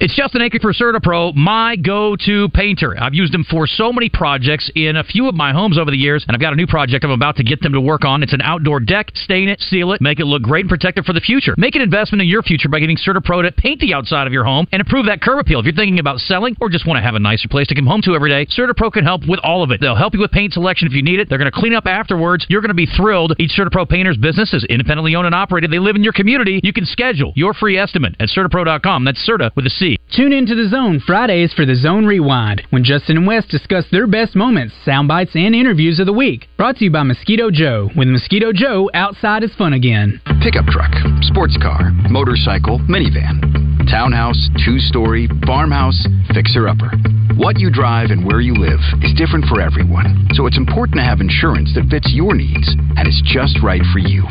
It's 0.00 0.12
Justin 0.16 0.42
Acri 0.42 0.58
for 0.58 0.72
CertaPro, 0.72 1.36
my 1.36 1.76
go-to 1.76 2.48
painter. 2.48 3.00
I've 3.00 3.14
used 3.14 3.32
him 3.32 3.44
for 3.48 3.64
so 3.68 3.92
many 3.92 4.08
projects 4.08 4.68
in 4.74 4.96
a 4.96 5.04
few 5.04 5.28
of 5.28 5.36
my 5.36 5.52
homes 5.52 5.78
over 5.78 5.88
the 5.88 5.96
years, 5.96 6.24
and 6.26 6.34
I've 6.34 6.40
got 6.40 6.52
a 6.52 6.56
new 6.56 6.66
project 6.66 7.04
I'm 7.04 7.12
about 7.12 7.36
to 7.36 7.44
get 7.44 7.62
them 7.62 7.72
to 7.74 7.80
work 7.80 8.04
on. 8.04 8.24
It's 8.24 8.32
an 8.32 8.42
outdoor 8.42 8.80
deck. 8.80 9.12
Stain 9.14 9.48
it, 9.48 9.60
seal 9.60 9.92
it, 9.92 10.00
make 10.00 10.18
it 10.18 10.24
look 10.24 10.42
great 10.42 10.64
and 10.64 10.68
protect 10.68 10.98
it 10.98 11.04
for 11.04 11.12
the 11.12 11.20
future. 11.20 11.54
Make 11.56 11.76
an 11.76 11.80
investment 11.80 12.22
in 12.22 12.28
your 12.28 12.42
future 12.42 12.68
by 12.68 12.80
getting 12.80 12.96
CertaPro 12.96 13.44
to 13.44 13.52
paint 13.52 13.80
the 13.80 13.94
outside 13.94 14.26
of 14.26 14.32
your 14.32 14.42
home 14.42 14.66
and 14.72 14.80
improve 14.80 15.06
that 15.06 15.22
curb 15.22 15.38
appeal. 15.38 15.60
If 15.60 15.64
you're 15.64 15.74
thinking 15.76 16.00
about 16.00 16.18
selling 16.18 16.56
or 16.60 16.68
just 16.68 16.88
want 16.88 16.98
to 16.98 17.02
have 17.02 17.14
a 17.14 17.20
nicer 17.20 17.46
place 17.46 17.68
to 17.68 17.76
come 17.76 17.86
home 17.86 18.02
to 18.02 18.16
every 18.16 18.30
day, 18.30 18.46
CertaPro 18.46 18.92
can 18.92 19.04
help 19.04 19.22
with 19.28 19.38
all 19.44 19.62
of 19.62 19.70
it. 19.70 19.80
They'll 19.80 19.94
help 19.94 20.14
you 20.14 20.20
with 20.20 20.32
paint 20.32 20.54
selection 20.54 20.88
if 20.88 20.92
you 20.92 21.02
need 21.02 21.20
it. 21.20 21.28
They're 21.28 21.38
going 21.38 21.50
to 21.50 21.56
clean 21.56 21.72
up 21.72 21.86
afterwards. 21.86 22.46
You're 22.48 22.62
going 22.62 22.68
to 22.70 22.74
be 22.74 22.86
thrilled. 22.86 23.36
Each 23.38 23.52
CertaPro 23.56 23.88
painter's 23.88 24.16
business 24.16 24.52
is 24.54 24.66
independently 24.68 25.14
owned 25.14 25.26
and 25.26 25.36
operated. 25.36 25.70
They 25.70 25.78
live 25.78 25.94
in 25.94 26.02
your 26.02 26.12
community. 26.12 26.60
You 26.64 26.72
can 26.72 26.84
schedule 26.84 27.32
your 27.36 27.54
free 27.54 27.78
estimate 27.78 28.16
at 28.18 28.28
CertaPro.com. 28.28 29.04
That's 29.04 29.20
Certa 29.20 29.52
with 29.54 29.66
a 29.66 29.70
C. 29.70 29.83
Tune 30.14 30.32
into 30.32 30.54
the 30.54 30.68
Zone 30.68 31.00
Fridays 31.04 31.52
for 31.52 31.66
the 31.66 31.74
Zone 31.74 32.06
Rewind, 32.06 32.62
when 32.70 32.84
Justin 32.84 33.18
and 33.18 33.26
Wes 33.26 33.44
discuss 33.46 33.84
their 33.90 34.06
best 34.06 34.34
moments, 34.34 34.72
sound 34.84 35.08
bites, 35.08 35.32
and 35.34 35.54
interviews 35.54 35.98
of 35.98 36.06
the 36.06 36.12
week. 36.12 36.48
Brought 36.56 36.76
to 36.76 36.84
you 36.84 36.90
by 36.90 37.02
Mosquito 37.02 37.50
Joe. 37.50 37.90
With 37.96 38.08
Mosquito 38.08 38.52
Joe, 38.52 38.88
outside 38.94 39.42
is 39.42 39.54
fun 39.56 39.74
again. 39.74 40.20
Pickup 40.40 40.66
truck, 40.66 40.92
sports 41.20 41.58
car, 41.60 41.90
motorcycle, 42.08 42.78
minivan, 42.88 43.42
townhouse, 43.90 44.48
two 44.64 44.78
story, 44.78 45.28
farmhouse, 45.46 46.06
fixer 46.32 46.68
upper. 46.68 46.90
What 47.36 47.58
you 47.58 47.70
drive 47.70 48.10
and 48.10 48.24
where 48.24 48.40
you 48.40 48.54
live 48.54 48.80
is 49.02 49.12
different 49.18 49.44
for 49.46 49.60
everyone, 49.60 50.28
so 50.32 50.46
it's 50.46 50.56
important 50.56 50.96
to 50.96 51.04
have 51.04 51.20
insurance 51.20 51.74
that 51.74 51.90
fits 51.90 52.12
your 52.14 52.34
needs 52.34 52.74
and 52.96 53.08
is 53.08 53.20
just 53.26 53.58
right 53.62 53.82
for 53.92 53.98
you. 53.98 54.24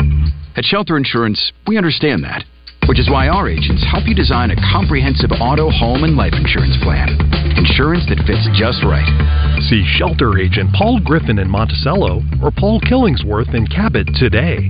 At 0.56 0.66
Shelter 0.66 0.98
Insurance, 0.98 1.52
we 1.68 1.78
understand 1.78 2.24
that, 2.24 2.46
which 2.88 3.00
is 3.00 3.10
why 3.10 3.28
our 3.28 3.48
agents 3.50 3.86
help 3.90 4.08
you 4.08 4.16
design 4.16 4.52
a 4.52 4.60
comprehensive 4.72 5.32
auto, 5.40 5.70
home, 5.70 6.04
and 6.04 6.16
life 6.16 6.34
insurance 6.34 6.78
plan. 6.84 7.10
Insurance 7.58 8.06
that 8.10 8.24
fits 8.28 8.48
just 8.58 8.84
right. 8.84 9.08
See 9.70 9.84
shelter 9.98 10.38
agent 10.38 10.74
Paul 10.74 11.00
Griffin 11.00 11.40
in 11.40 11.50
Monticello 11.50 12.22
or 12.42 12.52
Paul 12.52 12.82
Killingsworth 12.82 13.54
in 13.54 13.68
Cabot 13.68 14.08
today. 14.16 14.70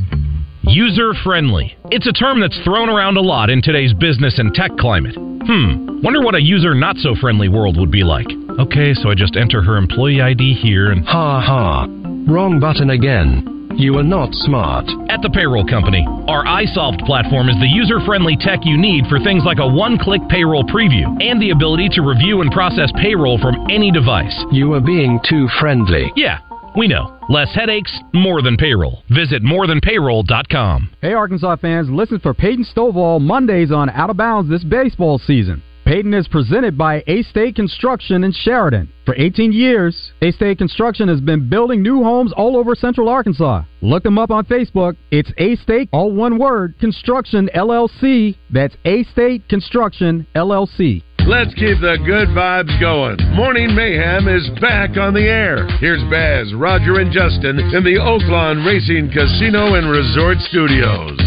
User 0.63 1.13
friendly. 1.23 1.75
It's 1.91 2.07
a 2.07 2.13
term 2.13 2.39
that's 2.39 2.57
thrown 2.63 2.89
around 2.89 3.17
a 3.17 3.21
lot 3.21 3.49
in 3.49 3.61
today's 3.61 3.93
business 3.93 4.39
and 4.39 4.53
tech 4.53 4.71
climate. 4.79 5.15
Hmm, 5.15 6.01
wonder 6.01 6.21
what 6.21 6.35
a 6.35 6.41
user 6.41 6.73
not 6.73 6.95
so 6.97 7.15
friendly 7.19 7.49
world 7.49 7.77
would 7.77 7.91
be 7.91 8.03
like. 8.03 8.27
Okay, 8.59 8.93
so 8.93 9.09
I 9.09 9.15
just 9.15 9.35
enter 9.35 9.61
her 9.61 9.77
employee 9.77 10.21
ID 10.21 10.53
here 10.53 10.91
and. 10.91 11.05
Ha 11.05 11.41
ha. 11.41 11.85
Wrong 12.27 12.59
button 12.61 12.91
again. 12.91 13.62
You 13.75 13.97
are 13.97 14.03
not 14.03 14.29
smart. 14.45 14.85
At 15.09 15.21
the 15.21 15.29
payroll 15.29 15.65
company, 15.65 16.05
our 16.27 16.45
iSolved 16.45 17.05
platform 17.05 17.49
is 17.49 17.55
the 17.59 17.67
user 17.67 17.99
friendly 18.05 18.37
tech 18.39 18.59
you 18.63 18.77
need 18.77 19.07
for 19.07 19.19
things 19.19 19.43
like 19.45 19.57
a 19.59 19.67
one 19.67 19.97
click 19.97 20.21
payroll 20.29 20.63
preview 20.63 21.05
and 21.21 21.41
the 21.41 21.49
ability 21.49 21.89
to 21.93 22.01
review 22.01 22.41
and 22.41 22.51
process 22.51 22.91
payroll 23.01 23.39
from 23.39 23.55
any 23.69 23.91
device. 23.91 24.35
You 24.51 24.73
are 24.73 24.81
being 24.81 25.19
too 25.27 25.47
friendly. 25.59 26.13
Yeah, 26.15 26.39
we 26.77 26.87
know. 26.87 27.19
Less 27.29 27.49
headaches, 27.55 27.91
more 28.13 28.41
than 28.41 28.57
payroll. 28.57 29.03
Visit 29.09 29.43
morethanpayroll.com. 29.43 30.89
Hey, 31.01 31.13
Arkansas 31.13 31.55
fans, 31.57 31.89
listen 31.89 32.19
for 32.19 32.33
Peyton 32.33 32.65
Stovall 32.65 33.19
Mondays 33.19 33.71
on 33.71 33.89
Out 33.89 34.09
of 34.09 34.17
Bounds 34.17 34.49
this 34.49 34.63
baseball 34.63 35.17
season. 35.17 35.63
Peyton 35.85 36.13
is 36.13 36.29
presented 36.29 36.77
by 36.77 37.03
A 37.07 37.23
State 37.23 37.55
Construction 37.55 38.23
in 38.23 38.31
Sheridan. 38.31 38.89
For 39.05 39.15
18 39.17 39.51
years, 39.51 40.13
A 40.21 40.31
State 40.31 40.57
Construction 40.57 41.09
has 41.09 41.19
been 41.19 41.49
building 41.49 41.81
new 41.81 42.01
homes 42.03 42.31
all 42.37 42.55
over 42.55 42.73
central 42.73 43.09
Arkansas. 43.09 43.63
Look 43.81 44.03
them 44.03 44.17
up 44.17 44.31
on 44.31 44.45
Facebook. 44.45 44.95
It's 45.11 45.31
A 45.37 45.57
State, 45.57 45.89
all 45.91 46.13
one 46.13 46.37
word, 46.37 46.79
Construction 46.79 47.49
LLC. 47.53 48.37
That's 48.49 48.75
A 48.85 49.03
State 49.11 49.49
Construction 49.49 50.25
LLC. 50.35 51.03
Let's 51.27 51.53
keep 51.53 51.79
the 51.79 51.97
good 52.05 52.29
vibes 52.29 52.79
going. 52.79 53.17
Morning 53.35 53.75
Mayhem 53.75 54.29
is 54.29 54.49
back 54.61 54.97
on 54.97 55.13
the 55.13 55.23
air. 55.23 55.67
Here's 55.79 56.03
Baz, 56.09 56.53
Roger, 56.53 56.99
and 56.99 57.11
Justin 57.11 57.59
in 57.59 57.83
the 57.83 57.99
Oaklawn 57.99 58.65
Racing 58.65 59.11
Casino 59.11 59.75
and 59.75 59.89
Resort 59.89 60.37
Studios. 60.49 61.19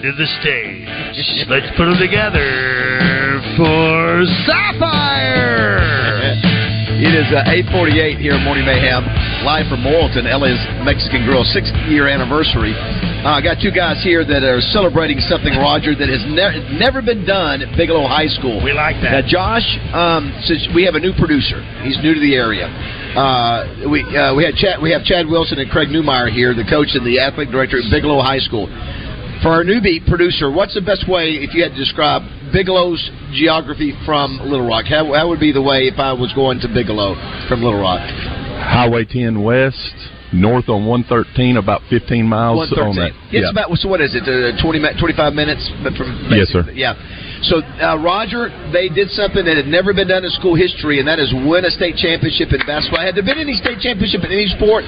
To 0.00 0.12
the 0.16 0.28
stage. 0.40 0.88
Let's 1.52 1.68
put 1.76 1.84
them 1.84 2.00
together 2.00 2.48
for 3.52 4.24
Sapphire. 4.48 5.76
It 7.04 7.12
is 7.12 7.28
uh, 7.28 7.44
848 7.68 8.16
here 8.16 8.32
in 8.32 8.40
Morning 8.40 8.64
Mayhem, 8.64 9.04
live 9.44 9.68
from 9.68 9.84
Morrilton, 9.84 10.24
LA's 10.24 10.56
Mexican 10.88 11.28
Grill, 11.28 11.44
sixth 11.44 11.76
year 11.92 12.08
anniversary. 12.08 12.72
Uh, 12.72 13.36
I 13.36 13.44
got 13.44 13.60
two 13.60 13.68
guys 13.72 14.00
here 14.00 14.24
that 14.24 14.40
are 14.40 14.64
celebrating 14.72 15.20
something, 15.20 15.52
Roger, 15.60 15.92
that 15.92 16.08
has 16.08 16.24
ne- 16.24 16.80
never 16.80 17.04
been 17.04 17.28
done 17.28 17.60
at 17.60 17.68
Bigelow 17.76 18.08
High 18.08 18.32
School. 18.32 18.64
We 18.64 18.72
like 18.72 18.96
that. 19.04 19.20
Now, 19.20 19.24
Josh, 19.28 19.68
um, 19.92 20.32
since 20.48 20.64
we 20.72 20.88
have 20.88 20.96
a 20.96 21.00
new 21.00 21.12
producer, 21.12 21.60
he's 21.84 22.00
new 22.00 22.16
to 22.16 22.20
the 22.20 22.36
area. 22.40 22.72
Uh, 23.12 23.84
we 23.84 24.00
uh, 24.16 24.32
we 24.32 24.48
had 24.48 24.56
Chad, 24.56 24.80
we 24.80 24.96
have 24.96 25.04
Chad 25.04 25.28
Wilson 25.28 25.60
and 25.60 25.68
Craig 25.68 25.92
Newmeyer 25.92 26.32
here, 26.32 26.56
the 26.56 26.64
coach 26.68 26.96
and 26.96 27.04
the 27.04 27.20
athletic 27.20 27.52
director 27.52 27.76
at 27.76 27.84
Bigelow 27.92 28.24
High 28.24 28.40
School. 28.40 28.64
For 29.42 29.48
our 29.48 29.64
newbie 29.64 30.04
producer, 30.04 30.52
what's 30.52 30.74
the 30.74 30.84
best 30.84 31.08
way 31.08 31.40
if 31.40 31.54
you 31.54 31.62
had 31.62 31.72
to 31.72 31.80
describe 31.80 32.20
Bigelow's 32.52 33.00
geography 33.32 33.96
from 34.04 34.36
Little 34.36 34.68
Rock? 34.68 34.84
How, 34.84 35.16
how 35.16 35.32
would 35.32 35.40
be 35.40 35.50
the 35.50 35.64
way 35.64 35.88
if 35.88 35.98
I 35.98 36.12
was 36.12 36.28
going 36.36 36.60
to 36.60 36.68
Bigelow 36.68 37.16
from 37.48 37.64
Little 37.64 37.80
Rock? 37.80 38.04
Highway 38.04 39.08
10 39.08 39.40
west, 39.40 39.96
north 40.34 40.68
on 40.68 40.84
113, 40.84 41.56
about 41.56 41.80
15 41.88 42.20
miles 42.20 42.68
on 42.76 42.96
that. 42.96 43.16
It's 43.32 43.48
yeah. 43.48 43.50
about 43.50 43.72
so 43.80 43.88
what 43.88 44.04
is 44.04 44.12
it? 44.12 44.28
Uh, 44.28 44.60
20 44.60 44.78
mi- 44.78 45.00
25 45.00 45.32
minutes 45.32 45.64
but 45.82 45.96
from 45.96 46.12
Yes, 46.28 46.52
sir. 46.52 46.68
Yeah. 46.76 46.92
So 47.42 47.64
uh, 47.64 47.96
Roger, 47.96 48.52
they 48.72 48.88
did 48.92 49.08
something 49.16 49.44
that 49.48 49.56
had 49.56 49.64
never 49.66 49.94
been 49.96 50.08
done 50.08 50.24
in 50.24 50.30
school 50.36 50.52
history, 50.54 51.00
and 51.00 51.08
that 51.08 51.16
is 51.18 51.32
win 51.32 51.64
a 51.64 51.70
state 51.72 51.96
championship 51.96 52.52
in 52.52 52.60
basketball. 52.68 53.00
Had 53.00 53.16
there 53.16 53.24
been 53.24 53.40
any 53.40 53.56
state 53.56 53.80
championship 53.80 54.20
in 54.28 54.30
any 54.32 54.44
sport? 54.60 54.84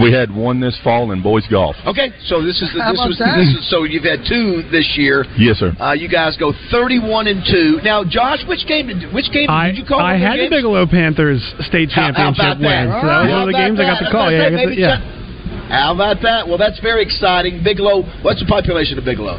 We 0.00 0.08
had 0.08 0.32
one 0.32 0.60
this 0.64 0.72
fall 0.80 1.12
in 1.12 1.20
boys 1.20 1.44
golf. 1.52 1.76
Okay, 1.84 2.08
so 2.24 2.40
this 2.40 2.56
is 2.64 2.72
the, 2.72 2.80
this 2.88 3.04
was 3.04 3.20
that? 3.20 3.36
this 3.36 3.52
is, 3.52 3.68
so 3.68 3.84
you've 3.84 4.08
had 4.08 4.24
two 4.24 4.64
this 4.72 4.88
year. 4.96 5.28
Yes, 5.36 5.60
sir. 5.60 5.76
Uh, 5.76 5.92
you 5.92 6.08
guys 6.08 6.40
go 6.40 6.56
31 6.72 7.28
and 7.28 7.44
two. 7.44 7.84
Now, 7.84 8.00
Josh, 8.02 8.40
which 8.48 8.64
game 8.64 8.88
did 8.88 9.12
which 9.12 9.28
game 9.28 9.50
I, 9.52 9.68
did 9.68 9.76
you 9.76 9.84
call? 9.84 10.00
I 10.00 10.16
one 10.16 10.20
had 10.24 10.38
those 10.40 10.48
the? 10.48 10.56
Bigelow 10.56 10.86
Panthers 10.88 11.44
state 11.68 11.92
How- 11.92 12.08
how 12.16 12.32
championship 12.32 12.40
about 12.40 12.58
that? 12.64 12.64
win. 12.64 12.84
So 12.96 13.06
that 13.06 13.20
was 13.20 13.28
How 13.28 13.36
one 13.36 13.42
of 13.44 13.46
the 13.52 13.56
about 13.60 13.66
games 13.68 13.76
I 13.76 13.84
got 13.84 14.00
that? 14.00 14.04
the 14.08 14.10
call. 14.10 14.24
I 14.24 14.32
was 14.32 14.40
Yeah, 14.40 14.40
I 14.40 14.50
gonna 14.56 14.72
the, 14.72 14.80
yeah. 14.80 14.96
check- 14.96 15.68
How 15.68 15.92
about 15.94 16.18
that? 16.24 16.48
Well, 16.48 16.56
that's 16.56 16.80
very 16.80 17.02
exciting. 17.04 17.60
Bigelow, 17.62 18.08
what's 18.24 18.40
the 18.40 18.48
population 18.48 18.96
of 18.96 19.04
Bigelow? 19.04 19.36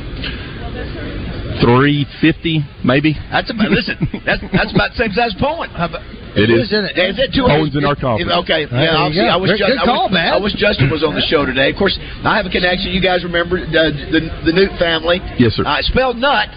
350, 1.61 2.65
maybe. 2.83 3.13
That's 3.31 3.49
about 3.49 3.69
listen. 3.71 3.95
That's 4.25 4.41
that's 4.51 4.73
about 4.73 4.91
the 4.91 4.97
same 4.97 5.13
size 5.13 5.33
as 5.33 5.41
Poyen. 5.41 5.69
It 6.33 6.47
is. 6.49 6.67
Is 6.67 6.73
it? 6.73 6.95
Is 6.97 7.17
it 7.19 7.29
two? 7.35 7.43
Poyen's 7.45 7.75
in 7.75 7.83
our 7.85 7.95
conference. 7.95 8.31
Okay, 8.47 8.65
There 8.65 8.81
yeah. 8.87 8.97
Obviously. 8.97 9.27
I 9.29 9.35
was 9.37 9.51
Good- 9.51 9.59
just, 9.59 9.71
good 9.77 9.83
I 9.83 9.85
call, 9.85 10.07
was, 10.07 10.15
man. 10.15 10.31
I 10.33 10.39
was 10.39 10.53
Justin 10.57 10.89
was 10.89 11.03
on 11.03 11.13
the 11.15 11.25
show 11.27 11.45
today. 11.45 11.69
Of 11.71 11.77
course, 11.77 11.95
I 12.23 12.37
have 12.39 12.45
a 12.45 12.53
connection. 12.53 12.91
You 12.95 13.01
guys 13.03 13.23
remember 13.23 13.59
uh, 13.59 13.71
the 14.11 14.21
the 14.47 14.53
Newt 14.55 14.71
family? 14.79 15.19
Yes, 15.37 15.53
sir. 15.59 15.63
Uh, 15.67 15.79
spelled 15.87 16.17
nut. 16.17 16.49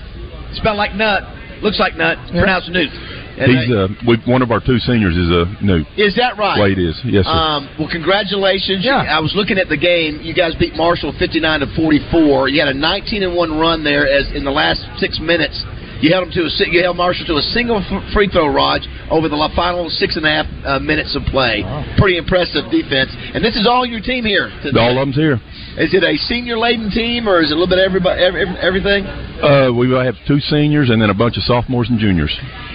Spelled 0.59 0.79
like 0.79 0.95
nut. 0.95 1.27
Looks 1.63 1.79
like 1.83 1.97
nut. 1.97 2.19
Pronounced 2.31 2.71
Newt. 2.71 2.91
And, 3.35 3.51
He's 3.51 3.67
uh, 3.71 3.75
uh, 3.75 3.89
we, 4.07 4.19
one 4.31 4.43
of 4.43 4.51
our 4.51 4.61
two 4.61 4.79
seniors 4.79 5.17
is 5.17 5.31
a 5.31 5.45
new. 5.59 5.83
is 5.99 6.15
that 6.17 6.39
right? 6.39 6.61
Wade 6.61 6.79
is. 6.79 6.95
Yes, 7.05 7.27
sir. 7.27 7.35
Um, 7.35 7.69
well, 7.79 7.91
congratulations. 7.91 8.85
Yeah. 8.85 9.03
I 9.03 9.19
was 9.19 9.35
looking 9.35 9.59
at 9.59 9.69
the 9.69 9.77
game. 9.77 10.21
You 10.23 10.35
guys 10.35 10.55
beat 10.55 10.75
Marshall 10.75 11.13
59 11.19 11.61
to 11.61 11.67
44. 11.75 12.49
You 12.49 12.61
had 12.61 12.69
a 12.69 12.79
19 12.79 13.23
and 13.23 13.35
1 13.35 13.59
run 13.59 13.83
there 13.83 14.07
as 14.07 14.31
in 14.33 14.45
the 14.45 14.55
last 14.55 14.87
6 14.99 15.19
minutes. 15.21 15.59
You 16.01 16.11
held 16.13 16.27
them 16.27 16.35
to 16.35 16.43
a 16.47 16.53
you 16.71 16.83
held 16.83 16.97
Marshall 16.97 17.27
to 17.27 17.37
a 17.37 17.47
single 17.55 17.83
free 18.13 18.29
throw, 18.29 18.49
Raj, 18.49 18.83
over 19.11 19.29
the 19.29 19.39
final 19.55 19.89
six 19.91 20.17
and 20.17 20.27
a 20.27 20.31
half 20.31 20.47
uh, 20.65 20.79
minutes 20.79 21.15
of 21.17 21.23
play. 21.31 21.63
Pretty 21.99 22.19
impressive 22.19 22.71
defense. 22.71 23.15
And 23.35 23.45
this 23.45 23.57
is 23.57 23.67
all 23.67 23.87
your 23.87 24.01
team 24.01 24.25
here. 24.25 24.51
today. 24.63 24.81
All 24.81 24.99
of 24.99 25.07
them's 25.07 25.17
here. 25.17 25.39
Is 25.79 25.93
it 25.95 26.03
a 26.03 26.17
senior 26.31 26.59
laden 26.59 26.91
team 26.91 27.29
or 27.29 27.43
is 27.43 27.51
it 27.51 27.55
a 27.55 27.59
little 27.59 27.71
bit 27.71 27.83
everybody 27.83 28.23
every, 28.23 28.47
everything? 28.63 29.07
Uh, 29.43 29.73
we 29.75 29.91
have 29.91 30.15
two 30.27 30.39
seniors 30.39 30.91
and 30.91 31.03
then 31.03 31.11
a 31.11 31.15
bunch 31.15 31.37
of 31.37 31.43
sophomores 31.45 31.91
and 31.91 31.99
juniors. 31.99 32.31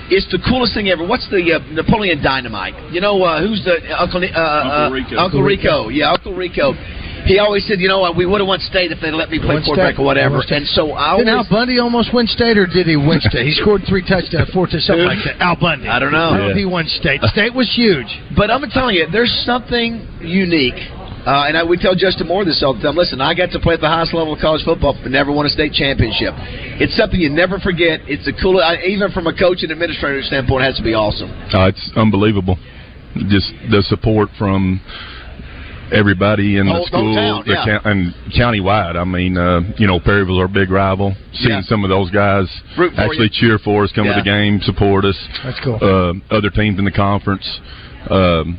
It's 0.09 0.25
the 0.33 0.41
coolest 0.41 0.73
thing 0.73 0.89
ever. 0.89 1.05
What's 1.05 1.29
the 1.29 1.39
uh, 1.53 1.61
Napoleon 1.71 2.21
Dynamite? 2.23 2.91
You 2.91 2.99
know 2.99 3.21
uh, 3.21 3.45
who's 3.45 3.63
the 3.63 3.77
Uncle 3.93 4.19
uh, 4.19 4.33
uh, 4.33 4.89
Uncle 4.89 4.91
Rico. 4.91 5.15
Uncle 5.15 5.43
Rico. 5.43 5.89
Yeah, 5.89 6.11
Uncle 6.11 6.33
Rico. 6.35 6.73
He 7.29 7.37
always 7.37 7.61
said, 7.69 7.77
you 7.79 7.87
know, 7.87 8.01
what, 8.01 8.17
we 8.17 8.25
would 8.25 8.41
have 8.41 8.47
won 8.49 8.57
state 8.59 8.89
if 8.91 8.97
they'd 9.05 9.13
let 9.13 9.29
me 9.29 9.37
play 9.37 9.61
Won 9.61 9.63
quarterback 9.63 9.93
state. 9.93 10.01
or 10.01 10.05
whatever. 10.09 10.41
And 10.41 10.65
so 10.73 10.97
I 10.97 11.13
Didn't 11.21 11.29
Al 11.29 11.45
Bundy 11.45 11.77
almost 11.77 12.09
win 12.09 12.25
state, 12.25 12.57
or 12.57 12.65
did 12.65 12.89
he 12.89 12.97
win 12.97 13.21
state? 13.21 13.45
He 13.45 13.53
scored 13.53 13.85
three 13.87 14.01
touchdowns, 14.01 14.49
four 14.49 14.65
touchdowns, 14.65 14.89
something 14.89 15.05
like 15.05 15.21
that. 15.29 15.37
Al 15.37 15.53
Bundy. 15.55 15.85
I 15.87 16.01
don't 16.01 16.11
know. 16.11 16.33
I 16.33 16.37
don't 16.41 16.49
know 16.49 16.49
if 16.49 16.57
he 16.57 16.65
won 16.65 16.89
state. 16.89 17.21
State 17.29 17.53
was 17.53 17.69
huge. 17.69 18.09
but 18.35 18.49
I'm 18.49 18.65
telling 18.73 18.95
you, 18.97 19.05
there's 19.13 19.29
something 19.45 20.01
unique. 20.25 20.81
Uh, 21.29 21.45
and 21.45 21.57
I, 21.57 21.63
we 21.63 21.77
tell 21.77 21.93
Justin 21.93 22.25
Moore 22.27 22.45
this 22.45 22.63
all 22.63 22.73
the 22.73 22.81
time. 22.81 22.95
Listen, 22.95 23.21
I 23.21 23.35
got 23.35 23.51
to 23.51 23.59
play 23.59 23.75
at 23.75 23.81
the 23.81 23.91
highest 23.91 24.15
level 24.15 24.33
of 24.33 24.39
college 24.39 24.63
football, 24.65 24.97
but 24.97 25.11
never 25.11 25.31
won 25.31 25.45
a 25.45 25.49
state 25.49 25.73
championship. 25.73 26.33
It's 26.81 26.95
something 26.97 27.19
you 27.19 27.29
never 27.29 27.59
forget. 27.59 27.99
It's 28.07 28.25
a 28.25 28.33
cool, 28.41 28.57
I, 28.57 28.81
even 28.87 29.11
from 29.11 29.27
a 29.27 29.35
coach 29.37 29.61
and 29.61 29.69
administrator 29.71 30.23
standpoint, 30.23 30.63
it 30.63 30.67
has 30.73 30.77
to 30.77 30.83
be 30.83 30.95
awesome. 30.95 31.29
Uh, 31.53 31.67
it's 31.67 31.91
unbelievable. 31.95 32.57
Just 33.27 33.51
the 33.69 33.83
support 33.85 34.29
from 34.39 34.79
everybody 35.91 36.57
in 36.57 36.65
the 36.67 36.73
Whole- 36.73 36.85
school 36.85 37.13
whole 37.13 37.15
town, 37.15 37.43
the 37.45 37.53
yeah. 37.53 37.65
count- 37.65 37.85
and 37.85 38.13
countywide. 38.33 38.95
I 38.95 39.03
mean, 39.03 39.37
uh, 39.37 39.61
you 39.77 39.87
know, 39.87 39.99
Perryville's 39.99 40.39
our 40.39 40.47
big 40.47 40.69
rival. 40.71 41.15
Seeing 41.33 41.55
Yeah. 41.55 41.61
some 41.61 41.83
of 41.83 41.89
those 41.89 42.09
guys 42.11 42.47
for 42.75 42.89
actually 42.97 43.23
you. 43.23 43.29
cheer 43.29 43.57
for 43.59 43.83
us, 43.83 43.91
come 43.91 44.05
Yeah. 44.05 44.13
to 44.13 44.19
the 44.19 44.25
game, 44.25 44.61
support 44.61 45.05
us. 45.05 45.17
That's 45.43 45.59
cool. 45.59 45.79
Uh, 45.81 46.13
other 46.35 46.49
teams 46.49 46.79
in 46.79 46.85
the 46.85 46.91
conference. 46.91 47.59
Um, 48.09 48.57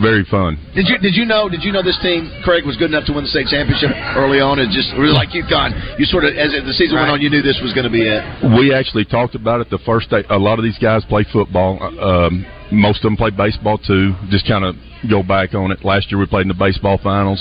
very 0.00 0.24
fun. 0.24 0.56
Did 0.74 0.88
you 0.88 0.98
did 0.98 1.14
you 1.14 1.24
know 1.24 1.48
did 1.48 1.62
you 1.62 1.72
know 1.72 1.82
this 1.82 1.98
team 2.00 2.30
Craig 2.44 2.64
was 2.64 2.76
good 2.76 2.90
enough 2.90 3.04
to 3.06 3.12
win 3.12 3.24
the 3.24 3.30
state 3.30 3.46
championship 3.48 3.90
early 4.16 4.40
on? 4.40 4.58
It 4.58 4.70
just 4.70 4.92
really 4.96 5.12
like 5.14 5.30
UConn. 5.30 5.98
You 5.98 6.06
sort 6.06 6.24
of 6.24 6.36
as 6.36 6.52
the 6.52 6.72
season 6.72 6.96
went 6.96 7.10
on, 7.10 7.20
you 7.20 7.30
knew 7.30 7.42
this 7.42 7.60
was 7.62 7.72
going 7.72 7.84
to 7.84 7.92
be 7.92 8.04
it. 8.06 8.20
We 8.56 8.72
actually 8.74 9.04
talked 9.04 9.34
about 9.34 9.60
it 9.60 9.70
the 9.70 9.80
first 9.84 10.10
day. 10.10 10.24
A 10.30 10.38
lot 10.38 10.58
of 10.58 10.64
these 10.64 10.78
guys 10.78 11.04
play 11.06 11.24
football. 11.32 11.78
Um, 11.80 12.46
most 12.72 13.04
of 13.04 13.08
them 13.10 13.16
play 13.16 13.30
baseball 13.30 13.78
too. 13.78 14.14
Just 14.30 14.46
kind 14.46 14.64
of 14.64 14.76
go 15.08 15.22
back 15.22 15.54
on 15.54 15.70
it. 15.70 15.84
Last 15.84 16.10
year 16.10 16.18
we 16.18 16.26
played 16.26 16.48
in 16.48 16.52
the 16.52 16.58
baseball 16.58 16.98
finals. 17.02 17.40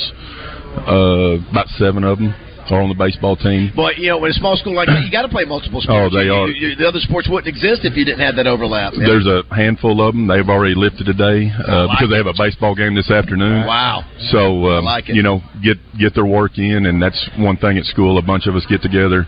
Uh, 0.88 1.42
about 1.50 1.68
seven 1.80 2.04
of 2.04 2.20
them 2.20 2.34
are 2.72 2.82
on 2.82 2.90
the 2.90 2.96
baseball 2.96 3.36
team. 3.36 3.72
But 3.76 3.98
you 3.98 4.10
know, 4.10 4.24
in 4.26 4.32
a 4.32 4.34
small 4.34 4.56
school 4.58 4.76
like 4.76 4.88
that, 4.88 5.02
you 5.04 5.12
got 5.12 5.24
to 5.24 5.30
play 5.30 5.46
multiple 5.46 5.82
sports. 5.82 6.14
Oh, 6.14 6.16
they 6.16 6.26
You- 6.26 6.34
are. 6.34 6.48
you- 6.50 6.68
you- 6.70 6.76
the 6.76 6.88
other 6.88 7.00
sports 7.00 7.28
wouldn't 7.28 7.48
exist 7.48 7.86
if 7.86 7.96
you 7.98 8.06
didn't 8.06 8.20
have 8.20 8.36
that 8.36 8.48
overlap. 8.48 8.94
There's 8.94 9.26
a 9.28 9.44
handful 9.54 10.02
of 10.02 10.14
them. 10.16 10.28
They've 10.28 10.48
already 10.50 10.76
lifted 10.76 11.06
today 11.06 11.52
uh, 11.68 11.88
because 11.88 12.10
they 12.10 12.18
have 12.18 12.28
a 12.28 12.34
baseball 12.38 12.76
game 12.76 12.96
this 12.96 13.10
afternoon. 13.12 13.66
Wow. 13.66 14.04
So 14.32 14.68
um, 14.72 14.86
like 14.86 15.08
you 15.08 15.24
know, 15.24 15.42
get 15.64 15.78
get 15.98 16.14
their 16.16 16.26
work 16.26 16.58
in, 16.58 16.86
and 16.86 17.02
that's 17.02 17.30
one 17.38 17.58
thing 17.58 17.78
at 17.78 17.86
school. 17.86 18.18
A 18.18 18.22
bunch 18.22 18.48
of 18.48 18.56
us 18.56 18.66
get 18.68 18.82
together, 18.82 19.26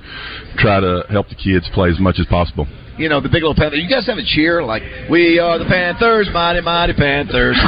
try 0.57 0.79
to 0.79 1.03
help 1.09 1.29
the 1.29 1.35
kids 1.35 1.67
play 1.73 1.89
as 1.89 1.99
much 1.99 2.19
as 2.19 2.25
possible. 2.27 2.67
You 2.99 3.07
know, 3.07 3.21
the 3.21 3.29
Big 3.29 3.41
Little 3.41 3.55
Panther. 3.55 3.77
You 3.77 3.87
guys 3.89 4.05
have 4.07 4.17
a 4.19 4.25
cheer 4.25 4.61
like 4.61 4.83
"We 5.09 5.39
are 5.39 5.57
the 5.57 5.65
Panthers, 5.65 6.27
mighty 6.33 6.59
mighty 6.61 6.93
Panthers." 6.93 7.55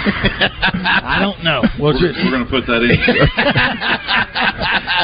I 0.00 1.18
don't 1.20 1.42
know. 1.44 1.60
Well, 1.78 1.92
We're- 1.92 2.14
we're 2.24 2.30
gonna 2.32 2.48
put 2.48 2.64
that 2.66 2.80
in. 2.80 2.96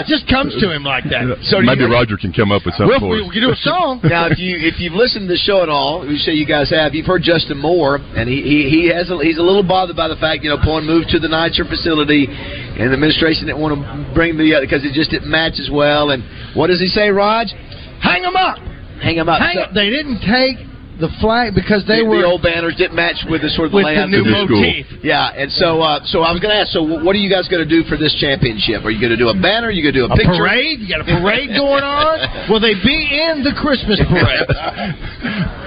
it 0.00 0.06
just 0.08 0.24
comes 0.28 0.54
to 0.60 0.72
him 0.72 0.84
like 0.84 1.04
that. 1.10 1.26
So 1.50 1.60
Maybe 1.60 1.82
you- 1.84 1.92
Roger 1.92 2.16
can 2.16 2.32
come 2.32 2.52
up 2.52 2.64
with 2.64 2.74
something 2.76 2.88
Well, 2.96 3.00
for 3.00 3.08
we, 3.10 3.20
us. 3.20 3.28
we 3.28 3.32
can 3.34 3.42
do 3.42 3.50
a 3.52 3.56
song. 3.60 4.00
now, 4.04 4.26
if 4.30 4.38
you 4.38 4.56
if 4.56 4.80
you've 4.80 4.94
listened 4.94 5.28
to 5.28 5.34
the 5.34 5.38
show 5.42 5.62
at 5.62 5.68
all, 5.68 6.00
we 6.06 6.16
say 6.18 6.32
you 6.32 6.46
guys 6.46 6.70
have. 6.70 6.94
You've 6.94 7.06
heard 7.06 7.22
Justin 7.22 7.58
Moore, 7.58 7.96
and 8.16 8.28
he 8.28 8.40
he, 8.42 8.70
he 8.70 8.88
has 8.94 9.10
a, 9.10 9.18
he's 9.20 9.38
a 9.38 9.42
little 9.42 9.62
bothered 9.66 9.96
by 9.96 10.08
the 10.08 10.16
fact 10.16 10.44
you 10.44 10.50
know 10.50 10.56
Poyen 10.58 10.86
moved 10.86 11.08
to 11.10 11.18
the 11.18 11.28
Nitzer 11.28 11.68
facility, 11.68 12.26
and 12.30 12.88
the 12.90 12.94
administration 12.94 13.46
didn't 13.46 13.60
want 13.60 13.74
to 13.76 14.14
bring 14.14 14.38
the 14.38 14.54
uh, 14.56 14.60
because 14.60 14.84
it 14.84 14.92
just 14.94 15.10
didn't 15.10 15.28
match 15.30 15.58
as 15.60 15.68
well. 15.70 16.10
And 16.10 16.22
what 16.56 16.68
does 16.68 16.80
he 16.80 16.86
say, 16.88 17.10
Raj? 17.10 17.52
Hang 18.00 18.22
them 18.22 18.36
up. 18.36 18.56
Hang 19.02 19.16
them 19.16 19.28
up. 19.28 19.40
Hang 19.40 19.54
So- 19.54 19.62
up. 19.62 19.72
They 19.74 19.90
didn't 19.90 20.20
take 20.20 20.56
the 20.96 21.12
flag 21.20 21.52
because 21.54 21.84
they 21.84 22.00
the, 22.00 22.08
were 22.08 22.24
the 22.24 22.24
old 22.24 22.40
banners 22.40 22.72
didn't 22.80 22.96
match 22.96 23.20
with 23.28 23.42
the 23.44 23.52
sort 23.52 23.68
of 23.68 23.72
the 23.72 23.76
with 23.76 23.84
the 23.84 24.00
layout 24.00 24.08
new 24.08 24.24
of 24.24 24.32
the 24.32 24.40
school. 24.48 24.64
motif. 24.64 24.86
Yeah, 25.04 25.28
and 25.36 25.52
so 25.52 25.84
uh, 25.84 26.00
so 26.08 26.24
I 26.24 26.32
was 26.32 26.40
going 26.40 26.56
to 26.56 26.60
ask. 26.64 26.72
So 26.72 26.80
what 26.80 27.12
are 27.12 27.20
you 27.20 27.28
guys 27.28 27.44
going 27.52 27.60
to 27.60 27.68
do 27.68 27.84
for 27.84 28.00
this 28.00 28.16
championship? 28.16 28.80
Are 28.80 28.88
you 28.88 28.96
going 28.96 29.12
to 29.12 29.20
do 29.20 29.28
a 29.28 29.36
banner? 29.36 29.68
Are 29.68 29.76
you 29.76 29.84
going 29.84 29.92
to 29.92 30.00
do 30.00 30.06
a, 30.08 30.12
A 30.12 30.16
picture? 30.16 30.40
parade? 30.40 30.80
You 30.80 30.88
got 30.88 31.04
a 31.04 31.08
parade 31.20 31.52
going 31.62 31.84
on? 31.84 32.48
Will 32.48 32.64
they 32.64 32.72
be 32.80 32.96
in 33.12 33.44
the 33.44 33.52
Christmas 33.60 34.00
parade? 34.08 34.48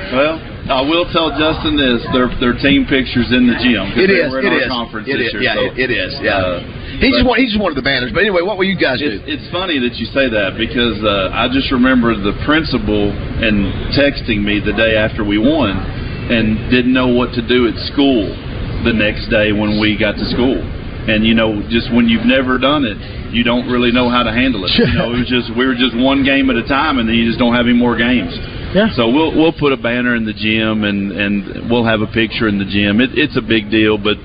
Well, 0.09 0.41
I 0.73 0.81
will 0.81 1.05
tell 1.13 1.29
Justin 1.37 1.77
this: 1.77 2.01
their 2.09 2.33
their 2.41 2.57
team 2.57 2.89
pictures 2.89 3.29
in 3.29 3.45
the 3.45 3.53
gym. 3.61 3.85
'cause 3.93 4.01
It 4.01 4.09
they 4.09 4.25
is. 4.25 4.33
were 4.33 4.41
in 4.41 4.49
it 4.49 4.65
our 4.65 4.65
is. 4.65 4.73
conference 4.73 5.05
It 5.05 5.17
this 5.21 5.33
year. 5.37 5.41
Yeah, 5.45 5.53
so, 5.61 5.61
it, 5.77 5.77
it 5.77 5.91
is. 5.93 6.11
Yeah. 6.25 6.41
uh, 6.41 6.57
he 6.97 7.13
just 7.13 7.21
but- 7.21 7.29
want, 7.29 7.37
he 7.39 7.45
just 7.45 7.61
wanted 7.61 7.77
the 7.77 7.85
banners. 7.85 8.11
But 8.11 8.25
anyway, 8.25 8.41
what 8.41 8.57
will 8.57 8.65
you 8.65 8.77
guys 8.77 8.99
do? 8.99 9.07
It, 9.07 9.29
it's 9.29 9.47
funny 9.53 9.77
that 9.79 9.95
you 10.01 10.09
say 10.09 10.25
that 10.29 10.57
because 10.57 10.97
uh, 11.05 11.29
I 11.31 11.45
just 11.53 11.69
remember 11.71 12.17
the 12.17 12.33
principal 12.45 13.13
and 13.13 13.93
texting 13.93 14.41
me 14.41 14.57
the 14.59 14.73
day 14.73 14.97
after 14.97 15.23
we 15.23 15.37
won, 15.37 15.77
and 16.29 16.69
didn't 16.69 16.93
know 16.93 17.09
what 17.13 17.33
to 17.37 17.41
do 17.45 17.67
at 17.69 17.77
school 17.93 18.29
the 18.85 18.93
next 18.93 19.29
day 19.29 19.51
when 19.51 19.79
we 19.79 19.97
got 19.97 20.15
to 20.17 20.25
school. 20.33 20.57
And 21.09 21.25
you 21.25 21.33
know, 21.33 21.61
just 21.69 21.89
when 21.93 22.07
you've 22.07 22.25
never 22.27 22.57
done 22.57 22.85
it, 22.85 22.97
you 23.33 23.43
don't 23.43 23.65
really 23.69 23.91
know 23.91 24.09
how 24.09 24.23
to 24.23 24.31
handle 24.31 24.65
it. 24.65 24.71
You 24.77 24.93
know, 24.93 25.13
it 25.13 25.25
was 25.25 25.29
just 25.37 25.49
we 25.57 25.65
were 25.65 25.77
just 25.77 25.95
one 25.97 26.23
game 26.23 26.49
at 26.49 26.57
a 26.57 26.67
time, 26.67 26.99
and 26.99 27.07
then 27.07 27.15
you 27.15 27.25
just 27.25 27.39
don't 27.39 27.53
have 27.53 27.65
any 27.65 27.77
more 27.77 27.97
games. 27.97 28.33
Yeah. 28.75 28.93
So 28.93 29.09
we'll 29.09 29.33
we'll 29.33 29.55
put 29.55 29.73
a 29.73 29.77
banner 29.77 30.13
in 30.15 30.25
the 30.25 30.33
gym, 30.37 30.83
and 30.83 31.11
and 31.11 31.71
we'll 31.71 31.85
have 31.85 32.01
a 32.01 32.11
picture 32.11 32.47
in 32.47 32.59
the 32.61 32.69
gym. 32.69 33.01
It, 33.01 33.17
it's 33.17 33.37
a 33.37 33.41
big 33.41 33.71
deal, 33.71 33.97
but 33.97 34.17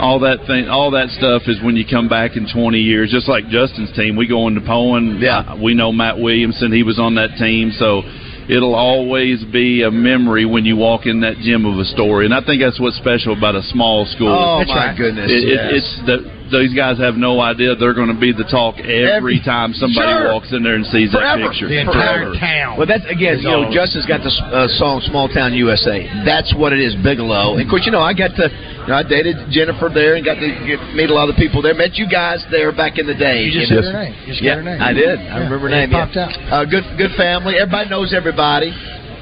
all 0.00 0.18
that 0.20 0.46
thing, 0.46 0.68
all 0.68 0.90
that 0.92 1.08
stuff 1.10 1.42
is 1.46 1.60
when 1.62 1.76
you 1.76 1.84
come 1.88 2.08
back 2.08 2.36
in 2.36 2.48
20 2.52 2.78
years. 2.78 3.10
Just 3.10 3.28
like 3.28 3.48
Justin's 3.48 3.92
team, 3.96 4.16
we 4.16 4.26
go 4.26 4.48
into 4.48 4.60
Poyen. 4.60 5.20
Yeah, 5.20 5.60
we 5.60 5.74
know 5.74 5.92
Matt 5.92 6.18
Williamson; 6.18 6.72
he 6.72 6.82
was 6.82 6.98
on 6.98 7.14
that 7.16 7.36
team, 7.38 7.70
so 7.72 8.02
it'll 8.48 8.74
always 8.74 9.44
be 9.52 9.82
a 9.82 9.90
memory 9.90 10.44
when 10.44 10.64
you 10.64 10.74
walk 10.76 11.06
in 11.06 11.20
that 11.20 11.36
gym 11.38 11.64
of 11.66 11.78
a 11.78 11.84
story. 11.84 12.24
And 12.24 12.34
I 12.34 12.40
think 12.44 12.60
that's 12.62 12.80
what's 12.80 12.96
special 12.96 13.36
about 13.36 13.54
a 13.54 13.62
small 13.70 14.06
school. 14.06 14.32
Oh, 14.34 14.58
That's 14.58 14.70
my 14.70 14.86
right. 14.90 14.98
goodness, 14.98 15.30
It, 15.30 15.46
it, 15.46 15.54
yes. 15.54 15.70
It's 15.70 15.90
that 16.10 16.20
these 16.50 16.74
guys 16.74 16.98
have 16.98 17.14
no 17.14 17.38
idea 17.38 17.76
they're 17.78 17.94
going 17.94 18.10
to 18.10 18.18
be 18.18 18.32
the 18.34 18.42
talk 18.50 18.74
every, 18.82 19.38
Every- 19.38 19.40
time 19.46 19.70
somebody 19.72 20.02
Sure. 20.02 20.34
walks 20.34 20.50
in 20.50 20.64
there 20.66 20.74
and 20.74 20.82
sees 20.90 21.12
Forever. 21.14 21.46
that 21.46 21.50
picture. 21.54 21.68
The 21.70 21.78
entire 21.78 22.34
Forever. 22.34 22.42
town. 22.42 22.74
Well, 22.74 22.90
that's 22.90 23.06
again, 23.06 23.38
It's 23.38 23.46
you 23.46 23.54
know, 23.54 23.70
Justin's 23.70 24.06
got 24.10 24.26
the 24.26 24.34
uh, 24.34 24.66
song 24.82 24.98
"Small 25.06 25.28
Town 25.30 25.54
USA." 25.54 26.10
That's 26.26 26.50
what 26.50 26.72
it 26.74 26.80
is, 26.82 26.98
Bigelow. 27.06 27.54
And 27.54 27.62
of 27.62 27.70
course, 27.70 27.86
you 27.86 27.92
know, 27.94 28.02
I 28.02 28.18
got 28.18 28.34
to, 28.34 28.50
you 28.84 28.88
know, 28.88 28.94
I 28.96 29.02
dated 29.04 29.36
Jennifer 29.50 29.88
there 29.92 30.16
and 30.16 30.24
got 30.24 30.40
to 30.40 30.48
get, 30.66 30.80
meet 30.96 31.10
a 31.10 31.14
lot 31.14 31.28
of 31.28 31.36
the 31.36 31.40
people 31.40 31.60
there. 31.62 31.74
Met 31.74 31.94
you 31.96 32.08
guys 32.08 32.44
there 32.50 32.72
back 32.72 32.98
in 32.98 33.06
the 33.06 33.14
day. 33.14 33.44
You 33.44 33.52
just 33.52 33.70
know. 33.70 33.82
said 33.82 33.92
her 33.92 34.02
name. 34.04 34.14
You 34.24 34.32
just 34.32 34.42
yeah, 34.42 34.56
her 34.56 34.62
name. 34.64 34.80
I 34.80 34.92
did. 34.92 35.18
I 35.18 35.22
Yeah, 35.22 35.44
remember 35.44 35.68
her 35.68 35.74
it 35.74 35.86
name. 35.86 35.90
popped 35.90 36.16
yeah. 36.16 36.32
Uh, 36.50 36.64
good, 36.64 36.84
good 36.96 37.12
family. 37.16 37.56
Everybody 37.60 37.90
knows 37.90 38.12
everybody. 38.16 38.72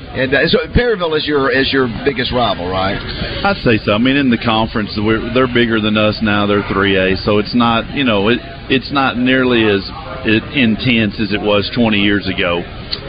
And 0.08 0.32
uh, 0.32 0.48
so 0.48 0.58
Perryville 0.72 1.12
is 1.20 1.26
your 1.28 1.50
is 1.52 1.68
your 1.70 1.84
biggest 2.02 2.32
rival, 2.32 2.64
right? 2.70 2.96
I'd 3.44 3.60
say 3.60 3.76
so. 3.84 3.92
I 3.92 3.98
mean, 3.98 4.16
in 4.16 4.30
the 4.30 4.38
conference, 4.40 4.96
we're, 4.96 5.20
they're 5.34 5.52
bigger 5.52 5.82
than 5.84 5.98
us 5.98 6.16
now. 6.22 6.46
They're 6.46 6.64
three 6.72 6.96
A, 6.96 7.14
so 7.28 7.36
it's 7.36 7.54
not 7.54 7.92
you 7.92 8.04
know 8.04 8.28
it 8.32 8.40
it's 8.72 8.90
not 8.90 9.18
nearly 9.18 9.68
as 9.68 9.84
i- 9.92 9.97
intense 10.26 11.20
as 11.20 11.32
it 11.32 11.40
was 11.40 11.70
20 11.74 11.98
years 11.98 12.26
ago. 12.26 12.62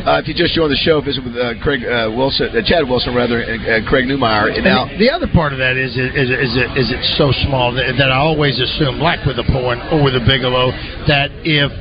Uh, 0.06 0.20
if 0.20 0.28
you 0.28 0.34
just 0.34 0.54
joined 0.54 0.72
the 0.72 0.82
show, 0.84 1.02
visit 1.02 1.24
with 1.24 1.36
uh, 1.36 1.56
Craig 1.62 1.84
uh, 1.84 2.12
Wilson, 2.12 2.52
uh, 2.52 2.62
Chad 2.64 2.88
Wilson 2.88 3.16
rather, 3.16 3.42
and 3.42 3.62
uh, 3.64 3.90
Craig 3.90 4.06
Newmeyer. 4.06 4.54
And 4.54 4.64
now, 4.64 4.86
And 4.88 5.00
the 5.00 5.10
other 5.10 5.28
part 5.28 5.54
of 5.54 5.60
that 5.60 5.78
is 5.78 5.98
is 5.98 6.12
is, 6.14 6.30
is, 6.30 6.52
it, 6.58 6.70
is 6.78 6.88
it's 6.92 7.18
so 7.18 7.32
small 7.48 7.74
that, 7.74 7.96
that 7.98 8.12
I 8.12 8.20
always 8.20 8.60
assume, 8.60 9.00
like 9.00 9.26
with 9.26 9.38
the 9.38 9.48
Poyen 9.48 9.80
or 9.92 10.04
with 10.04 10.14
the 10.14 10.24
Bigelow, 10.24 10.72
that 11.08 11.32
if 11.42 11.72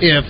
if 0.00 0.24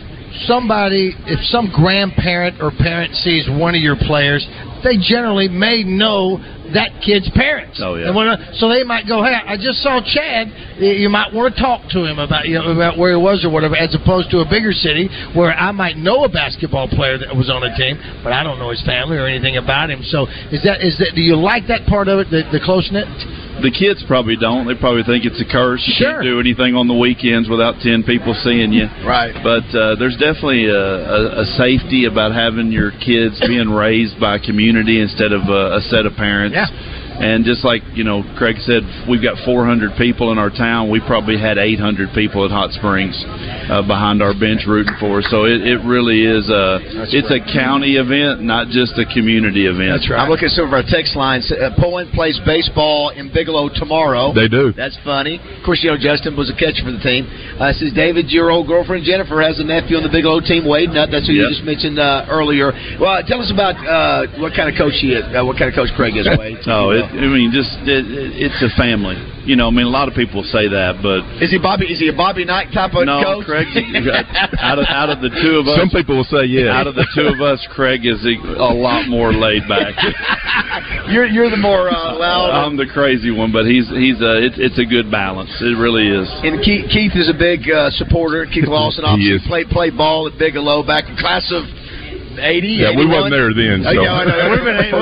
somebody, 0.46 1.14
if 1.26 1.40
some 1.48 1.70
grandparent 1.72 2.60
or 2.60 2.70
parent 2.70 3.14
sees 3.14 3.48
one 3.48 3.74
of 3.74 3.80
your 3.80 3.96
players, 3.96 4.46
they 4.84 4.96
generally 5.00 5.48
may 5.48 5.82
know 5.82 6.38
that 6.74 7.00
kid's 7.04 7.28
parents. 7.34 7.80
Oh, 7.82 7.94
yeah. 7.94 8.10
When, 8.14 8.28
so 8.54 8.68
they 8.68 8.82
might 8.82 9.06
go, 9.06 9.22
"Hey, 9.22 9.34
I 9.34 9.56
just 9.56 9.82
saw 9.82 10.00
Chad. 10.00 10.48
You 10.78 11.08
might 11.08 11.32
want 11.32 11.54
to 11.54 11.60
talk 11.60 11.88
to 11.90 12.04
him 12.04 12.18
about 12.18 12.48
you 12.48 12.58
know 12.58 12.70
about 12.72 12.98
where 12.98 13.16
he 13.16 13.20
was 13.20 13.44
or 13.44 13.50
whatever." 13.50 13.76
As 13.76 13.94
opposed 13.94 14.30
to 14.30 14.40
a 14.40 14.48
bigger 14.48 14.72
city 14.72 15.08
where 15.34 15.52
I 15.52 15.72
might 15.72 15.96
know 15.96 16.24
a 16.24 16.28
basketball 16.28 16.88
player 16.88 17.18
that 17.18 17.34
was 17.34 17.50
on 17.50 17.62
a 17.62 17.72
team, 17.76 17.98
but 18.22 18.32
I 18.32 18.42
don't 18.42 18.58
know 18.58 18.70
his 18.70 18.82
family 18.84 19.16
or 19.16 19.26
anything 19.26 19.56
about 19.56 19.90
him. 19.90 20.02
So 20.04 20.26
is 20.52 20.62
that 20.64 20.80
is 20.84 20.98
that? 20.98 21.12
Do 21.14 21.22
you 21.22 21.36
like 21.36 21.66
that 21.68 21.86
part 21.86 22.08
of 22.08 22.20
it, 22.20 22.30
the, 22.30 22.44
the 22.52 22.60
close 22.64 22.88
knit? 22.92 23.08
The 23.58 23.74
kids 23.74 24.04
probably 24.06 24.36
don't. 24.38 24.70
They 24.70 24.78
probably 24.78 25.02
think 25.02 25.26
it's 25.26 25.42
a 25.42 25.48
curse. 25.48 25.82
You 25.82 25.98
can't 25.98 26.22
do 26.22 26.38
anything 26.38 26.78
on 26.78 26.86
the 26.86 26.94
weekends 26.94 27.50
without 27.50 27.82
ten 27.82 28.06
people 28.06 28.30
seeing 28.46 28.70
you. 28.70 28.86
Right. 29.02 29.34
But 29.34 29.66
uh, 29.74 29.98
there's 29.98 30.14
definitely 30.14 30.70
a, 30.70 30.78
a, 30.78 31.42
a 31.42 31.46
safety 31.58 32.06
about 32.06 32.30
having 32.30 32.70
your 32.70 32.94
kids 33.02 33.34
being 33.42 33.66
raised 33.66 34.14
by 34.22 34.36
a 34.36 34.40
community 34.40 35.02
instead 35.02 35.34
of 35.34 35.50
a, 35.50 35.78
a 35.78 35.82
set 35.90 36.06
of 36.06 36.14
parents. 36.14 36.54
Yeah. 36.58 37.07
And 37.18 37.44
just 37.44 37.64
like 37.64 37.82
you 37.94 38.04
know, 38.04 38.22
Craig 38.38 38.56
said, 38.62 38.86
we've 39.10 39.22
got 39.22 39.36
400 39.44 39.98
people 39.98 40.30
in 40.30 40.38
our 40.38 40.50
town. 40.50 40.90
We 40.90 41.00
probably 41.02 41.38
had 41.38 41.58
800 41.58 42.14
people 42.14 42.44
at 42.44 42.50
Hot 42.50 42.70
Springs 42.70 43.18
uh, 43.68 43.82
behind 43.82 44.22
our 44.22 44.32
bench 44.32 44.62
rooting 44.66 44.94
for 45.02 45.18
us. 45.18 45.26
So 45.30 45.44
it, 45.44 45.66
it 45.66 45.82
really 45.82 46.22
is 46.22 46.46
a 46.46 46.78
it's 47.10 47.30
a 47.34 47.42
county 47.52 47.98
event, 47.98 48.42
not 48.42 48.70
just 48.70 48.94
a 48.98 49.06
community 49.10 49.66
event. 49.66 49.98
That's 49.98 50.06
right. 50.06 50.22
I'm 50.22 50.30
looking 50.30 50.46
at 50.46 50.54
some 50.54 50.70
of 50.70 50.74
our 50.74 50.86
text 50.86 51.18
lines. 51.18 51.50
Uh, 51.50 51.74
Poyen 51.74 52.06
plays 52.14 52.38
baseball 52.46 53.10
in 53.10 53.34
Bigelow 53.34 53.70
tomorrow. 53.74 54.32
They 54.32 54.48
do. 54.48 54.72
That's 54.72 54.96
funny. 55.02 55.42
Of 55.42 55.64
course, 55.66 55.82
you 55.82 55.90
know 55.90 55.98
Justin 55.98 56.38
was 56.38 56.48
a 56.50 56.56
catcher 56.56 56.86
for 56.86 56.94
the 56.94 57.02
team. 57.02 57.26
Uh, 57.58 57.74
says 57.74 57.90
David, 57.92 58.30
your 58.30 58.54
old 58.54 58.70
girlfriend 58.70 59.02
Jennifer 59.02 59.42
has 59.42 59.58
a 59.58 59.66
nephew 59.66 59.98
on 59.98 60.06
the 60.06 60.12
Bigelow 60.12 60.40
team. 60.40 60.62
Wade 60.68 60.94
Nutt. 60.94 61.10
That's 61.10 61.26
who 61.26 61.34
you 61.34 61.48
just 61.50 61.66
mentioned 61.66 61.98
uh, 61.98 62.30
earlier. 62.30 62.70
Well, 63.02 63.18
tell 63.26 63.42
us 63.42 63.50
about 63.50 63.74
uh, 63.82 64.38
what 64.38 64.54
kind 64.54 64.70
of 64.70 64.78
coach 64.78 64.94
he 65.02 65.18
is. 65.18 65.26
Uh, 65.34 65.42
what 65.42 65.58
kind 65.58 65.66
of 65.66 65.74
coach 65.74 65.90
Craig 65.98 66.14
is. 66.14 66.28
Wade. 66.30 66.62
Oh, 66.68 66.94
it, 66.94 67.07
I 67.08 67.24
mean, 67.24 67.50
just 67.52 67.72
it, 67.88 68.04
it's 68.36 68.60
a 68.60 68.68
family. 68.76 69.16
You 69.48 69.56
know, 69.56 69.68
I 69.68 69.72
mean, 69.72 69.88
a 69.88 69.92
lot 69.92 70.08
of 70.08 70.14
people 70.14 70.44
say 70.44 70.68
that, 70.68 71.00
but 71.00 71.24
Is 71.40 71.48
he 71.48 71.56
Bobby? 71.56 71.88
Is 71.88 71.98
he 71.98 72.12
a 72.12 72.16
Bobby 72.16 72.44
Knight 72.44 72.68
type 72.68 72.92
of 72.92 73.08
no, 73.08 73.24
coach? 73.24 73.48
Craig. 73.48 73.64
out 74.60 74.76
of 74.76 74.84
out 74.92 75.08
of 75.08 75.24
the 75.24 75.32
two 75.32 75.56
of 75.56 75.64
us, 75.64 75.80
Some 75.80 75.88
people 75.88 76.20
will 76.20 76.28
say 76.28 76.44
yeah. 76.44 76.76
Out 76.76 76.86
of 76.86 76.94
the 76.94 77.08
two 77.16 77.32
of 77.32 77.40
us, 77.40 77.64
Craig 77.72 78.04
is 78.04 78.20
a, 78.28 78.36
a 78.60 78.72
lot 78.76 79.08
more 79.08 79.32
laid 79.32 79.64
back. 79.64 79.96
you're 81.08 81.26
you're 81.26 81.48
the 81.48 81.56
more 81.56 81.88
uh, 81.88 82.12
loud. 82.20 82.52
I'm 82.52 82.76
the 82.76 82.86
crazy 82.86 83.32
one, 83.32 83.52
but 83.52 83.64
he's 83.64 83.88
he's 83.88 84.20
a 84.20 84.44
it's 84.44 84.60
it's 84.60 84.78
a 84.78 84.84
good 84.84 85.10
balance. 85.10 85.50
It 85.64 85.80
really 85.80 86.12
is. 86.12 86.28
And 86.44 86.60
Keith, 86.60 86.92
Keith 86.92 87.16
is 87.16 87.32
a 87.32 87.36
big 87.36 87.64
uh, 87.70 87.88
supporter. 87.96 88.44
Keith 88.44 88.68
Lawson 88.68 89.04
He 89.04 89.10
obviously 89.10 89.40
is. 89.40 89.48
played 89.48 89.68
played 89.72 89.96
ball 89.96 90.28
at 90.28 90.36
Bigelow 90.36 90.84
back 90.84 91.08
in 91.08 91.16
class 91.16 91.48
of 91.56 91.64
80. 92.38 92.68
Yeah, 92.68 92.90
we 92.96 93.04
81. 93.04 93.10
wasn't 93.10 93.32
there 93.34 93.50
then, 93.54 93.76
so- 93.84 93.90
yeah, 93.90 94.12
I 94.14 94.24
know. 94.24 94.48
Would 94.50 94.58
have 94.58 94.68
been 94.68 94.80
eight- 94.80 94.94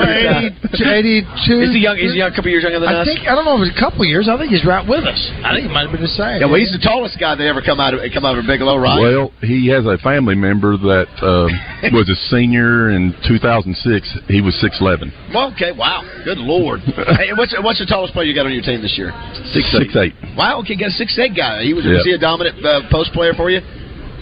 80 0.73 1.23
82. 1.23 1.61
Is 1.61 1.71
he 1.73 1.79
young? 1.79 1.97
Is 1.97 2.11
he 2.13 2.19
young, 2.19 2.31
a 2.31 2.35
couple 2.35 2.51
years 2.51 2.63
younger 2.63 2.79
than 2.79 2.89
I 2.89 3.01
us? 3.01 3.07
think 3.07 3.27
I 3.27 3.33
don't 3.35 3.45
know 3.45 3.55
if 3.61 3.67
it's 3.69 3.75
a 3.77 3.79
couple 3.79 4.03
years. 4.05 4.27
I 4.27 4.37
think 4.37 4.51
he's 4.51 4.65
right 4.65 4.83
with 4.85 5.03
us. 5.05 5.19
I 5.43 5.53
think 5.55 5.67
he 5.67 5.71
might 5.73 5.87
have 5.87 5.91
been 5.91 6.01
the 6.05 6.11
same. 6.17 6.41
Yeah, 6.41 6.47
well, 6.47 6.59
he's 6.59 6.71
the 6.71 6.81
tallest 6.83 7.19
guy 7.19 7.35
that 7.35 7.45
ever 7.45 7.61
come 7.61 7.79
out 7.79 7.93
of 7.93 8.01
come 8.13 8.25
out 8.25 8.37
of 8.37 8.45
Bigelow, 8.45 8.77
right? 8.77 8.99
Well, 8.99 9.31
he 9.41 9.67
has 9.69 9.85
a 9.85 9.97
family 9.99 10.35
member 10.35 10.77
that 10.77 11.07
uh, 11.21 11.47
was 11.95 12.09
a 12.09 12.15
senior 12.29 12.91
in 12.91 13.13
2006. 13.27 14.27
He 14.27 14.41
was 14.41 14.53
6'11". 14.61 15.11
Well, 15.33 15.51
okay, 15.53 15.71
wow, 15.71 16.03
good 16.25 16.37
lord. 16.37 16.81
hey, 17.19 17.33
what's 17.35 17.55
what's 17.61 17.79
the 17.79 17.85
tallest 17.87 18.13
player 18.13 18.25
you 18.27 18.35
got 18.35 18.45
on 18.45 18.53
your 18.53 18.63
team 18.63 18.81
this 18.81 18.97
year? 18.97 19.11
Six 19.53 19.69
eight. 19.95 20.13
Wow, 20.37 20.59
okay, 20.61 20.75
got 20.75 20.89
a 20.89 20.97
six 20.97 21.17
eight 21.17 21.35
guy. 21.35 21.63
He 21.63 21.73
was, 21.73 21.85
Yeah. 21.85 21.93
was 22.01 22.05
he 22.05 22.11
a 22.13 22.19
dominant 22.19 22.63
uh, 22.65 22.81
post 22.91 23.13
player 23.13 23.33
for 23.33 23.49
you? 23.49 23.61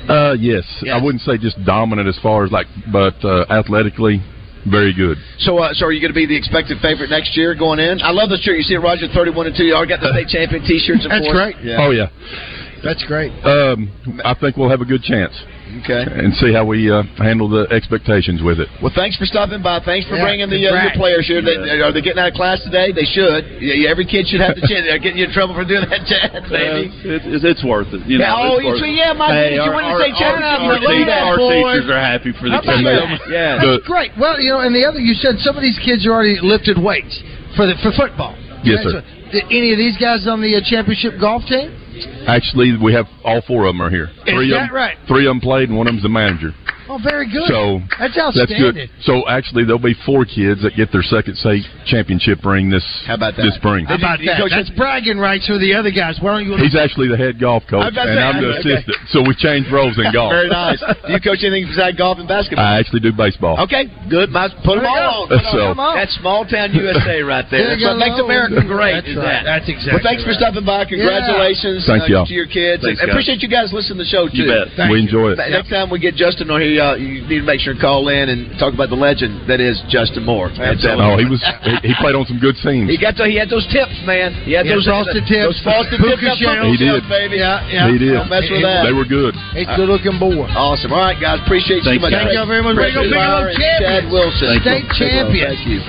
Uh, 0.09 0.33
yes. 0.39 0.63
I 0.91 1.01
wouldn't 1.01 1.23
say 1.23 1.37
just 1.37 1.57
dominant 1.65 2.07
as 2.07 2.17
far 2.21 2.45
as 2.45 2.51
like, 2.51 2.67
but 2.91 3.15
uh, 3.23 3.45
athletically, 3.49 4.21
very 4.69 4.93
good. 4.93 5.17
So, 5.39 5.57
uh, 5.59 5.73
so 5.73 5.85
are 5.85 5.91
you 5.91 6.01
going 6.01 6.13
to 6.13 6.17
be 6.17 6.25
the 6.25 6.35
expected 6.37 6.79
favorite 6.81 7.09
next 7.09 7.37
year 7.37 7.53
going 7.55 7.79
in? 7.79 8.01
I 8.01 8.11
love 8.11 8.29
the 8.29 8.37
shirt. 8.37 8.57
You 8.57 8.63
see 8.63 8.73
it, 8.75 8.79
Roger, 8.79 9.07
thirty-one 9.13 9.47
and 9.47 9.55
two. 9.55 9.63
You 9.63 9.75
already 9.75 9.93
got 9.93 10.01
the 10.01 10.11
state 10.13 10.27
champion 10.29 10.63
T-shirts. 10.65 11.05
Of 11.05 11.11
That's 11.11 11.25
course. 11.25 11.37
great. 11.37 11.55
Yeah. 11.61 11.77
Oh 11.85 11.91
yeah. 11.91 12.09
That's 12.83 13.03
great. 13.05 13.31
Um, 13.45 13.89
I 14.23 14.33
think 14.33 14.57
we'll 14.57 14.69
have 14.69 14.81
a 14.81 14.85
good 14.85 15.01
chance. 15.01 15.33
Okay. 15.81 16.05
And 16.05 16.29
see 16.37 16.53
how 16.53 16.61
we 16.63 16.93
uh, 16.93 17.01
handle 17.17 17.49
the 17.49 17.65
expectations 17.73 18.41
with 18.45 18.61
it. 18.61 18.69
Well, 18.81 18.93
thanks 18.93 19.17
for 19.17 19.25
stopping 19.25 19.65
by. 19.65 19.81
Thanks 19.81 20.05
for 20.05 20.15
Yeah, 20.15 20.23
bringing 20.29 20.49
the 20.49 20.61
uh, 20.61 20.77
your 20.77 20.93
players 20.93 21.25
here. 21.25 21.41
They, 21.41 21.57
are 21.81 21.89
they 21.89 22.05
getting 22.05 22.21
out 22.21 22.29
of 22.29 22.37
class 22.37 22.61
today? 22.61 22.93
They 22.93 23.03
should. 23.03 23.57
Yeah, 23.59 23.89
every 23.89 24.05
kid 24.05 24.29
should 24.29 24.45
have 24.45 24.53
the 24.53 24.61
chance. 24.63 24.85
They're 24.85 25.01
getting 25.01 25.17
you 25.19 25.25
in 25.25 25.33
trouble 25.33 25.57
for 25.57 25.65
doing 25.65 25.89
that, 25.89 26.05
Chad, 26.05 26.45
baby. 26.53 26.93
It's, 27.01 27.25
it's, 27.25 27.43
it's 27.43 27.63
worth 27.65 27.89
it. 27.97 28.05
You 28.05 28.21
know, 28.21 28.29
Yeah, 28.29 28.37
oh, 28.37 28.61
it's 28.61 28.77
worth 28.77 28.81
so 28.81 28.87
it. 28.87 28.93
yeah, 28.93 29.11
my 29.17 29.33
hey, 29.33 29.57
goodness, 29.57 29.65
you 29.65 29.69
our, 29.69 29.75
wouldn't 29.75 29.95
our, 29.97 30.01
say 30.05 30.11
Chad 30.13 30.33
our, 30.37 30.45
out, 30.45 30.59
our, 30.61 30.69
but 30.69 30.81
look 30.85 30.95
at 30.95 31.01
te- 31.01 31.09
that, 31.09 31.23
our 31.25 31.37
teachers 31.41 31.87
are 31.89 32.01
happy 32.01 32.31
for 32.37 32.45
the 32.45 32.59
kids. 32.61 32.85
that? 32.85 33.09
Yeah. 33.33 33.57
That's 33.57 33.85
great. 33.89 34.13
Well, 34.21 34.37
you 34.37 34.53
know, 34.53 34.61
and 34.61 34.69
the 34.69 34.85
other, 34.85 35.01
you 35.01 35.17
said 35.17 35.41
some 35.41 35.57
of 35.57 35.65
these 35.65 35.81
kids 35.81 36.05
are 36.05 36.13
already 36.13 36.37
lifted 36.45 36.77
weights 36.77 37.17
for 37.57 37.65
the 37.65 37.73
for 37.81 37.89
football. 37.97 38.37
Yes, 38.65 38.83
sir. 38.83 39.01
did 39.31 39.45
any 39.45 39.71
of 39.71 39.77
these 39.77 39.97
guys 39.97 40.27
on 40.27 40.41
the 40.41 40.55
uh, 40.55 40.61
championship 40.65 41.19
golf 41.19 41.43
team? 41.45 41.69
Actually, 42.27 42.77
we 42.81 42.93
have 42.93 43.05
all 43.23 43.41
four 43.47 43.65
of 43.65 43.73
them 43.73 43.81
are 43.81 43.89
here. 43.89 44.09
Three 44.25 44.51
of 44.51 44.59
that 44.59 44.67
them, 44.67 44.75
right? 44.75 44.97
Three 45.07 45.25
of 45.27 45.31
them 45.31 45.39
played, 45.39 45.69
and 45.69 45.77
one 45.77 45.87
of 45.87 45.93
them's 45.93 46.03
the 46.03 46.09
manager. 46.09 46.51
Oh, 46.87 46.99
very 47.01 47.25
good. 47.31 47.47
So 47.47 47.79
that's 47.99 48.13
That's 48.15 48.37
outstanding. 48.37 48.73
good. 48.73 48.89
So 49.01 49.27
actually, 49.27 49.63
there'll 49.65 49.79
be 49.81 49.95
four 50.05 50.25
kids 50.25 50.61
that 50.63 50.75
get 50.75 50.91
their 50.91 51.01
second 51.03 51.35
state 51.37 51.63
championship 51.85 52.43
ring 52.45 52.69
this 52.69 52.85
How 53.07 53.15
about 53.15 53.35
that? 53.37 53.43
this 53.43 53.55
spring. 53.55 53.85
How 53.85 53.95
about 53.95 54.19
that? 54.25 54.37
That's 54.49 54.69
bragging 54.77 55.17
rights 55.17 55.47
for 55.47 55.57
the 55.57 55.73
other 55.73 55.91
guys. 55.91 56.17
Why 56.21 56.37
don't 56.37 56.45
you? 56.45 56.57
He's 56.57 56.75
actually 56.75 57.07
the 57.09 57.17
head 57.17 57.39
golf 57.39 57.63
coach, 57.69 57.81
I 57.81 57.89
was 57.89 57.97
and 57.97 58.17
say, 58.17 58.21
I'm 58.21 58.37
the 58.41 58.49
okay. 58.59 58.59
assistant. 58.85 58.97
So 59.09 59.17
we 59.25 59.33
changed 59.35 59.71
roles 59.71 59.97
in 59.97 60.05
golf. 60.13 60.31
Very 60.31 60.49
nice. 60.49 60.79
Do 60.81 61.13
you 61.13 61.21
coach 61.21 61.41
anything 61.41 61.67
besides 61.69 61.97
golf 61.97 62.17
and 62.19 62.27
basketball? 62.27 62.65
I 62.65 62.77
actually 62.79 63.01
do 63.01 63.11
baseball. 63.13 63.57
Okay, 63.65 63.89
good. 64.09 64.29
Might 64.29 64.53
put 64.61 64.77
them 64.77 64.85
There 64.85 64.93
you 64.93 65.01
all 65.09 65.27
go. 65.27 65.35
on. 65.35 65.41
Put 65.41 65.45
'em 65.45 65.53
So- 65.53 65.73
on. 65.81 65.95
That's 65.95 66.13
small 66.21 66.45
town 66.45 66.73
USA 66.73 67.21
right 67.21 67.45
there. 67.49 67.75
There 67.75 67.77
That's 67.77 67.83
what 67.83 67.97
makes 67.97 68.19
America 68.19 68.61
great. 68.65 68.93
That's 69.05 69.07
is 69.09 69.17
right. 69.17 69.41
that. 69.41 69.43
That's 69.45 69.69
exactly 69.69 69.93
Well, 69.97 70.03
thanks 70.05 70.23
for 70.23 70.33
stopping 70.33 70.65
by. 70.65 70.85
Congratulations 70.85 71.85
Thank 71.85 72.03
uh, 72.03 72.21
y'all. 72.21 72.25
to 72.25 72.33
your 72.33 72.45
kids. 72.47 72.83
Thanks, 72.83 72.99
and, 73.01 73.07
guys. 73.09 73.13
appreciate 73.15 73.41
you 73.41 73.47
guys 73.49 73.71
listening 73.73 73.99
to 73.99 74.03
the 74.03 74.09
show 74.09 74.27
too. 74.27 74.43
You 74.43 74.47
bet. 74.51 74.73
Thank 74.75 74.91
We 74.91 74.97
you. 74.99 75.07
enjoy 75.07 75.31
it. 75.31 75.37
Next 75.37 75.69
time 75.69 75.89
we 75.89 75.99
get 75.99 76.15
Justin 76.15 76.49
on 76.51 76.61
here, 76.61 76.74
uh, 76.79 76.95
you 76.95 77.21
need 77.27 77.39
to 77.41 77.47
make 77.47 77.59
sure 77.59 77.73
and 77.73 77.81
call 77.81 78.07
in 78.09 78.29
and 78.29 78.53
talk 78.57 78.73
about 78.73 78.89
the 78.89 78.99
legend 78.99 79.47
that 79.49 79.59
is 79.59 79.81
Justin 79.89 80.23
Moore. 80.25 80.47
And, 80.53 80.79
uh, 80.79 80.95
Oh, 80.95 81.17
he 81.19 81.25
was 81.27 81.41
he, 81.63 81.91
he 81.91 81.93
played 81.99 82.15
on 82.15 82.25
some 82.25 82.39
good 82.39 82.55
scenes. 82.63 82.87
He 82.89 82.97
got 82.97 83.15
to, 83.19 83.25
he 83.27 83.35
had 83.37 83.49
those 83.51 83.65
tips, 83.67 83.93
man. 84.07 84.31
He 84.47 84.53
had 84.55 84.65
He 84.65 84.73
those 84.73 84.85
frosted 84.87 85.25
tips, 85.27 85.45
Those 85.45 85.61
frosted 85.65 85.99
tips. 85.99 86.21
puka 86.21 86.31
up 86.33 86.37
shells. 86.39 86.63
puka 86.63 86.71
He 86.71 86.77
did. 86.77 86.89
shells, 87.01 87.07
baby. 87.11 87.37
Yeah, 87.41 87.65
yeah. 87.67 87.91
He 87.91 87.97
did. 87.99 88.13
Don't 88.15 88.29
mess 88.31 88.47
with 88.47 88.63
that. 88.63 88.83
They 88.87 88.95
were 88.95 89.05
good. 89.09 89.33
He's 89.57 89.67
a 89.67 89.75
good 89.75 89.89
looking 89.91 90.17
boy. 90.17 90.47
Awesome. 90.55 90.93
All 90.95 91.03
right, 91.03 91.17
guys. 91.19 91.41
Appreciate 91.43 91.83
you 91.83 91.97
Thanks, 91.97 92.03
so 92.03 92.09
much. 92.09 92.15
Thank 92.15 92.33
you 92.33 92.45
very 92.47 92.63
much. 92.63 92.75
Craig 92.79 92.95
Way 92.95 93.07
to 93.07 93.13
go, 93.13 93.49
and 93.49 93.57
Chad 93.59 93.81
champion. 93.81 94.11
Wilson. 94.13 94.47
State 94.63 94.85
champion. 94.95 95.49
Thank 95.55 95.67
you. 95.67 95.79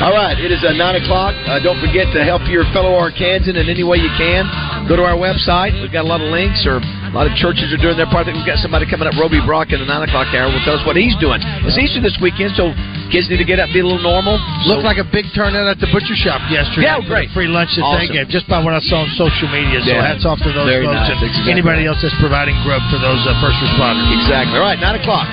All 0.00 0.14
right, 0.16 0.34
it 0.40 0.48
is 0.50 0.64
uh, 0.64 0.72
9 0.72 0.80
o'clock. 1.04 1.36
Uh, 1.44 1.60
don't 1.60 1.76
forget 1.78 2.08
to 2.16 2.24
help 2.24 2.40
your 2.48 2.64
fellow 2.72 2.96
Arkansan 2.96 3.60
in 3.60 3.68
any 3.68 3.84
way 3.84 4.00
you 4.00 4.08
can. 4.16 4.48
Go 4.88 4.96
to 4.96 5.04
our 5.04 5.20
website. 5.20 5.76
We've 5.84 5.92
got 5.92 6.08
a 6.08 6.10
lot 6.10 6.24
of 6.24 6.32
links, 6.32 6.64
or 6.64 6.80
a 6.80 7.12
lot 7.12 7.28
of 7.28 7.36
churches 7.36 7.68
are 7.76 7.78
doing 7.78 8.00
their 8.00 8.08
part. 8.08 8.24
I 8.24 8.32
think 8.32 8.40
we've 8.40 8.48
got 8.48 8.56
somebody 8.64 8.88
coming 8.88 9.04
up, 9.04 9.12
Roby 9.20 9.44
Brock, 9.44 9.68
in 9.70 9.84
the 9.84 9.86
9 9.86 10.08
o'clock 10.08 10.31
hour. 10.34 10.48
will 10.52 10.62
tell 10.64 10.76
us 10.76 10.84
what 10.88 10.96
he's 10.96 11.14
doing. 11.20 11.40
It's 11.68 11.76
Easter 11.78 12.00
this 12.00 12.16
weekend, 12.20 12.52
so 12.56 12.72
kids 13.12 13.28
need 13.28 13.38
to 13.40 13.48
get 13.48 13.60
up 13.60 13.68
be 13.72 13.80
a 13.80 13.86
little 13.86 14.02
normal. 14.02 14.36
Looked 14.68 14.84
like 14.84 14.98
a 15.00 15.06
big 15.08 15.28
turnout 15.36 15.68
at 15.68 15.78
the 15.80 15.88
butcher 15.92 16.16
shop 16.16 16.40
yesterday. 16.52 16.88
Yeah, 16.88 17.00
great. 17.04 17.28
Free 17.36 17.48
lunch 17.48 17.72
that 17.76 17.84
Awesome. 17.84 18.04
they 18.04 18.12
gave, 18.12 18.28
just 18.28 18.48
by 18.48 18.60
what 18.60 18.72
I 18.76 18.80
saw 18.84 19.04
on 19.04 19.10
social 19.16 19.48
media. 19.48 19.80
So 19.84 19.92
Yeah. 19.92 20.04
hats 20.04 20.24
off 20.24 20.38
to 20.44 20.50
those 20.52 20.68
Very 20.68 20.84
folks 20.84 20.96
nice. 20.96 21.10
and 21.16 21.22
exactly 21.24 21.52
anybody 21.52 21.84
else 21.86 22.00
that's 22.02 22.16
providing 22.20 22.56
grub 22.64 22.82
for 22.92 22.98
those 22.98 23.20
uh, 23.26 23.32
first 23.40 23.56
responders. 23.64 24.08
Exactly. 24.20 24.56
All 24.58 24.64
right, 24.64 24.78
9 24.80 25.00
o'clock. 25.00 25.28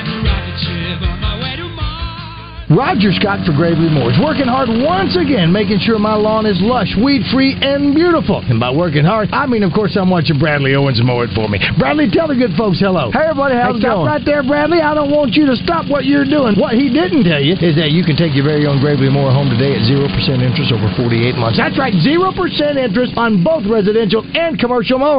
Roger 2.69 3.09
Scott 3.17 3.41
for 3.49 3.53
Gravely 3.57 3.89
mower 3.89 4.13
is 4.13 4.21
working 4.21 4.45
hard 4.45 4.69
once 4.69 5.17
again, 5.17 5.49
making 5.49 5.81
sure 5.81 5.97
my 5.97 6.13
lawn 6.13 6.45
is 6.45 6.61
lush, 6.61 6.93
weed 7.01 7.25
free, 7.33 7.57
and 7.57 7.97
beautiful. 7.97 8.45
And 8.45 8.61
by 8.61 8.69
working 8.69 9.01
hard, 9.01 9.33
I 9.33 9.49
mean, 9.49 9.65
of 9.65 9.73
course, 9.73 9.97
I'm 9.97 10.13
watching 10.13 10.37
Bradley 10.37 10.77
Owens 10.77 11.01
mow 11.01 11.25
it 11.25 11.33
for 11.33 11.49
me. 11.49 11.57
Bradley, 11.81 12.13
tell 12.13 12.29
the 12.29 12.37
good 12.37 12.53
folks 12.53 12.77
hello. 12.77 13.09
Hey, 13.09 13.25
everybody, 13.25 13.57
how's 13.57 13.73
it 13.73 13.81
going? 13.81 14.05
stop 14.05 14.05
right 14.05 14.21
there, 14.21 14.45
Bradley. 14.45 14.85
I 14.85 14.93
don't 14.93 15.09
want 15.09 15.33
you 15.33 15.49
to 15.49 15.57
stop 15.57 15.89
what 15.89 16.05
you're 16.05 16.29
doing. 16.29 16.61
What 16.61 16.77
he 16.77 16.93
didn't 16.93 17.25
tell 17.25 17.41
you 17.41 17.57
is 17.57 17.73
that 17.81 17.89
you 17.89 18.05
can 18.05 18.13
take 18.13 18.37
your 18.37 18.45
very 18.45 18.69
own 18.69 18.77
Gravely 18.77 19.09
mower 19.09 19.33
home 19.33 19.49
today 19.49 19.73
at 19.73 19.81
0% 19.89 20.05
interest 20.37 20.69
over 20.69 20.93
48 20.93 21.41
months. 21.41 21.57
That's 21.57 21.73
right, 21.73 21.97
0% 21.97 22.37
interest 22.77 23.17
on 23.17 23.41
both 23.41 23.65
residential 23.65 24.21
and 24.37 24.61
commercial 24.61 25.01
mowers. 25.01 25.17